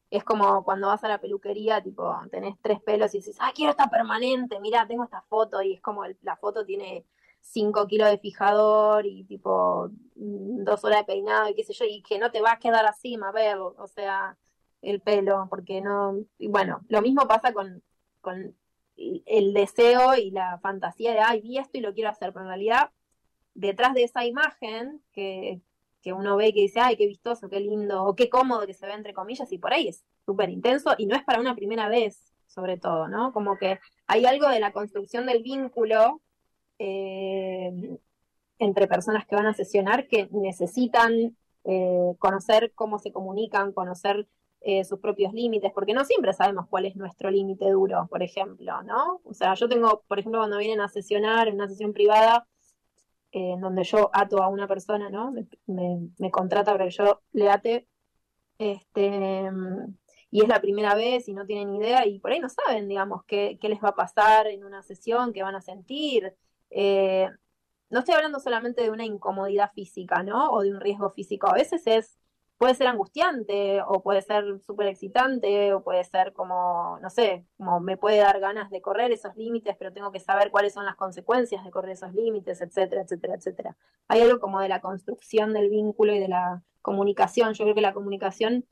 [0.09, 3.71] es como cuando vas a la peluquería, tipo, tenés tres pelos y dices, ay, quiero
[3.71, 7.05] esta permanente, mira, tengo esta foto y es como la foto tiene
[7.41, 12.01] cinco kilos de fijador y tipo dos horas de peinado y qué sé yo, y
[12.01, 14.37] que no te va a quedar así, Mabel, o sea,
[14.81, 17.83] el pelo, porque no, y bueno, lo mismo pasa con,
[18.21, 18.55] con
[18.97, 22.49] el deseo y la fantasía de, ay, vi esto y lo quiero hacer, pero en
[22.49, 22.91] realidad,
[23.53, 25.61] detrás de esa imagen que,
[26.01, 28.85] que uno ve que dice, ay, qué vistoso, qué lindo, o qué cómodo que se
[28.85, 31.89] ve entre comillas, y por ahí es súper intenso, y no es para una primera
[31.89, 33.31] vez, sobre todo, ¿no?
[33.31, 36.21] Como que hay algo de la construcción del vínculo
[36.79, 37.97] eh,
[38.57, 44.27] entre personas que van a sesionar que necesitan eh, conocer cómo se comunican, conocer
[44.61, 48.81] eh, sus propios límites, porque no siempre sabemos cuál es nuestro límite duro, por ejemplo,
[48.83, 49.21] ¿no?
[49.23, 52.47] O sea, yo tengo, por ejemplo, cuando vienen a sesionar en una sesión privada,
[53.31, 55.31] eh, en donde yo ato a una persona, ¿no?
[55.67, 57.87] Me, contrata para que yo le ate,
[58.57, 59.49] este,
[60.31, 63.23] y es la primera vez y no tienen idea y por ahí no saben, digamos,
[63.25, 66.35] qué, qué les va a pasar en una sesión, qué van a sentir.
[66.69, 67.29] Eh,
[67.89, 70.51] no estoy hablando solamente de una incomodidad física, ¿no?
[70.51, 71.47] O de un riesgo físico.
[71.47, 72.19] A veces es
[72.59, 77.79] puede ser angustiante o puede ser súper excitante o puede ser como, no sé, como
[77.79, 80.97] me puede dar ganas de correr esos límites, pero tengo que saber cuáles son las
[80.97, 83.77] consecuencias de correr esos límites, etcétera, etcétera, etcétera.
[84.09, 87.53] Hay algo como de la construcción del vínculo y de la comunicación.
[87.53, 88.65] Yo creo que la comunicación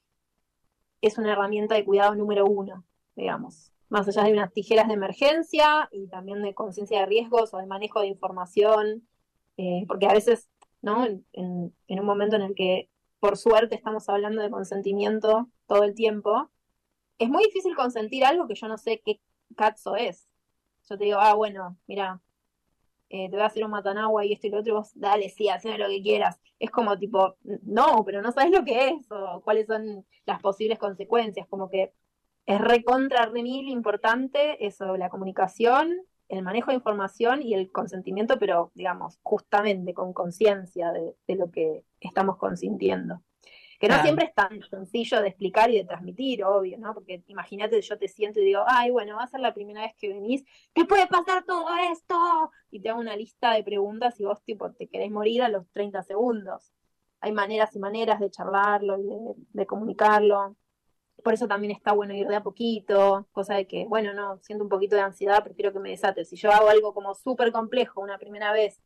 [1.01, 2.83] es una herramienta de cuidado número uno,
[3.15, 3.71] digamos.
[3.88, 7.67] Más allá de unas tijeras de emergencia y también de conciencia de riesgos o de
[7.67, 9.07] manejo de información,
[9.55, 10.49] eh, porque a veces,
[10.81, 11.05] ¿no?
[11.05, 12.89] en un momento en el que
[13.28, 16.49] por suerte estamos hablando de consentimiento todo el tiempo,
[17.19, 19.19] es muy difícil consentir algo que yo no sé qué
[19.57, 20.30] cazzo es.
[20.89, 22.21] Yo te digo, ah, bueno, mira,
[23.09, 25.28] eh, te voy a hacer un matanagua y esto y lo otro, y vos, dale,
[25.28, 26.39] sí, hazme lo que quieras.
[26.57, 30.80] Es como tipo, no, pero no sabes lo que es o cuáles son las posibles
[30.80, 31.91] consecuencias, como que
[32.45, 35.97] es recontra, re mil importante eso, la comunicación,
[36.30, 41.84] el manejo de información y el consentimiento, pero digamos, justamente con conciencia de, lo que
[41.99, 43.21] estamos consintiendo.
[43.80, 46.95] Que no siempre es tan sencillo de explicar y de transmitir, obvio, ¿no?
[46.95, 49.93] Porque imagínate, yo te siento y digo, ay, bueno, va a ser la primera vez
[49.95, 52.51] que venís, ¿qué puede pasar todo esto?
[52.71, 55.69] Y te hago una lista de preguntas y vos, tipo, te querés morir a los
[55.73, 56.73] 30 segundos.
[57.19, 59.07] Hay maneras y maneras de charlarlo y
[59.53, 60.55] de comunicarlo
[61.28, 64.63] por eso también está bueno ir de a poquito, cosa de que, bueno, no, siento
[64.63, 66.23] un poquito de ansiedad, prefiero que me desate.
[66.23, 68.80] Si yo hago algo como súper complejo una primera vez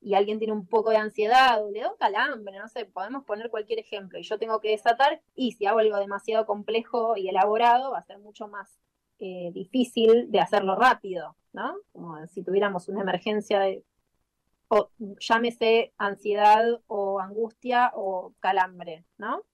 [0.00, 3.24] y alguien tiene un poco de ansiedad o le da un calambre, no sé, podemos
[3.24, 7.28] poner cualquier ejemplo y yo tengo que desatar y si hago algo demasiado complejo y
[7.28, 8.80] elaborado va a ser mucho más
[9.18, 11.76] eh, difícil de hacerlo rápido, ¿no?
[11.92, 13.84] Como si tuviéramos una emergencia de,
[14.68, 14.88] o
[15.20, 19.44] llámese ansiedad o angustia o calambre, ¿no?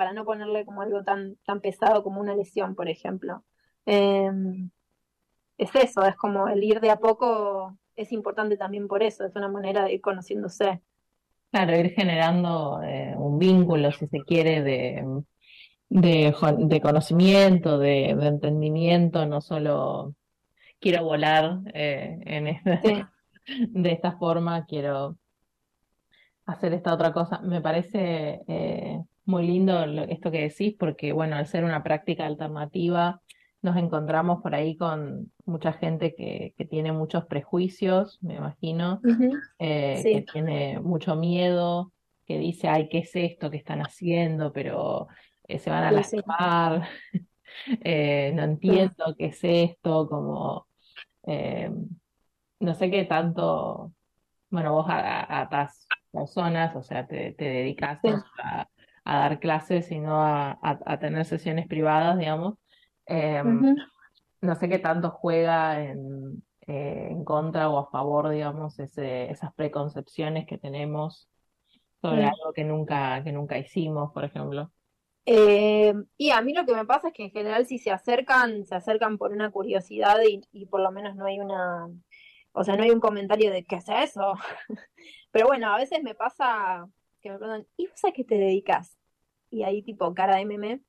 [0.00, 3.44] Para no ponerle como algo tan, tan pesado como una lesión, por ejemplo.
[3.84, 4.70] Em,
[5.58, 9.36] es eso, es como el ir de a poco es importante también por eso, es
[9.36, 10.80] una manera de ir conociéndose.
[11.50, 15.04] Claro, ir generando eh, un vínculo, si se quiere, de,
[15.90, 20.14] de, conocimiento, de, entendimiento, no solo
[20.80, 22.58] quiero volar eh, en
[23.82, 25.18] de esta forma, quiero
[26.46, 27.42] hacer esta otra cosa.
[27.42, 28.98] Me parece eh,
[29.30, 33.22] muy lindo esto que decís, porque bueno, al ser una práctica alternativa,
[33.62, 39.00] nos encontramos por ahí con mucha gente que, que tiene muchos prejuicios, me imagino,
[39.58, 41.92] eh, que tiene mucho miedo,
[42.26, 44.52] que dice, ay, ¿qué es esto que están haciendo?
[44.52, 45.08] Pero
[45.46, 46.88] eh, se van a lastimar,
[47.84, 50.66] eh, no entiendo qué es esto, como,
[52.60, 53.92] no sé qué tanto,
[54.48, 58.00] bueno, vos atas personas, o sea, te, te dedicas
[58.42, 58.66] a
[59.04, 62.54] a dar clases, sino a, a, tener sesiones privadas, digamos.
[63.06, 63.74] Em,
[64.40, 69.52] no sé qué tanto juega en, eh, en, contra o a favor, digamos, ese, esas
[69.54, 71.28] preconcepciones que tenemos
[72.00, 72.28] sobre mm.
[72.28, 74.70] algo que nunca, que nunca hicimos, por ejemplo.
[75.26, 78.64] Eh, y a mí lo que me pasa es que en general si se acercan,
[78.64, 80.18] se acercan por una curiosidad
[80.52, 81.88] y, por lo menos no hay una,
[82.52, 84.34] o sea, no hay un comentario de ¿qué es eso?
[85.30, 86.86] Pero bueno, a veces me pasa
[87.20, 88.96] que me preguntan, ¿y vos a qué te dedicas?
[89.50, 90.82] Y ahí tipo cara de meme,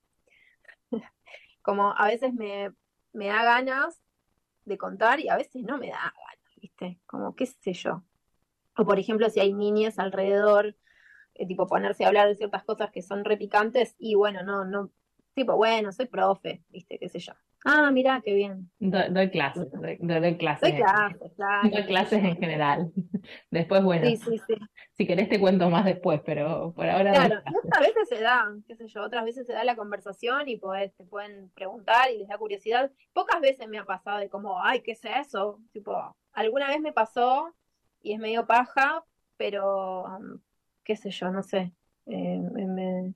[1.62, 2.74] como a veces me,
[3.14, 4.02] me da ganas
[4.66, 7.00] de contar y a veces no me da ganas, ¿viste?
[7.06, 8.04] Como qué sé yo.
[8.78, 10.76] O por ejemplo, si hay niñas alrededor
[11.36, 14.92] eh, tipo ponerse a hablar de ciertas cosas que son repicantes y bueno, no, no,
[15.34, 17.34] tipo, bueno, soy profe, viste, qué sé yo.
[17.64, 18.72] Ah, mira, qué bien.
[18.80, 19.98] doy clases, doy,
[20.38, 20.62] clases.
[20.62, 21.70] Doy clases, claro.
[21.70, 22.92] Doy clases en general.
[23.52, 24.56] Después, bueno, sí, sí, sí.
[24.94, 27.12] si querés te cuento más después, pero por ahora...
[27.12, 30.58] Claro, otras veces se da, qué sé yo, otras veces se da la conversación y
[30.58, 32.92] pues te pueden preguntar y les da curiosidad.
[33.14, 35.60] Pocas veces me ha pasado de como, ay, ¿qué es eso?
[35.72, 37.54] Tipo, alguna vez me pasó
[38.02, 39.04] y es medio paja,
[39.38, 40.40] pero um,
[40.84, 41.74] qué sé yo, no sé.
[42.08, 43.14] Eh, me,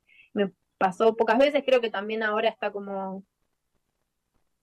[0.77, 3.23] pasó pocas veces, creo que también ahora está como,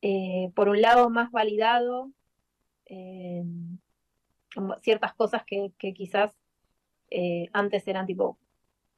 [0.03, 2.11] eh, por un lado, más validado
[2.87, 3.43] eh,
[4.83, 6.37] ciertas cosas que, quizás
[7.53, 8.39] antes eran tipo,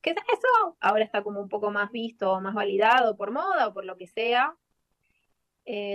[0.01, 0.77] ¿qué es eso?
[0.81, 4.07] Ahora está como un poco más visto, más validado por moda o por lo que
[4.07, 4.57] sea.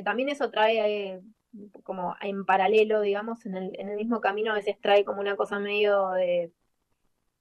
[0.03, 1.21] también eso trae
[1.83, 6.09] como en paralelo, digamos, en el, mismo camino a veces trae como una cosa medio
[6.11, 6.53] de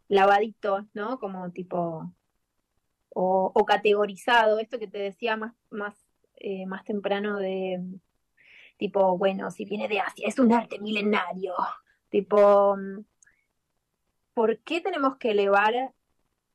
[0.09, 1.19] lavadito, ¿no?
[1.19, 2.13] Como tipo,
[3.11, 6.08] o, categorizado, esto que te decía más,
[6.41, 7.81] eh, más temprano de,
[8.77, 11.55] tipo, bueno, si viene de Asia, es un arte milenario,
[12.09, 12.77] tipo,
[14.35, 15.93] ¿por qué tenemos que elevar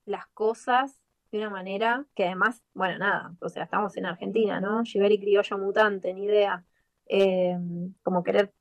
[0.06, 1.00] las cosas
[1.32, 4.84] de una manera que además, bueno, nada, o sea, estamos en Argentina, ¿no?
[4.84, 6.64] Shiberi criollo mutante, ni idea.
[7.08, 7.58] Eh,
[8.04, 8.54] como querer,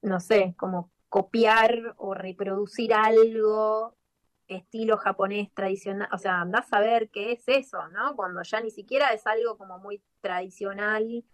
[0.00, 3.94] no sé, como copiar o reproducir algo
[4.56, 8.16] estilo japonés tradicional, o sea, andás a ver qué es eso, ¿no?
[8.16, 11.24] Cuando ya ni siquiera es algo como muy tradicional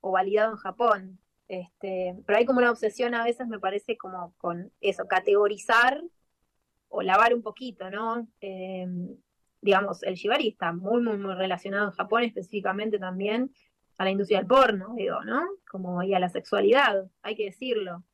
[0.00, 1.18] o validado en Japón.
[1.48, 6.02] Este, pero hay como una obsesión a veces, me parece, como con eso, categorizar
[6.88, 8.28] o lavar un poquito, ¿no?
[8.40, 9.16] Em,
[9.60, 13.52] digamos, el shibari está muy, muy, muy relacionado en Japón específicamente también
[13.98, 15.42] a la industria del porno, digo, ¿no?
[15.70, 18.04] Como y a la sexualidad, hay que decirlo.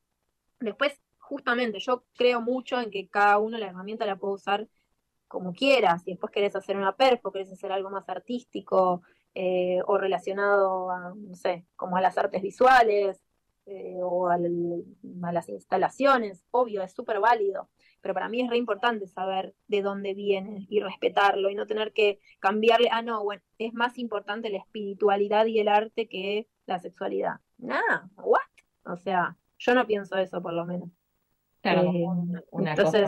[0.60, 4.68] Después justamente yo creo mucho en que cada uno la herramienta la puede usar
[5.28, 6.02] como quieras.
[6.04, 9.02] Si después querés hacer una perfo, querés hacer algo más artístico
[9.34, 13.20] eh, o relacionado a, no sé, como a las artes visuales
[13.66, 17.68] eh, o a, las instalaciones, obvio, es súper válido.
[18.00, 21.92] Pero para mí es re importante saber de dónde viene y respetarlo y no tener
[21.92, 26.78] que cambiarle, ah, no, bueno, es más importante la espiritualidad y el arte que la
[26.78, 27.40] sexualidad.
[27.58, 28.40] Nada, what?
[28.84, 30.90] O sea, yo no pienso eso por lo menos.
[31.72, 33.00] Claro, eh, una cosa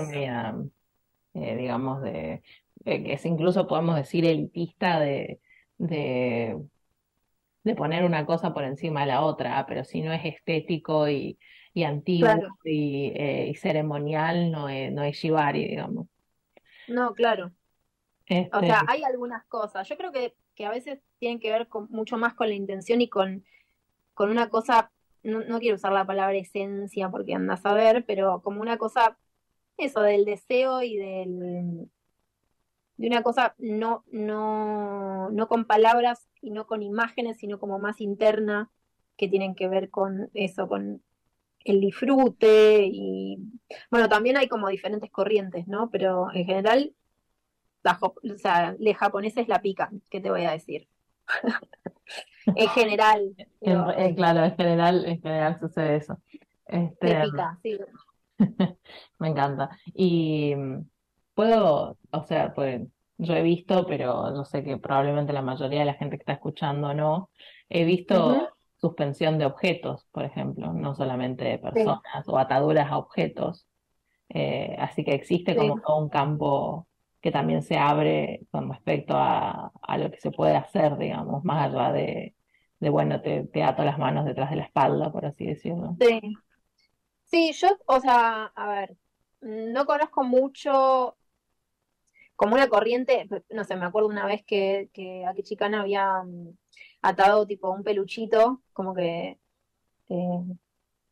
[1.34, 2.42] eh, digamos, de,
[2.84, 5.38] que es incluso podemos decir elitista de,
[5.76, 6.58] de,
[7.76, 11.38] poner una cosa por encima de la otra, pero si no es estético y,
[11.72, 12.30] y antiguo
[12.64, 16.08] eh, y, ceremonial, no es, no es shibari, digamos.
[16.88, 17.52] No, claro.
[18.26, 19.88] O sea, este hay algunas cosas.
[19.88, 23.00] Yo creo que, que a veces tienen que ver con, mucho más con la intención
[23.00, 23.44] y con,
[24.14, 24.90] con una cosa
[25.22, 29.18] no, quiero usar la palabra esencia porque andas a ver, pero como una cosa,
[29.76, 31.88] eso, del deseo y del
[32.98, 38.00] de una cosa no, no, no con palabras y no con imágenes, sino como más
[38.00, 38.70] interna,
[39.16, 41.02] que tienen que ver con eso, con
[41.64, 43.38] el disfrute y
[43.90, 45.90] bueno, también hay como diferentes corrientes, ¿no?
[45.90, 46.94] Pero en general,
[47.82, 50.88] la, o sea, los japoneses la pican, ¿qué te voy a decir?
[52.54, 53.34] en general.
[53.60, 56.18] Eh, claro, en general, en general sucede eso.
[56.66, 57.22] Este,
[57.62, 57.78] sí.
[59.18, 59.70] me encanta.
[59.94, 60.86] Y mm,
[61.34, 62.82] puedo, o sea, pues
[63.18, 66.34] yo he visto, pero no sé que probablemente la mayoría de la gente que está
[66.34, 67.30] escuchando no,
[67.68, 73.66] he visto suspensión de objetos, por ejemplo, no solamente de personas o ataduras a objetos.
[74.28, 76.86] Eh, así que existe como todo un campo
[77.20, 81.66] que también se abre con respecto a, a lo que se puede hacer, digamos, más
[81.66, 82.34] allá de,
[82.80, 85.98] de bueno, te, te ato las manos detrás de la espalda, por así decirlo.
[86.00, 86.20] Sí.
[87.24, 88.96] Sí, yo, o sea, a ver,
[89.40, 91.16] no conozco mucho
[92.36, 96.56] como una corriente, no sé, me acuerdo una vez que, que a Chicana había mm,
[97.02, 99.38] atado tipo un peluchito, como que,
[100.10, 100.40] eh,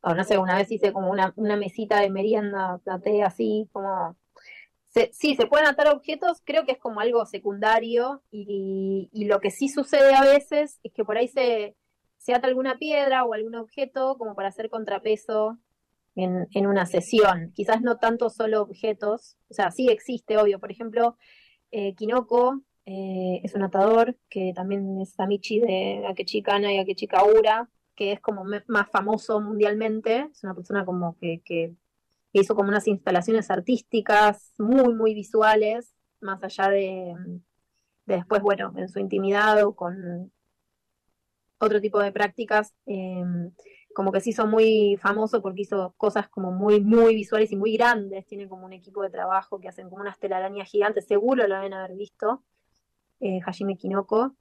[0.01, 4.17] o no sé, una vez hice como una, una mesita de merienda, platé así, como
[5.11, 9.69] sí, se pueden atar objetos, creo que es como algo secundario y, lo que sí
[9.69, 11.75] sucede a veces es que por ahí se,
[12.17, 15.57] se ata alguna piedra o algún objeto como para hacer contrapeso
[16.15, 17.51] en, en, una sesión.
[17.53, 20.59] Quizás no tanto solo objetos, o sea, sí existe, obvio.
[20.59, 21.17] Por ejemplo,
[21.71, 27.07] eh, Kinoko eh, es un atador, que también es Amici de Akechi Kana y Akechi
[27.07, 31.75] Kaura, que es como más famoso mundialmente, es una persona como que, que
[32.39, 37.15] hizo como unas instalaciones artísticas muy, muy visuales, más allá de,
[38.05, 40.31] después, bueno, en su intimidad o con
[41.59, 43.51] otro tipo de prácticas, em,
[43.93, 47.75] como que se hizo muy famoso porque hizo cosas como muy, muy visuales y muy
[47.75, 51.55] grandes, tiene como un equipo de trabajo que hacen como unas telarañas gigantes, seguro lo
[51.55, 52.43] deben haber visto,
[53.19, 54.35] eh, Hajime Kinoko,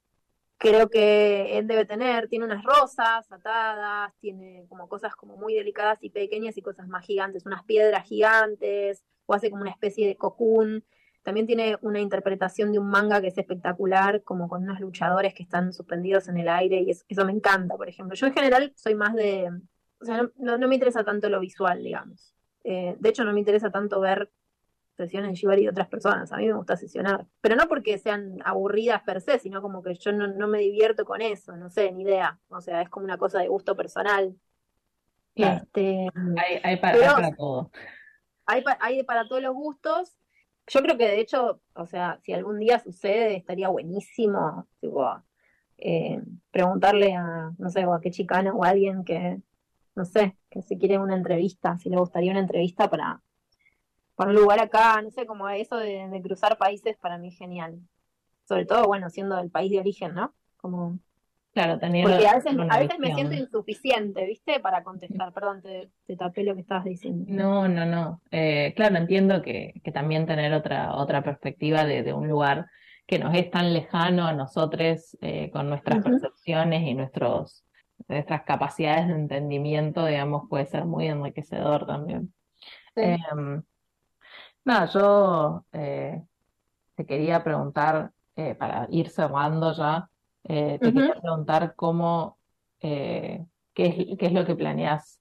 [0.59, 5.99] creo que él debe tener, tiene unas rosas atadas, tiene como cosas como muy delicadas
[6.03, 10.17] y pequeñas y cosas más gigantes, unas piedras gigantes, o hace como una especie de
[10.17, 10.85] cocoon.
[11.23, 15.43] También tiene una interpretación de un manga que es espectacular, como con unos luchadores que
[15.43, 18.15] están suspendidos en el aire, y eso, me encanta, por ejemplo.
[18.15, 19.51] Yo en general soy más de,
[20.01, 22.33] o sea, no, me interesa tanto lo visual, digamos.
[22.65, 24.31] Eh, de hecho, no me interesa tanto ver
[24.97, 26.33] sesiones de Shibari de otras personas.
[26.33, 27.27] A mí me gusta sesionar.
[27.41, 31.21] Pero no porque sean aburridas per se, sino como que yo no, me divierto con
[31.21, 32.39] eso, no sé, ni idea.
[32.49, 34.35] O sea, es como una cosa de gusto personal.
[35.35, 36.09] Este,
[36.63, 37.71] hay, para, todo.
[38.47, 40.17] Hay, hay para todos los gustos.
[40.69, 44.67] Yo creo que de hecho, o sea, si algún día sucede, estaría buenísimo,
[45.79, 49.41] eh, preguntarle a, no sé, o a qué chicana o a alguien que,
[49.95, 53.23] no sé, que se quiere una entrevista, si le gustaría una entrevista para,
[54.17, 57.79] para un lugar acá, no sé, como eso de, cruzar países para mí es genial.
[58.49, 60.35] Sobre todo, bueno, siendo el país de origen, ¿no?
[60.57, 60.99] Como...
[61.53, 64.61] Claro, teniendo Porque a veces, a veces me siento insuficiente, ¿viste?
[64.61, 65.33] Para contestar.
[65.33, 67.25] Perdón, te, tapé lo que estabas diciendo.
[67.29, 68.21] No, no, no.
[68.31, 72.67] Eh, claro, entiendo que, que, también tener otra, otra perspectiva de, de, un lugar
[73.07, 77.65] que nos es tan lejano a nosotros eh, con nuestras percepciones y nuestros,
[78.07, 82.35] nuestras capacidades de entendimiento, digamos, puede ser muy enriquecedor también.
[82.95, 83.03] Sí.
[83.03, 83.63] Em,
[84.67, 86.21] Nada, yo eh,
[86.97, 90.11] te quería preguntar, eh, para ir cerrando ya,
[90.43, 92.37] eh, te quería preguntar cómo,
[92.81, 95.21] qué es, qué es lo que planeas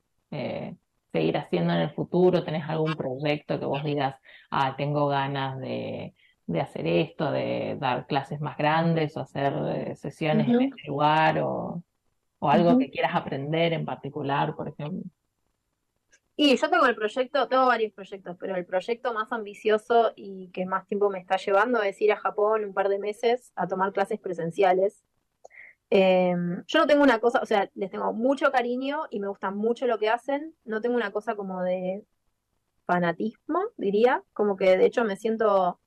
[1.12, 4.16] seguir haciendo en el futuro, ¿tenés algún proyecto que vos digas,
[4.50, 6.16] ah, tengo ganas de,
[6.48, 11.84] de hacer esto, de dar clases más grandes o hacer sesiones en este lugar o,
[12.40, 15.04] o algo que quieras aprender en particular, por ejemplo?
[16.38, 20.66] Y yo tengo el proyecto, tengo varios proyectos, pero el proyecto más ambicioso y que
[20.66, 23.94] más tiempo me está llevando es ir a Japón un par de meses a tomar
[23.94, 25.06] clases presenciales.
[25.90, 29.52] Em, yo no tengo una cosa, o sea, les tengo mucho cariño y me gusta
[29.52, 30.56] mucho lo que hacen.
[30.66, 32.06] No tengo una cosa como de
[32.86, 35.80] fanatismo, diría, como que de hecho me siento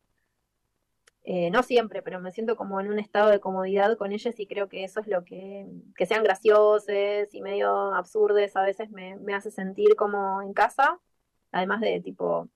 [1.31, 4.47] eh, no siempre, pero me siento como en un estado de comodidad con ellas y
[4.47, 6.87] creo que eso es lo que, que sean graciosos
[7.35, 10.99] y medio absurdes a veces me, hace sentir como en casa,
[11.53, 12.49] además de tipo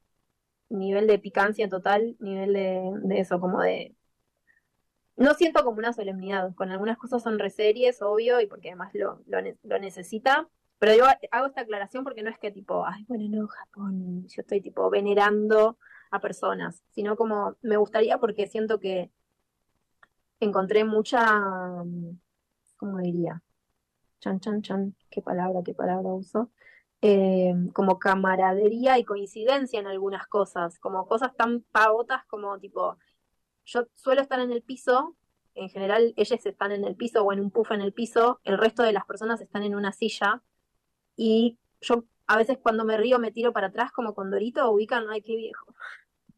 [0.70, 3.94] nivel de picancia total, nivel de, eso, como de...
[5.16, 9.23] No siento como una solemnidad, con algunas cosas son reseries, obvio, y porque además lo,
[9.27, 13.49] lo, necesita, pero yo hago esta aclaración porque no es que tipo, ay, bueno, no,
[13.49, 15.77] Japón, yo estoy tipo venerando
[16.12, 19.10] a personas, sino como me gustaría porque siento que
[20.40, 21.24] encontré mucha,
[22.76, 23.43] ¿cómo diría?
[24.20, 26.51] Chan, chan, chan, qué palabra, qué palabra uso.
[27.01, 32.97] Eh, como camaradería y coincidencia en algunas cosas, como cosas tan pavotas como tipo,
[33.64, 35.16] yo suelo estar en el piso,
[35.55, 38.59] en general ellas están en el piso o en un puff en el piso, el
[38.59, 40.43] resto de las personas están en una silla
[41.16, 45.06] y yo a veces cuando me río me tiro para atrás como con Dorito, ubican,
[45.10, 45.74] ay, qué viejo.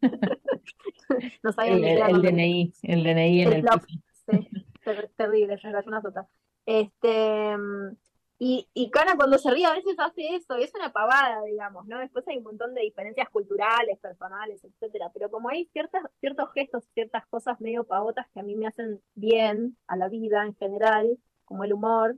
[1.42, 3.64] no el, el, DNI, el DNI en el,
[4.26, 4.48] Sí,
[5.16, 6.28] terrible, una tota.
[6.66, 7.56] Este,
[8.38, 11.86] y, y Cana cuando se ríe a veces hace eso, y es una pavada, digamos,
[11.86, 11.98] ¿no?
[11.98, 16.84] Después hay un montón de diferencias culturales, personales, etcétera, pero como hay ciertas, ciertos gestos,
[16.94, 21.18] ciertas cosas medio pavotas que a mí me hacen bien a la vida en general,
[21.44, 22.16] como el humor,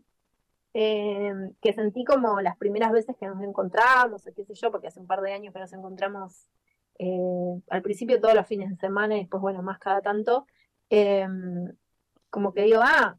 [0.74, 4.88] eh, que sentí como las primeras veces que nos encontramos, o qué sé yo, porque
[4.88, 6.46] hace un par de años que nos encontramos
[6.98, 10.46] eh, al principio todos los fines de semana y después, bueno, más cada tanto,
[10.90, 11.72] em,
[12.30, 13.18] como que digo, ah,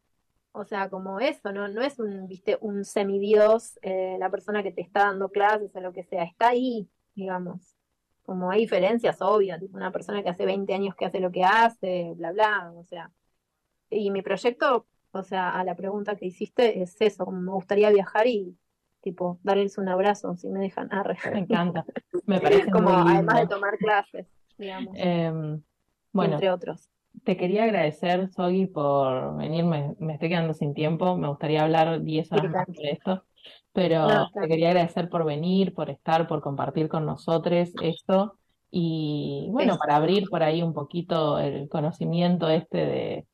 [0.52, 4.72] o sea, como eso, no, no es un, viste, un semidios, eh, la persona que
[4.72, 7.76] te está dando clases o lo que sea, está ahí, digamos.
[8.24, 12.14] Como hay diferencias obvias, una persona que hace 20 años que hace lo que hace,
[12.18, 13.12] bla, bla, o sea.
[13.90, 17.90] Y mi proyecto, o sea, a la pregunta que hiciste es eso, como me gustaría
[17.92, 18.58] viajar y
[19.08, 20.90] tipo, darles un abrazo si me dejan.
[20.92, 21.04] Ah,
[21.34, 21.86] me encanta.
[22.26, 24.28] Me parece como además de tomar clases,
[24.58, 24.94] digamos.
[24.98, 25.62] Em,
[26.12, 26.90] bueno, entre otros.
[27.24, 29.64] Te quería agradecer, Sogi, por venir.
[29.64, 31.16] Me, estoy quedando sin tiempo.
[31.16, 33.24] Me gustaría hablar 10 horas más sobre esto.
[33.72, 38.38] Pero te quería agradecer por venir, por estar, por compartir con nosotros esto.
[38.70, 43.28] Y bueno, para abrir por ahí un poquito el conocimiento este de,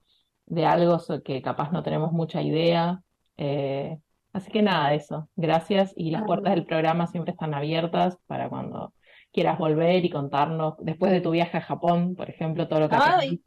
[0.46, 3.02] de algo que capaz no tenemos mucha idea.
[3.38, 3.98] Eh,
[4.34, 5.30] así que nada, eso.
[5.36, 5.94] Gracias.
[5.96, 8.94] Y las puertas del programa siempre están abiertas para cuando
[9.34, 12.96] quieras volver y contarnos, después de tu viaje a Japón, por ejemplo, todo lo que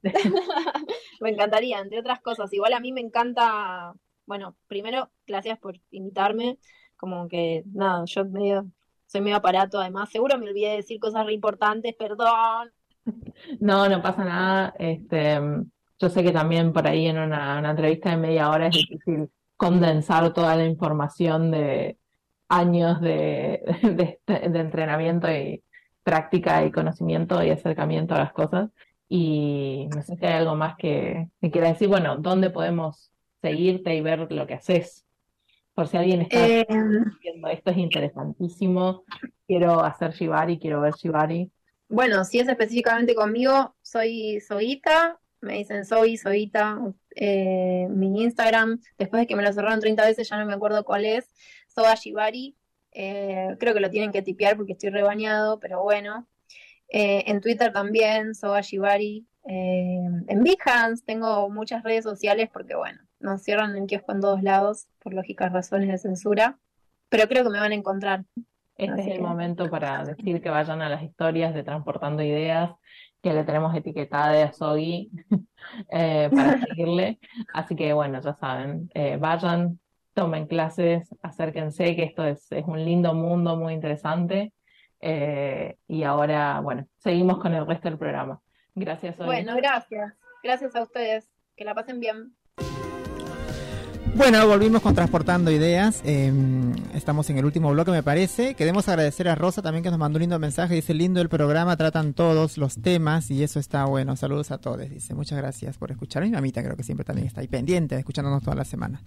[1.20, 2.52] Me encantaría, entre otras cosas.
[2.52, 3.94] Igual a mí me encanta,
[4.26, 6.58] bueno, primero, gracias por invitarme,
[6.96, 8.66] como que, nada, yo medio,
[9.06, 12.72] soy medio aparato, además, seguro me olvidé de decir cosas re importantes, perdón.
[13.60, 15.38] No, no pasa nada, este,
[16.00, 20.32] yo sé que también por ahí en una, entrevista de media hora es difícil condensar
[20.32, 21.98] toda la información de
[22.48, 23.62] años de,
[24.26, 25.62] de, de entrenamiento y,
[26.06, 28.70] práctica y conocimiento y acercamiento a las cosas.
[29.08, 33.10] Y no sé si hay algo más que, que quiera decir, bueno, ¿dónde podemos
[33.42, 35.04] seguirte y ver lo que haces?
[35.74, 36.64] Por si alguien está eh,
[37.20, 39.02] viendo esto es interesantísimo,
[39.48, 41.50] quiero hacer Shibari, quiero ver Shibari.
[41.88, 46.78] Bueno, si es específicamente conmigo, soy Soita, me dicen soy Soita,
[47.14, 50.84] eh, mi Instagram, después de que me lo cerraron 30 veces ya no me acuerdo
[50.84, 51.30] cuál es,
[51.68, 52.56] Soa Shibari,
[52.92, 56.26] eh, creo que lo tienen que tipear porque estoy rebañado, pero bueno.
[56.88, 59.26] Eh, en Twitter también, Soba Shibari.
[59.48, 64.88] En Behance tengo muchas redes sociales porque, bueno, nos cierran el kiosco en todos lados
[64.98, 66.58] por lógicas razones de censura.
[67.10, 68.24] Pero creo que me van a encontrar.
[68.76, 72.70] Este es el momento para decir que vayan a las historias de Transportando Ideas,
[73.26, 75.10] que le tenemos etiquetada a Sogi
[75.90, 77.18] para seguirle.
[77.52, 78.88] Así que, bueno, ya saben,
[79.18, 79.80] vayan,
[80.14, 84.52] tomen clases, acérquense, que esto es, un lindo mundo muy interesante.
[85.00, 88.40] Eh, y ahora, bueno, seguimos con el resto del programa.
[88.76, 89.16] Gracias.
[89.16, 90.14] Bueno, gracias.
[90.44, 91.28] Gracias a ustedes.
[91.56, 92.36] Que la pasen bien.
[94.16, 96.00] Bueno, volvimos con Transportando Ideas.
[96.02, 98.54] Em, estamos en el último bloque, me parece.
[98.54, 100.74] Queremos agradecer a Rosa también que nos mandó un lindo mensaje.
[100.74, 104.16] Dice, lindo el programa, tratan todos los temas y eso está bueno.
[104.16, 104.88] Saludos a todos.
[104.88, 106.22] Dice, muchas gracias por escuchar.
[106.22, 109.02] Mi mamita creo que siempre también está ahí pendiente, escuchándonos toda la semana.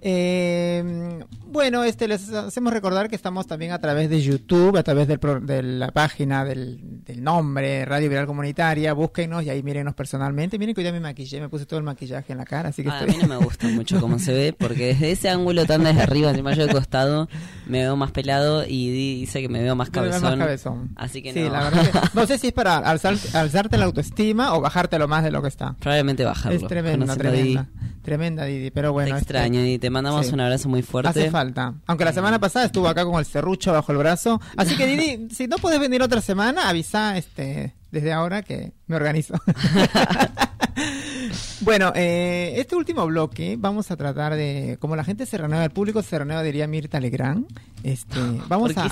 [0.00, 5.08] Eh, bueno, este les hacemos recordar que estamos también a través de YouTube, a través
[5.08, 6.80] del de la página del,
[7.18, 8.92] nombre Radio Viral Comunitaria.
[8.92, 10.58] Búsquenos y ahí mírenos personalmente.
[10.58, 12.82] Miren que hoy ya me maquillé, me puse todo el maquillaje en la cara, así
[12.82, 15.66] que ah, A mí no me gusta mucho cómo se ve, porque desde ese ángulo
[15.66, 17.28] tan desde arriba, encima yo de costado,
[17.66, 20.92] me veo más pelado y dice que me veo más cabezón.
[20.96, 21.50] Así que no.
[21.50, 25.30] La verdad no sé si es para alzarte la autoestima o bajarte lo más de
[25.30, 25.74] lo que está.
[25.78, 26.58] Probablemente bajarlo.
[26.58, 27.68] Es tremenda, tremenda.
[28.06, 29.16] Tremenda, Didi, pero bueno.
[29.16, 31.08] Te este extraño, y te mandamos un abrazo muy fuerte.
[31.08, 31.74] Hace falta.
[31.86, 34.40] Aunque la semana pasada estuvo acá con el serrucho bajo el brazo.
[34.56, 38.94] Así que, Didi, si no puedes venir otra semana, avisa este, desde ahora que me
[38.94, 39.34] organizo.
[41.60, 45.70] bueno, eh, este último bloque vamos a tratar de, como la gente se renueva, el
[45.70, 47.46] público se renueva, diría Mirta Legrand.
[47.82, 48.90] Este, vamos a.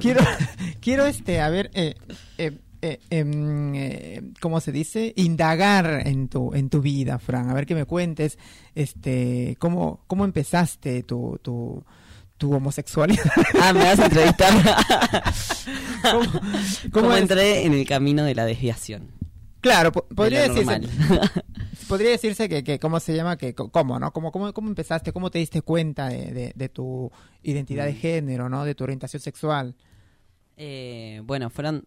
[0.00, 0.20] Quiero,
[0.80, 1.94] quiero, este, a ver, eh,
[2.38, 5.12] eh, eh, em, eh, ¿cómo se dice?
[5.16, 7.50] Indagar en tu, en tu vida, Fran.
[7.50, 8.38] A ver que me cuentes,
[8.74, 11.84] este, cómo, cómo empezaste tu, tu,
[12.36, 13.24] tu homosexualidad.
[13.60, 14.52] Ah, me vas a entrevistar.
[16.92, 19.10] ¿Cómo, entré en el camino de la desviación?
[19.60, 20.80] Claro, podría decirse,
[21.88, 23.36] podría decirse que, que, ¿cómo se llama?
[23.36, 24.12] que ¿Cómo, no?
[24.12, 25.12] ¿Cómo, cómo, cómo empezaste?
[25.12, 27.10] ¿Cómo te diste cuenta de, de, tu
[27.42, 27.96] identidad de mm.
[27.96, 28.64] género, no?
[28.64, 29.74] De tu orientación sexual.
[30.56, 31.84] Eh, bueno, fueron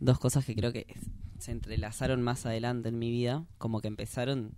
[0.00, 0.86] dos cosas que creo que
[1.38, 4.54] se entrelazaron más adelante en mi vida, como que empezaron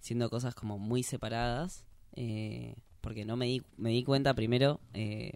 [0.00, 1.84] siendo cosas como muy separadas,
[2.14, 5.34] eh, porque no me di, me di cuenta primero eh,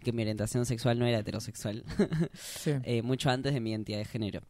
[0.00, 1.84] que mi orientación sexual no era heterosexual,
[2.66, 4.40] eh, mucho antes de mi identidad de género.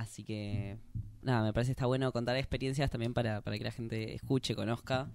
[0.00, 0.78] Así que,
[1.20, 5.10] nada, me parece está bueno contar experiencias también para, para que la gente escuche, conozca.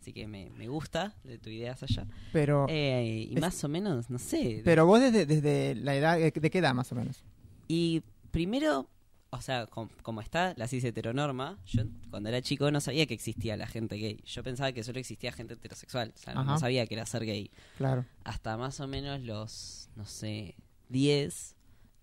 [0.00, 2.06] Así que me, me gusta de tu idea, allá.
[2.30, 2.66] Pero.
[2.68, 4.60] Eh, y más o menos, no sé.
[4.62, 6.18] Pero vos desde, desde la edad.
[6.18, 7.24] ¿De qué edad más o menos?
[7.66, 8.90] Y primero,
[9.30, 13.56] o sea, como, está la cis heteronorma, yo cuando era chico no sabía que existía
[13.56, 14.20] la gente gay.
[14.26, 16.12] Yo pensaba que solo existía gente heterosexual.
[16.14, 17.50] O sea, no sabía que era ser gay.
[17.78, 18.04] Claro.
[18.24, 20.54] Hasta más o menos los, no sé,
[20.90, 21.53] 10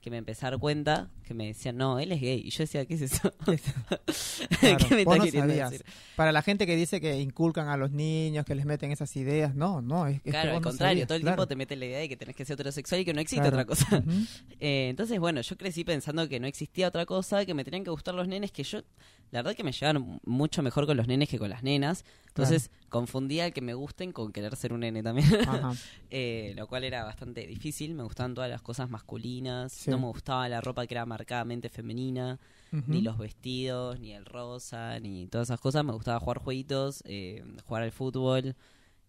[0.01, 2.41] que me empecé a dar cuenta que me decían, no, él es gay.
[2.43, 3.31] Y yo decía, ¿qué es eso?
[3.45, 5.85] ¿Qué me está queriendo decir?
[6.15, 9.55] Para la gente que dice que inculcan a los niños, que les meten esas ideas,
[9.55, 10.07] no, no.
[10.07, 12.43] Es, claro, al contrario, todo el tiempo te mete la idea de que tenés que
[12.43, 14.03] ser heterosexual y que no existe otra cosa.
[14.59, 17.89] Eh, entonces, bueno, yo crecí pensando que no existía otra cosa, que me tenían que
[17.89, 18.83] gustar los nenes, que yo,
[19.31, 22.03] la verdad que me llevaban mucho mejor con los nenes que con las nenas.
[22.27, 25.27] Entonces confundía que me gusten con querer ser un nene también.
[26.09, 27.93] eh, lo cual era bastante difícil.
[27.93, 29.87] Me gustaban todas las cosas masculinas.
[29.87, 32.39] No me gustaba la ropa que era marcadamente femenina.
[32.87, 35.83] Ni los vestidos, ni el rosa, ni todas esas cosas.
[35.83, 38.55] Me gustaba jugar jueguitos, eh, jugar al fútbol.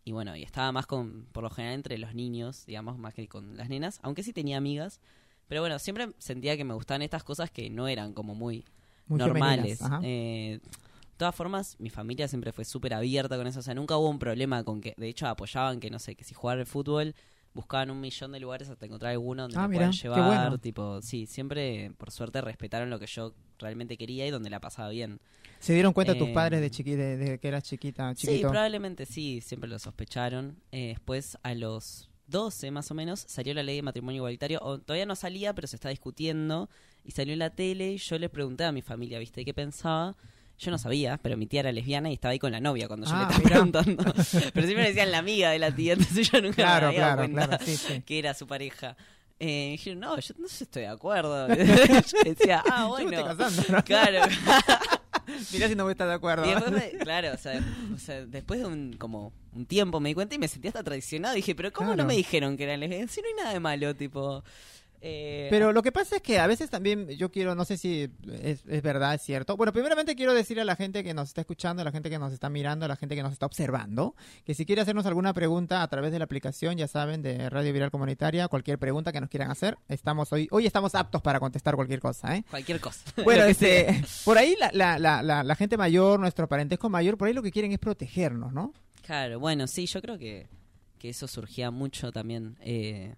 [0.04, 3.28] Y bueno, y estaba más con, por lo general, entre los niños, digamos, más que
[3.28, 3.98] con las nenas.
[4.02, 5.00] Aunque sí tenía amigas.
[5.48, 8.64] Pero bueno, siempre sentía que me gustaban estas cosas que no eran como muy,
[9.08, 9.80] normales.
[10.02, 13.60] Eh, de todas formas, mi familia siempre fue súper abierta con eso.
[13.60, 16.24] O sea, nunca hubo un problema con que, de hecho, apoyaban que, no sé, que
[16.24, 17.14] si jugar al fútbol
[17.54, 20.58] buscaban un millón de lugares hasta encontrar alguno donde ah, me puedan llevar.
[20.58, 24.88] Tipo, sí, siempre, por suerte, respetaron lo que yo realmente quería y donde la pasaba
[24.88, 25.20] bien.
[25.58, 28.14] ¿Se dieron cuenta tus padres de, eh, chiqui, de, que eras chiquita?
[28.16, 30.56] Sí, probablemente sí, siempre lo sospecharon.
[30.72, 34.58] Eh, después, a los 12 más o menos, salió la ley de matrimonio igualitario.
[34.62, 36.68] O, todavía no salía, pero se está discutiendo.
[37.04, 39.44] Y salió en la tele y yo le pregunté a mi familia, ¿viste?
[39.44, 40.16] ¿Qué pensaba?
[40.58, 43.06] Yo no sabía, pero mi tía era lesbiana y estaba ahí con la novia cuando
[43.06, 44.04] yo le ah, estaba preguntando.
[44.54, 47.58] pero siempre decían la amiga de la tía, entonces yo nunca me había dado cuenta
[48.04, 48.96] que era su pareja.
[49.44, 51.48] Eh, dijeron, no, yo no estoy de acuerdo.
[52.24, 53.10] decía, ah, bueno.
[53.10, 54.20] Yo me casando, Claro.
[55.52, 56.44] Mirá si no voy a estar de acuerdo.
[57.00, 57.60] claro, o sea,
[58.26, 61.34] después de un, como un tiempo me di cuenta y me sentía hasta traicionado.
[61.34, 63.10] Dije, pero ¿cómo no me dijeron que eran lesbianas?
[63.10, 64.44] Si no hay nada de malo, tipo...
[65.04, 68.08] Eh, Pero lo que pasa es que a veces también yo quiero, no sé si
[68.40, 69.56] es, verdad, es cierto.
[69.56, 72.20] Bueno, primeramente quiero decir a la gente que nos está escuchando, a la gente que
[72.20, 74.14] nos está mirando, a la gente que nos está observando,
[74.44, 77.72] que si quiere hacernos alguna pregunta a través de la aplicación, ya saben, de Radio
[77.72, 81.74] Viral Comunitaria, cualquier pregunta que nos quieran hacer, estamos hoy, hoy estamos aptos para contestar
[81.74, 82.44] cualquier cosa, ¿eh?
[82.48, 83.02] Cualquier cosa.
[83.24, 87.34] Bueno, este, por ahí la, la, la, la, gente mayor, nuestro parentesco mayor, por ahí
[87.34, 88.72] lo que quieren es protegernos, ¿no?
[89.04, 90.48] Claro, bueno, sí, yo creo que,
[90.98, 92.56] que eso surgía mucho también.
[92.60, 93.14] Eh,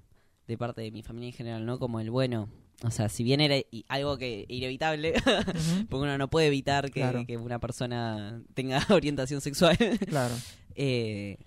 [0.47, 1.79] de parte de mi familia en general, ¿no?
[1.79, 2.49] Como el bueno.
[2.83, 3.57] O sea, si bien era
[3.89, 5.15] algo que inevitable,
[5.89, 9.79] porque uno no puede evitar que, una persona tenga orientación sexual.
[10.07, 10.35] claro.
[10.75, 11.39] Eh,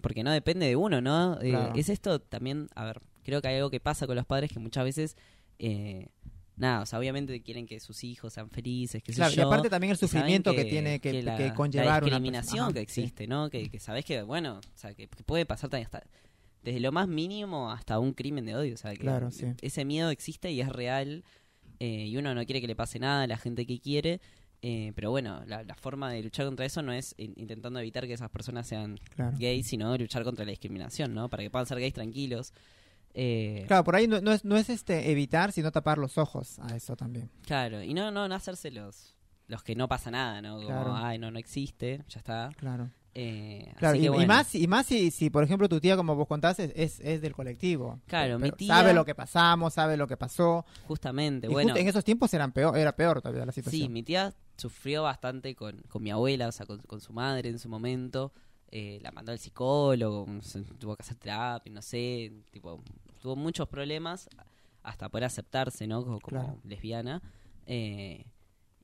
[0.00, 1.38] porque no depende de uno, ¿no?
[1.42, 4.52] Eh, es esto también, a ver, creo que hay algo que pasa con los padres
[4.52, 5.16] que muchas veces
[5.58, 6.06] eh,
[6.56, 9.90] nada, o sea, obviamente quieren que sus hijos sean felices, que claro, y aparte también
[9.90, 13.50] el sufrimiento que, tiene que, conllevar la discriminación que existe, ¿no?
[13.50, 16.02] Que, que sabes que, bueno, o sea, que, puede pasar también hasta
[16.66, 18.74] desde lo más mínimo hasta un crimen de odio.
[18.74, 21.22] O sea, que ese miedo existe y es real
[21.78, 24.20] eh, y uno no quiere que le pase nada a la gente que quiere.
[24.62, 28.30] Eh, pero bueno, la, forma de luchar contra eso no es intentando evitar que esas
[28.30, 28.98] personas sean
[29.38, 31.28] gays, sino luchar contra la discriminación, ¿no?
[31.28, 32.52] Para que puedan ser gays tranquilos.
[33.14, 36.74] Eh, claro, por ahí no, es, no es este evitar, sino tapar los ojos a
[36.74, 37.30] eso también.
[37.46, 39.14] Claro, y no, no, no hacerse los,
[39.46, 40.60] los que no pasa nada, ¿no?
[40.60, 42.50] Como, ay, no, no existe, ya está.
[42.56, 42.90] Claro.
[43.18, 46.58] Eh, claro, y, más, y más si, si, por ejemplo, tu tía, como vos contás,
[46.58, 47.98] es, es, del colectivo.
[48.06, 48.68] Claro, mi tía...
[48.68, 50.66] Sabe lo que pasamos, sabe lo que pasó.
[50.86, 51.74] Justamente, bueno.
[51.74, 53.84] en esos tiempos eran peor, era peor todavía la situación.
[53.84, 57.58] Sí, mi tía sufrió bastante con, con mi abuela, o sea, con, su madre en
[57.58, 58.34] su momento.
[58.70, 60.26] Eh, la mandó al psicólogo,
[60.78, 62.82] tuvo que hacer terapia, no sé, tipo,
[63.22, 64.28] tuvo muchos problemas
[64.82, 66.20] hasta poder aceptarse, ¿no?
[66.20, 67.22] Como, lesbiana.
[67.64, 68.26] Eh,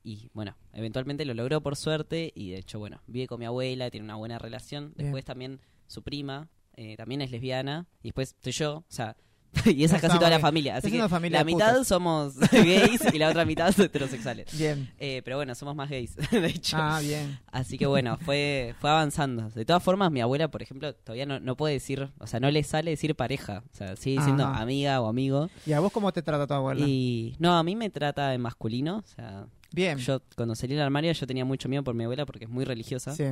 [0.03, 3.89] y bueno, eventualmente lo logró por suerte y de hecho, bueno, vive con mi abuela,
[3.89, 4.93] tiene una buena relación.
[4.95, 9.15] Después también su prima eh, también es lesbiana y después estoy yo, o sea,
[9.65, 10.77] y esa es casi toda la familia.
[10.77, 10.97] Así que
[11.29, 14.57] la mitad somos gays y la otra mitad heterosexuales.
[14.57, 14.91] Bien.
[14.99, 16.77] Eh, pero bueno, somos más gays, de hecho.
[16.79, 17.39] Ah, bien.
[17.51, 19.49] Así que bueno, fue, fue avanzando.
[19.49, 22.49] De todas formas, mi abuela, por ejemplo, todavía no, no puede decir, o sea, no
[22.49, 23.63] le sale decir pareja.
[23.71, 25.49] O sea, sigue diciendo amiga o amigo.
[25.65, 26.85] ¿Y a vos cómo te trata tu abuela?
[26.85, 29.97] Y no, a mí me trata en masculino, o sea, Bien.
[29.97, 32.63] Yo cuando salí del armario yo tenía mucho miedo por mi abuela porque es muy
[32.63, 33.13] religiosa.
[33.15, 33.25] Sí.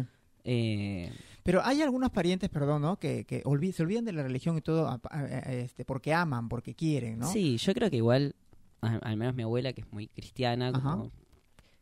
[0.43, 1.11] Eh,
[1.43, 2.97] Pero hay algunos parientes, perdón, ¿no?
[2.97, 3.43] Que, que
[3.73, 4.99] se olvidan de la religión y todo
[5.45, 7.31] este, porque aman, porque quieren, ¿no?
[7.31, 8.35] Sí, yo creo que igual,
[8.81, 10.71] al, menos mi abuela, que es muy cristiana,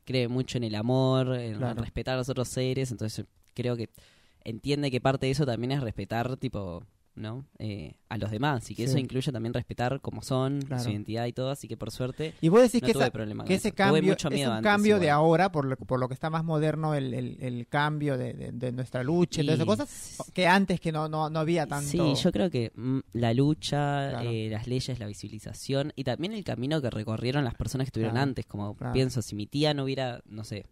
[0.03, 3.89] cree mucho en el amor, en respetar a los otros seres, entonces creo que
[4.43, 6.83] entiende que parte de eso también es respetar, tipo,
[7.19, 7.45] ¿no?
[7.59, 11.33] Eh, a los demás y que eso incluye también respetar cómo son, su identidad y
[11.33, 12.91] todo, así que por suerte y vos decís que,
[13.53, 16.95] ese cambio es un cambio de ahora, por lo, por lo que está más moderno
[16.95, 21.07] el, el, cambio de, de, nuestra lucha y todas esas cosas, que antes que no,
[21.07, 21.89] no, no había tanto...
[21.89, 26.43] Sí, yo creo que mm, la lucha, eh, las leyes, la visibilización y también el
[26.43, 30.21] camino que recorrieron las personas que estuvieron antes, como pienso, si mi tía no hubiera,
[30.25, 30.65] no sé,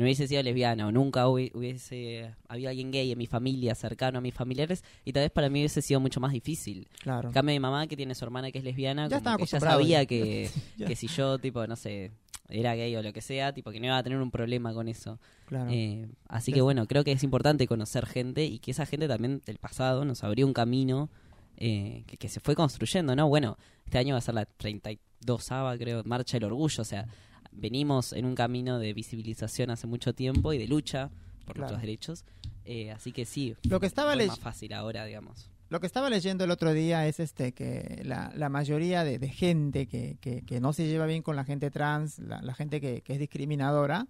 [0.00, 4.22] no hubiese sido lesbiana o nunca hubiese habido alguien gay en mi familia, cercano a
[4.22, 6.88] mis familiares, y tal vez para mí hubiese sido mucho más difícil.
[7.02, 7.28] Claro.
[7.28, 10.06] En cambio, mi mamá, que tiene su hermana que es lesbiana, ya, como que sabía
[10.06, 10.48] que,
[10.86, 12.12] que si yo, tipo, no sé,
[12.48, 14.88] era gay o lo que sea, tipo, que no iba a tener un problema con
[14.88, 15.18] eso.
[15.44, 15.70] Claro.
[15.70, 19.42] Eh, así que bueno, creo que es importante conocer gente y que esa gente también
[19.44, 21.10] del pasado nos abrió un camino
[21.58, 23.28] eh, que, que, se fue construyendo, ¿no?
[23.28, 25.46] Bueno, este año va a ser la 32
[25.78, 27.06] creo, Marcha del Orgullo, o sea,
[27.52, 31.10] venimos en un camino de visibilización hace mucho tiempo y de lucha
[31.46, 32.24] por nuestros derechos.
[32.64, 35.50] Eh, así que sí, lo que estaba es más fácil ahora, digamos.
[35.70, 39.86] Lo que estaba leyendo el otro día es este que la, la mayoría de, gente
[39.86, 44.08] que, que, no se lleva bien con la gente trans, la, gente que, es discriminadora,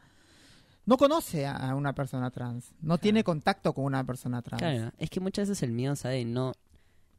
[0.87, 4.61] no conoce a una persona trans, no tiene contacto con una persona trans.
[4.63, 6.27] Claro, es que muchas veces el miedo, ¿sabes?
[6.27, 6.55] No,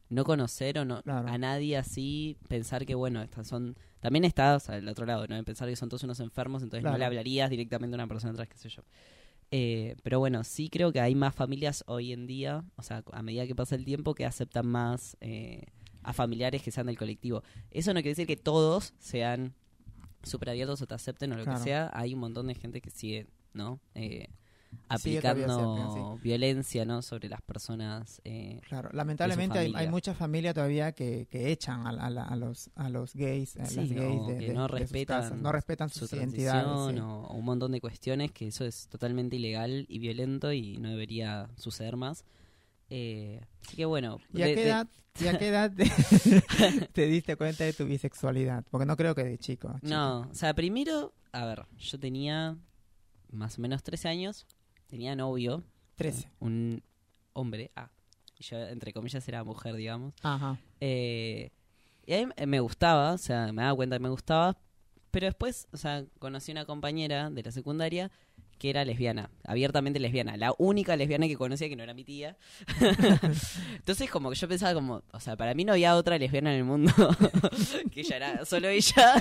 [0.08, 3.76] no conocer o no a nadie así, pensar que, bueno, estas son...
[4.02, 5.40] También estás al otro lado, ¿no?
[5.44, 8.48] Pensar que son todos unos enfermos, entonces no le hablarías directamente a una persona atrás,
[8.48, 8.82] qué sé yo.
[9.52, 13.22] Eh, pero bueno, sí creo que hay más familias hoy en día, o sea, a
[13.22, 15.66] medida que pasa el tiempo, que aceptan más eh,
[16.02, 17.44] a familiares que sean del colectivo.
[17.70, 19.54] Eso no quiere decir que todos sean
[20.24, 21.88] súper abiertos o te acepten o lo que sea.
[21.94, 23.78] Hay un montón de gente que sigue, ¿no?
[23.94, 24.26] Eh,
[24.88, 31.26] aplicando violencia no sobre las personas eh, claro lamentablemente hay, hay, mucha familia todavía que,
[31.30, 35.88] que echan a, a, los a los gays, las gays de, no respetan no respetan
[35.88, 36.88] su identidad o,
[37.32, 41.96] un montón de cuestiones que eso es totalmente ilegal y violento y no debería suceder
[41.96, 42.24] más.
[42.90, 45.72] Eh, así que bueno ¿y a qué edad, qué edad
[46.92, 48.64] te, diste cuenta de tu bisexualidad?
[48.70, 52.58] porque no creo que de chico no o sea primero a ver yo tenía
[53.30, 54.46] más o menos 13 años
[54.92, 55.64] tenía novio.
[55.96, 56.28] 13.
[56.40, 56.82] Un
[57.32, 57.70] hombre.
[57.74, 57.88] Ah.
[58.38, 60.12] Y yo, entre comillas, era mujer, digamos.
[60.22, 60.58] Ajá.
[60.80, 61.50] Eh,
[62.04, 64.58] y a mí me gustaba, o sea, me daba cuenta que me gustaba.
[65.10, 68.10] Pero después, o sea, conocí una compañera de la secundaria
[68.58, 72.36] que era lesbiana, abiertamente lesbiana, la única lesbiana que conocía que no era mi tía.
[73.76, 76.58] Entonces como que yo pensaba como, o sea, para mí no había otra lesbiana en
[76.58, 76.92] el mundo,
[77.92, 79.14] que ella era solo ella.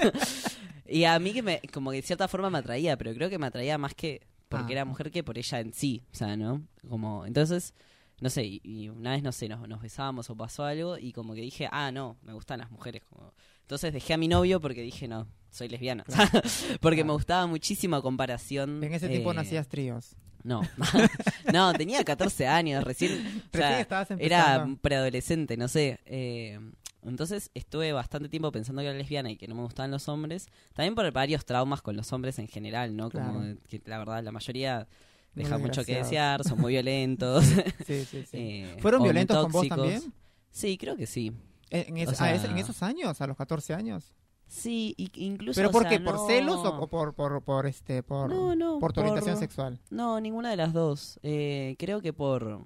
[0.86, 3.40] y a mí que me, como que de cierta forma me atraía, pero creo que
[3.40, 4.22] me atraía más que
[4.52, 4.76] porque ah.
[4.76, 6.62] era mujer que por ella en sí, o sea, ¿no?
[6.88, 7.74] Como, entonces,
[8.20, 11.34] no sé, y, una vez, no sé, nos, nos, besábamos o pasó algo y como
[11.34, 13.02] que dije, ah, no, me gustan las mujeres.
[13.10, 13.34] Como...
[13.62, 16.04] Entonces dejé a mi novio porque dije, no, soy lesbiana.
[16.82, 18.84] porque me gustaba muchísimo a comparación.
[18.84, 20.16] En ese tiempo no eh, hacías tríos.
[20.44, 20.62] No,
[21.54, 23.88] no, tenía 14 años, recién, o sea,
[24.20, 26.00] era preadolescente, no sé.
[26.06, 26.60] Eh,
[27.04, 30.48] entonces estuve bastante tiempo pensando que era lesbiana y que no me gustaban los hombres.
[30.74, 33.10] También por varios traumas con los hombres en general, ¿no?
[33.10, 34.88] Como que la verdad la mayoría
[35.34, 37.44] deja mucho que desear, son muy violentos.
[37.86, 38.28] sí, sí, sí.
[38.34, 40.14] Eh, ¿Fueron violentos con vos también?
[40.52, 41.32] Sí, creo que sí.
[41.70, 44.14] ¿En, esos años, a los 14 años?
[44.48, 45.58] Sí, incluso.
[45.58, 46.00] ¿Pero por qué?
[46.02, 48.30] ¿Por celos o, por, por, por, este, por,
[48.80, 49.80] por tu orientación sexual?
[49.90, 51.20] No, ninguna de las dos.
[51.24, 52.66] Eh, creo que por,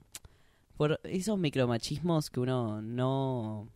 [0.78, 3.70] por esos micromachismos que uno no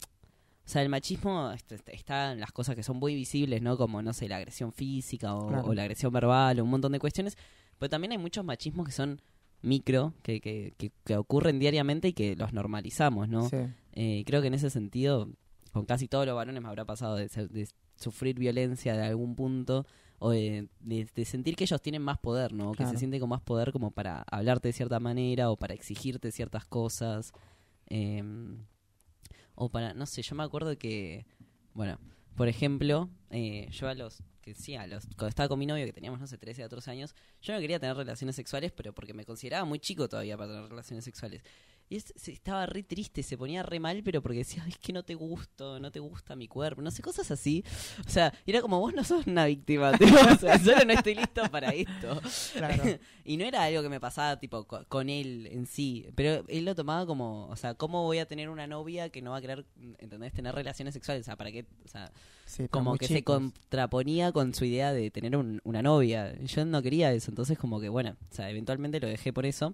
[0.70, 1.52] o sea, el machismo
[1.88, 3.76] está en las cosas que son muy visibles, ¿no?
[3.76, 7.40] Como, no sé, la agresión física o, la agresión verbal o un montón de cuestiones.
[7.80, 9.20] Pero también hay muchos machismos que son
[9.64, 13.50] micro, que, que, que, ocurren diariamente y que los normalizamos, ¿no?
[13.94, 15.32] Eh, creo que en ese sentido,
[15.72, 19.88] con casi todos los varones me habrá pasado de, sufrir violencia de algún punto
[20.20, 20.68] o de,
[21.26, 22.74] sentir que ellos tienen más poder, ¿no?
[22.74, 26.32] Que se sienten con más poder como para hablarte de cierta manera o para exigirte
[26.32, 27.32] ciertas cosas.
[27.88, 28.22] Eh,
[29.60, 31.26] o para, no sé, yo me acuerdo que,
[31.74, 32.00] bueno,
[32.38, 35.86] por ejemplo, eh, yo a los, que sí, a los, cuando estaba con mi novio,
[35.86, 38.94] que teníamos, no sé, 13 a 14 años, yo no quería tener relaciones sexuales, pero
[38.94, 41.44] porque me consideraba muy chico todavía para tener relaciones sexuales.
[41.92, 45.16] Y estaba re triste, se ponía re mal, pero porque decía, es que no te
[45.16, 47.64] gusto, no te gusta mi cuerpo, no sé, cosas así.
[48.06, 49.92] O sea, era como, vos no sos una víctima,
[50.32, 52.22] o sea, solo no estoy listo para esto.
[53.26, 56.76] y no era algo que me pasaba, tipo, con él en sí, pero él lo
[56.76, 59.66] tomaba como, o sea, ¿cómo voy a tener una novia que no va a querer,
[59.98, 60.32] ¿entendés?
[60.32, 61.66] Tener relaciones sexuales, o sea, ¿para qué?
[61.86, 62.12] O sea,
[62.70, 66.38] como que se contraponía con su idea de tener una novia.
[66.44, 69.74] Yo no quería eso, entonces como que, bueno, o sea, eventualmente lo dejé por eso.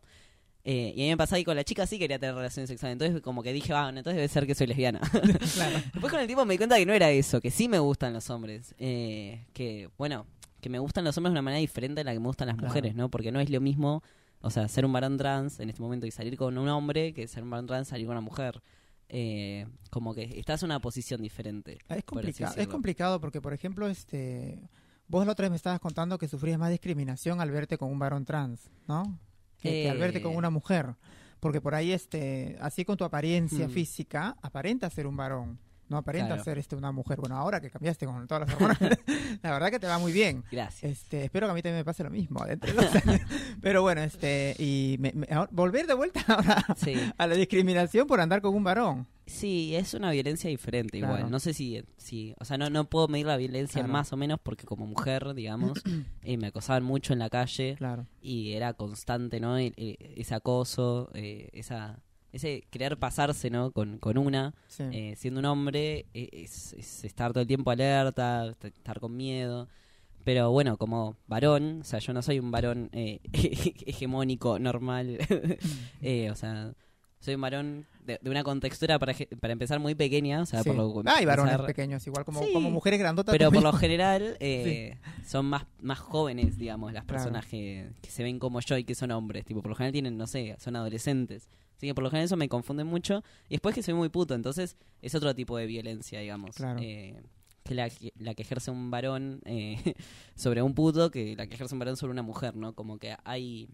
[0.67, 2.93] Eh, y a mí me pasaba y con la chica sí quería tener relaciones sexuales.
[2.93, 4.99] Entonces, como que dije, ah, entonces debe ser que soy lesbiana.
[5.93, 8.13] Después con el tiempo me di cuenta que no era eso, que sí me gustan
[8.13, 8.73] los hombres.
[8.79, 10.25] Eh, que, bueno,
[10.61, 12.57] que me gustan los hombres de una manera diferente a la que me gustan las
[12.57, 13.09] mujeres, ¿no?
[13.09, 14.01] Porque no es lo mismo,
[14.41, 17.27] o sea, ser un varón trans en este momento y salir con un hombre que
[17.27, 18.59] ser un varón trans y salir con una mujer.
[19.07, 21.77] Eh, como que estás en una posición diferente.
[21.89, 24.67] Es complicado, es complicado porque, por ejemplo, este,
[25.07, 27.99] vos la otra vez me estabas contando que sufrías más discriminación al verte con un
[27.99, 29.19] varón trans, ¿no?
[29.65, 30.37] Que, al verte con eh.
[30.37, 30.95] una mujer.
[31.39, 33.71] Porque por ahí, este, así con tu apariencia hmm.
[33.71, 35.59] física, aparenta ser un varón.
[35.87, 37.19] No aparenta ser este una mujer.
[37.19, 38.79] Bueno, ahora que cambiaste con todas las hormonas,
[39.43, 40.43] la verdad que te va muy bien.
[40.51, 40.91] Gracias.
[40.91, 42.43] Este, espero que a mí también me pase lo mismo.
[43.61, 44.97] Pero bueno, este, y
[45.51, 46.65] volver de vuelta ahora
[47.17, 49.07] a la discriminación por andar con un varón.
[49.27, 51.31] Sí, es una violencia diferente igual.
[51.31, 54.39] No sé si, si, o sea, no, no puedo medir la violencia más o menos
[54.41, 55.81] porque como mujer, digamos,
[56.21, 58.05] eh, me acosaban mucho en la calle claro.
[58.21, 59.57] y era constante, ¿no?
[59.57, 61.99] ese acoso, eh, esa,
[62.33, 63.71] ese querer pasarse, ¿no?
[63.71, 66.73] Con, con una, eh, siendo un hombre, es,
[67.03, 69.67] estar todo el tiempo alerta, estar con miedo.
[70.23, 75.17] Pero bueno, como varón, o sea, yo no soy un varón hegemónico, normal,
[76.31, 76.73] o sea
[77.25, 81.01] soy un varón de, una contextura para, para empezar muy pequeña, o sea, por lo
[81.05, 83.33] Ah, hay varones pequeños, igual como, como mujeres grandotas.
[83.33, 88.37] Pero por lo general eh, son más, más jóvenes, digamos, las personas que, se ven
[88.37, 89.43] como yo y que son hombres.
[89.43, 91.49] Tipo, por lo general tienen, no sé, son adolescentes.
[91.75, 93.23] Así que por lo general eso me confunde mucho.
[93.49, 96.55] Y después que soy muy puto, entonces es otro tipo de violencia, digamos.
[96.79, 97.21] Eh,
[97.63, 97.89] que la,
[98.19, 99.95] la, que ejerce un varón eh,
[100.35, 102.73] sobre un puto que la que ejerce un varón sobre una mujer, ¿no?
[102.73, 103.67] Como que hay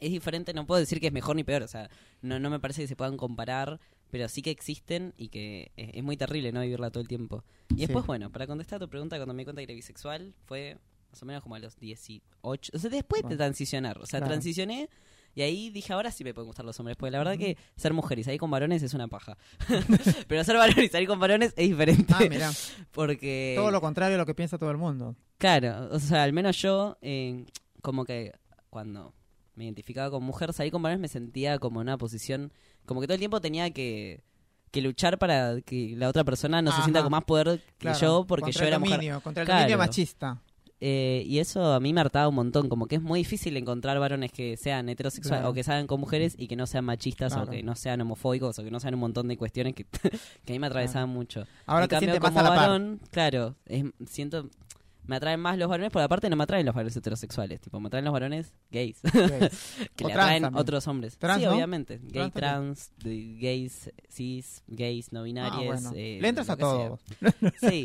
[0.00, 1.90] es diferente, no puedo decir que es mejor ni peor, o sea,
[2.22, 6.02] no, no me parece que se puedan comparar, pero sí que existen y que es,
[6.02, 7.44] muy terrible no vivirla todo el tiempo.
[7.70, 10.34] Y después, bueno, para contestar a tu pregunta, cuando me di cuenta que era bisexual,
[10.44, 10.78] fue
[11.10, 14.88] más o menos como a los 18, o sea, después de transicionar, o sea, transicioné
[15.36, 17.92] y ahí dije, ahora sí me pueden gustar los hombres, porque la verdad que ser
[17.92, 19.36] mujer y salir con varones es una paja.
[20.28, 22.14] pero ser varón y salir con varones es diferente.
[22.16, 22.50] Ah, mira.
[22.90, 23.52] Porque...
[23.54, 25.14] Todo lo contrario a lo que piensa todo el mundo.
[25.36, 27.44] Claro, o sea, al menos yo, eh,
[27.82, 28.32] como que
[28.70, 29.12] cuando
[29.56, 32.52] me identificaba con mujer, salí con varones me sentía como en una posición,
[32.84, 34.22] como que todo el tiempo tenía que,
[34.70, 38.24] que luchar para que la otra persona no se sienta con más poder que yo
[38.28, 39.20] porque yo era mujer.
[39.22, 40.40] Contra el dominio machista.
[40.78, 43.98] Eh, y eso a mí me hartaba un montón, como que es muy difícil encontrar
[43.98, 47.46] varones que sean heterosexuales o que salgan con mujeres y que no sean machistas o
[47.46, 49.84] que no sean homofóbicos o que no sean un montón de cuestiones que,
[50.44, 51.46] que a mí me atravesaban mucho.
[51.64, 53.56] Ahora en cambio, como varón, claro,
[54.06, 54.50] siento
[55.06, 57.88] me atraen más los varones, porque aparte no me atraen los varones heterosexuales, tipo, me
[57.88, 59.00] atraen los varones gays,
[59.96, 61.18] que le atraen otros hombres.
[61.20, 65.86] sí, obviamente, gay, trans, gays, cis, gays, no binarios.
[65.86, 66.98] Ah, eh, le entras a todo.
[67.60, 67.84] Sí.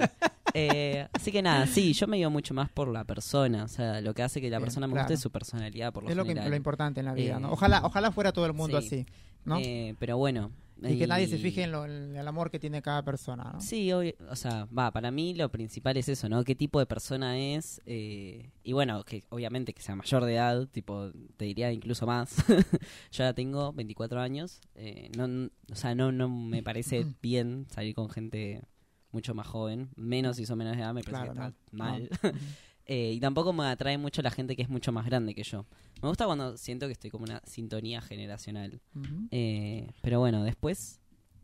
[0.54, 4.02] Eh, así que nada, sí, yo me digo mucho más por la persona, o sea,
[4.02, 6.26] lo que hace que la persona me guste es su personalidad, por lo Es lo,
[6.26, 7.50] que, lo importante en la vida, ¿no?
[7.50, 9.06] Eh, ojalá, ojalá fuera todo el mundo así,
[9.46, 9.60] ¿no?
[10.00, 10.52] pero bueno,
[10.90, 13.62] y, que nadie se fije en, el amor que tiene cada persona, ¿no?
[13.62, 16.44] Sí, o sea, va, para mí lo principal es eso, ¿no?
[16.44, 17.82] ¿Qué tipo de persona es?
[17.86, 22.36] Eh, y bueno, que obviamente que sea mayor de edad, tipo, te diría incluso más.
[23.12, 27.94] Yo ya tengo 24 años, eh, no, o sea, no, no me parece bien salir
[27.94, 28.64] con gente
[29.12, 32.10] mucho más joven, menos si son menos de edad, me parece que está mal.
[32.88, 35.66] Eh, y tampoco me atrae mucho la gente que es mucho más grande que yo.
[36.02, 38.82] Me gusta cuando siento que estoy como una sintonía generacional.
[39.30, 41.00] Eh, pero bueno, después,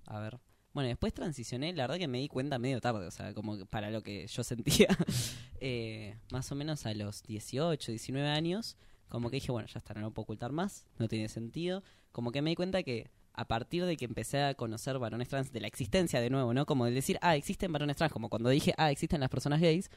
[0.06, 0.40] a ver.
[0.74, 3.90] Bueno, después transicioné, la verdad que me di cuenta medio tarde, o sea, como para
[3.90, 4.88] lo que yo sentía,
[5.60, 8.78] eh, más o menos a los 18, 19 años,
[9.10, 11.84] como que dije, bueno, ya está, no lo puedo ocultar más, no tiene sentido.
[12.12, 15.52] Como que me di cuenta que a partir de que empecé a conocer varones trans,
[15.52, 16.66] de la existencia de nuevo, ¿no?
[16.66, 19.90] Como de decir, ah, existen varones trans, como cuando dije, ah, existen las personas gays,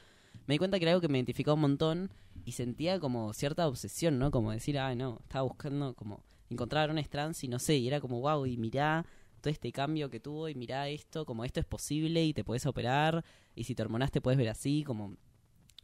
[0.47, 2.11] me di cuenta que era algo que me identificaba un montón
[2.45, 4.31] y sentía como cierta obsesión, ¿no?
[4.31, 8.01] Como decir, ah, no, estaba buscando como encontrar varones trans y no sé, y era
[8.01, 9.05] como, wow, y mirá
[9.41, 12.65] todo este cambio que tuvo y mirá esto, como esto es posible y te puedes
[12.65, 13.23] operar
[13.55, 15.05] y si te hormonas te puedes ver así, como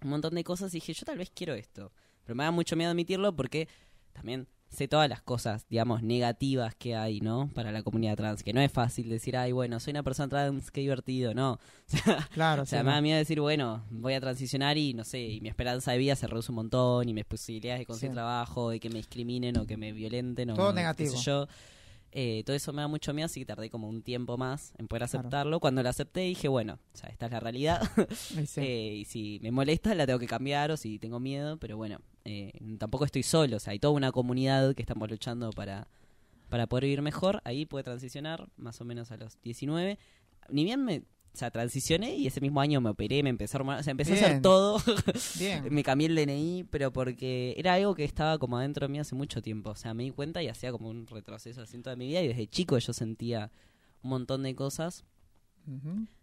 [0.01, 1.91] un montón de cosas y dije, yo tal vez quiero esto.
[2.23, 3.67] Pero me da mucho miedo admitirlo porque
[4.13, 7.49] también sé todas las cosas, digamos, negativas que hay, ¿no?
[7.53, 10.71] Para la comunidad trans, que no es fácil decir, ay, bueno, soy una persona trans,
[10.71, 11.59] qué divertido, no.
[12.33, 15.41] claro, o sea, me da miedo decir, bueno, voy a transicionar y no sé, y
[15.41, 18.79] mi esperanza de vida se reduce un montón, y mis posibilidades de conseguir trabajo, de
[18.79, 21.15] que me discriminen o que me violenten, o todo negativo.
[21.15, 21.47] yo.
[22.11, 24.87] Eh, todo eso me da mucho miedo, así que tardé como un tiempo más en
[24.87, 25.59] poder aceptarlo.
[25.59, 27.81] Cuando lo acepté dije, bueno, o sea, esta es la realidad.
[28.57, 31.99] Eh, y si me molesta la tengo que cambiar o si tengo miedo, pero bueno,
[32.25, 33.57] eh, tampoco estoy solo.
[33.57, 35.87] O sea, hay toda una comunidad que estamos luchando para,
[36.49, 37.41] para poder vivir mejor.
[37.43, 39.99] Ahí pude transicionar más o menos a los 19.
[40.49, 41.03] Ni bien me
[41.33, 44.13] o sea, transicioné y ese mismo año me operé, me empecé a o sea, empecé
[44.13, 44.81] a hacer todo.
[45.69, 49.13] me cambié el DNI, pero porque era algo que estaba como adentro de mí hace
[49.13, 49.69] mucho tiempo.
[49.69, 52.29] O sea, me di cuenta y hacía como un retroceso así toda mi vida y
[52.29, 53.51] desde chico yo sentía
[54.01, 55.03] un montón de cosas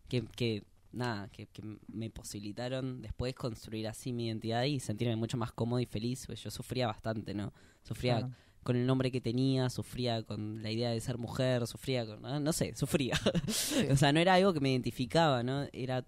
[0.08, 1.48] que, que, nada, que,
[1.86, 6.26] me posibilitaron después construir así mi identidad y sentirme mucho más cómodo y feliz.
[6.26, 7.52] Pues yo sufría bastante, ¿no?
[7.82, 8.28] Sufría
[8.64, 12.52] con el nombre que tenía, sufría con la idea de ser mujer, sufría con, no,
[12.52, 13.14] sé, sufría.
[13.92, 15.66] o sea, no era algo que me identificaba, ¿no?
[15.72, 16.04] Era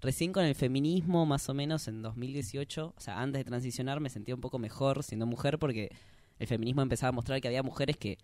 [0.00, 4.10] recién con el feminismo, más o menos en 2018, o sea, antes de transicionar me
[4.10, 5.90] sentía un poco mejor siendo mujer porque
[6.38, 8.18] el feminismo empezaba a mostrar que había mujeres que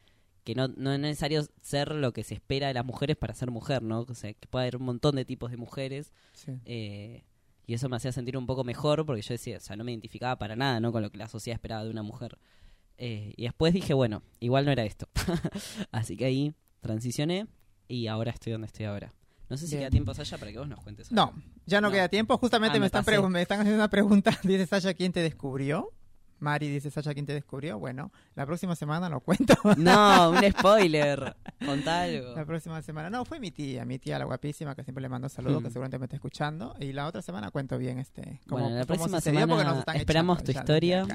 [0.46, 3.50] que no, no es necesario ser lo que se espera de las mujeres para ser
[3.50, 4.06] mujer, ¿no?
[4.08, 6.12] O sea, que puede haber un montón de tipos de mujeres.
[6.64, 7.24] Eh,
[7.66, 9.90] y eso me hacía sentir un poco mejor porque yo decía, o sea, no me
[9.90, 10.92] identificaba para nada, ¿no?
[10.92, 12.38] Con lo que la sociedad esperaba de una mujer.
[12.98, 15.09] Eh, y después dije, bueno, igual no era esto.
[15.93, 17.47] Así que ahí transicioné
[17.89, 19.12] y ahora estoy donde estoy ahora.
[19.48, 21.12] No sé si queda tiempo, Sasha, para que vos nos cuentes.
[21.12, 21.32] No,
[21.66, 22.36] ya no, queda tiempo.
[22.36, 24.36] Justamente ah, me, están me están haciendo una pregunta.
[24.43, 25.93] Dice Sasha, ¿quién te descubrió?
[26.38, 27.78] Mari dice, Sasha, ¿quién te descubrió?
[27.78, 29.54] Bueno, la próxima semana lo cuento.
[29.76, 31.36] No, un spoiler.
[31.64, 32.34] Contá algo.
[32.34, 33.08] La próxima semana.
[33.10, 35.72] No, fue mi tía, mi tía la guapísima, que siempre le mando saludos, que mm.
[35.72, 36.74] seguramente me está escuchando.
[36.78, 38.40] Y la otra semana cuento bien este.
[38.46, 41.06] bueno, la próxima semana esperamos tu historia.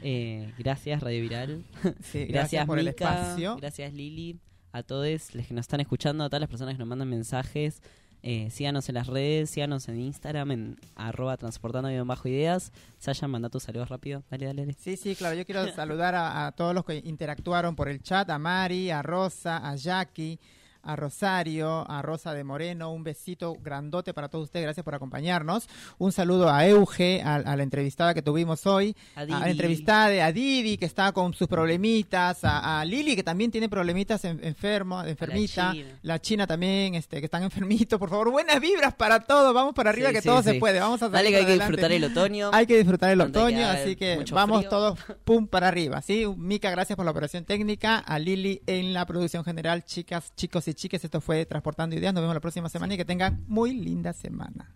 [0.00, 1.64] Eh, gracias, Radio Viral.
[2.02, 3.56] Sí, gracias, por el espacio.
[3.56, 4.40] Gracias, Lili.
[4.72, 7.82] a todos los que nos están escuchando, a todas las personas que nos mandan mensajes.
[8.22, 12.72] Eh, síganos en las redes, síganos en Instagram, en arroba transportando bajo ideas.
[12.98, 14.22] Saya, manda tus saludos rápido.
[14.30, 14.76] Dale, dale, dale.
[14.78, 15.34] Sí, sí, claro.
[15.34, 19.02] Yo quiero saludar a, a todos los que interactuaron por el chat, a Mari, a
[19.02, 20.38] Rosa, a Jackie
[20.82, 25.68] a Rosario, a Rosa de Moreno, un besito grandote para todos ustedes, gracias por acompañarnos.
[25.98, 30.32] Un saludo a Euge, a, la entrevistada que tuvimos hoy, a, la entrevistada de a
[30.32, 36.20] Didi, que está con sus problemitas, a, Lili, que también tiene problemitas enfermo, enfermita, la
[36.20, 36.46] China.
[36.46, 40.22] también, este, que están enfermitos, por favor, buenas vibras para todos, vamos para arriba que
[40.22, 42.50] todo se puede, vamos a Dale que hay que disfrutar el otoño.
[42.52, 46.26] Hay que disfrutar el otoño, así que vamos todos pum para arriba, ¿sí?
[46.36, 50.74] Mica, gracias por la operación técnica, a Lili en la producción general, chicas, chicos y
[50.74, 52.12] chiques, esto fue Transportando Ideas.
[52.12, 54.70] Nos vemos la próxima semana y que tengan muy linda semana.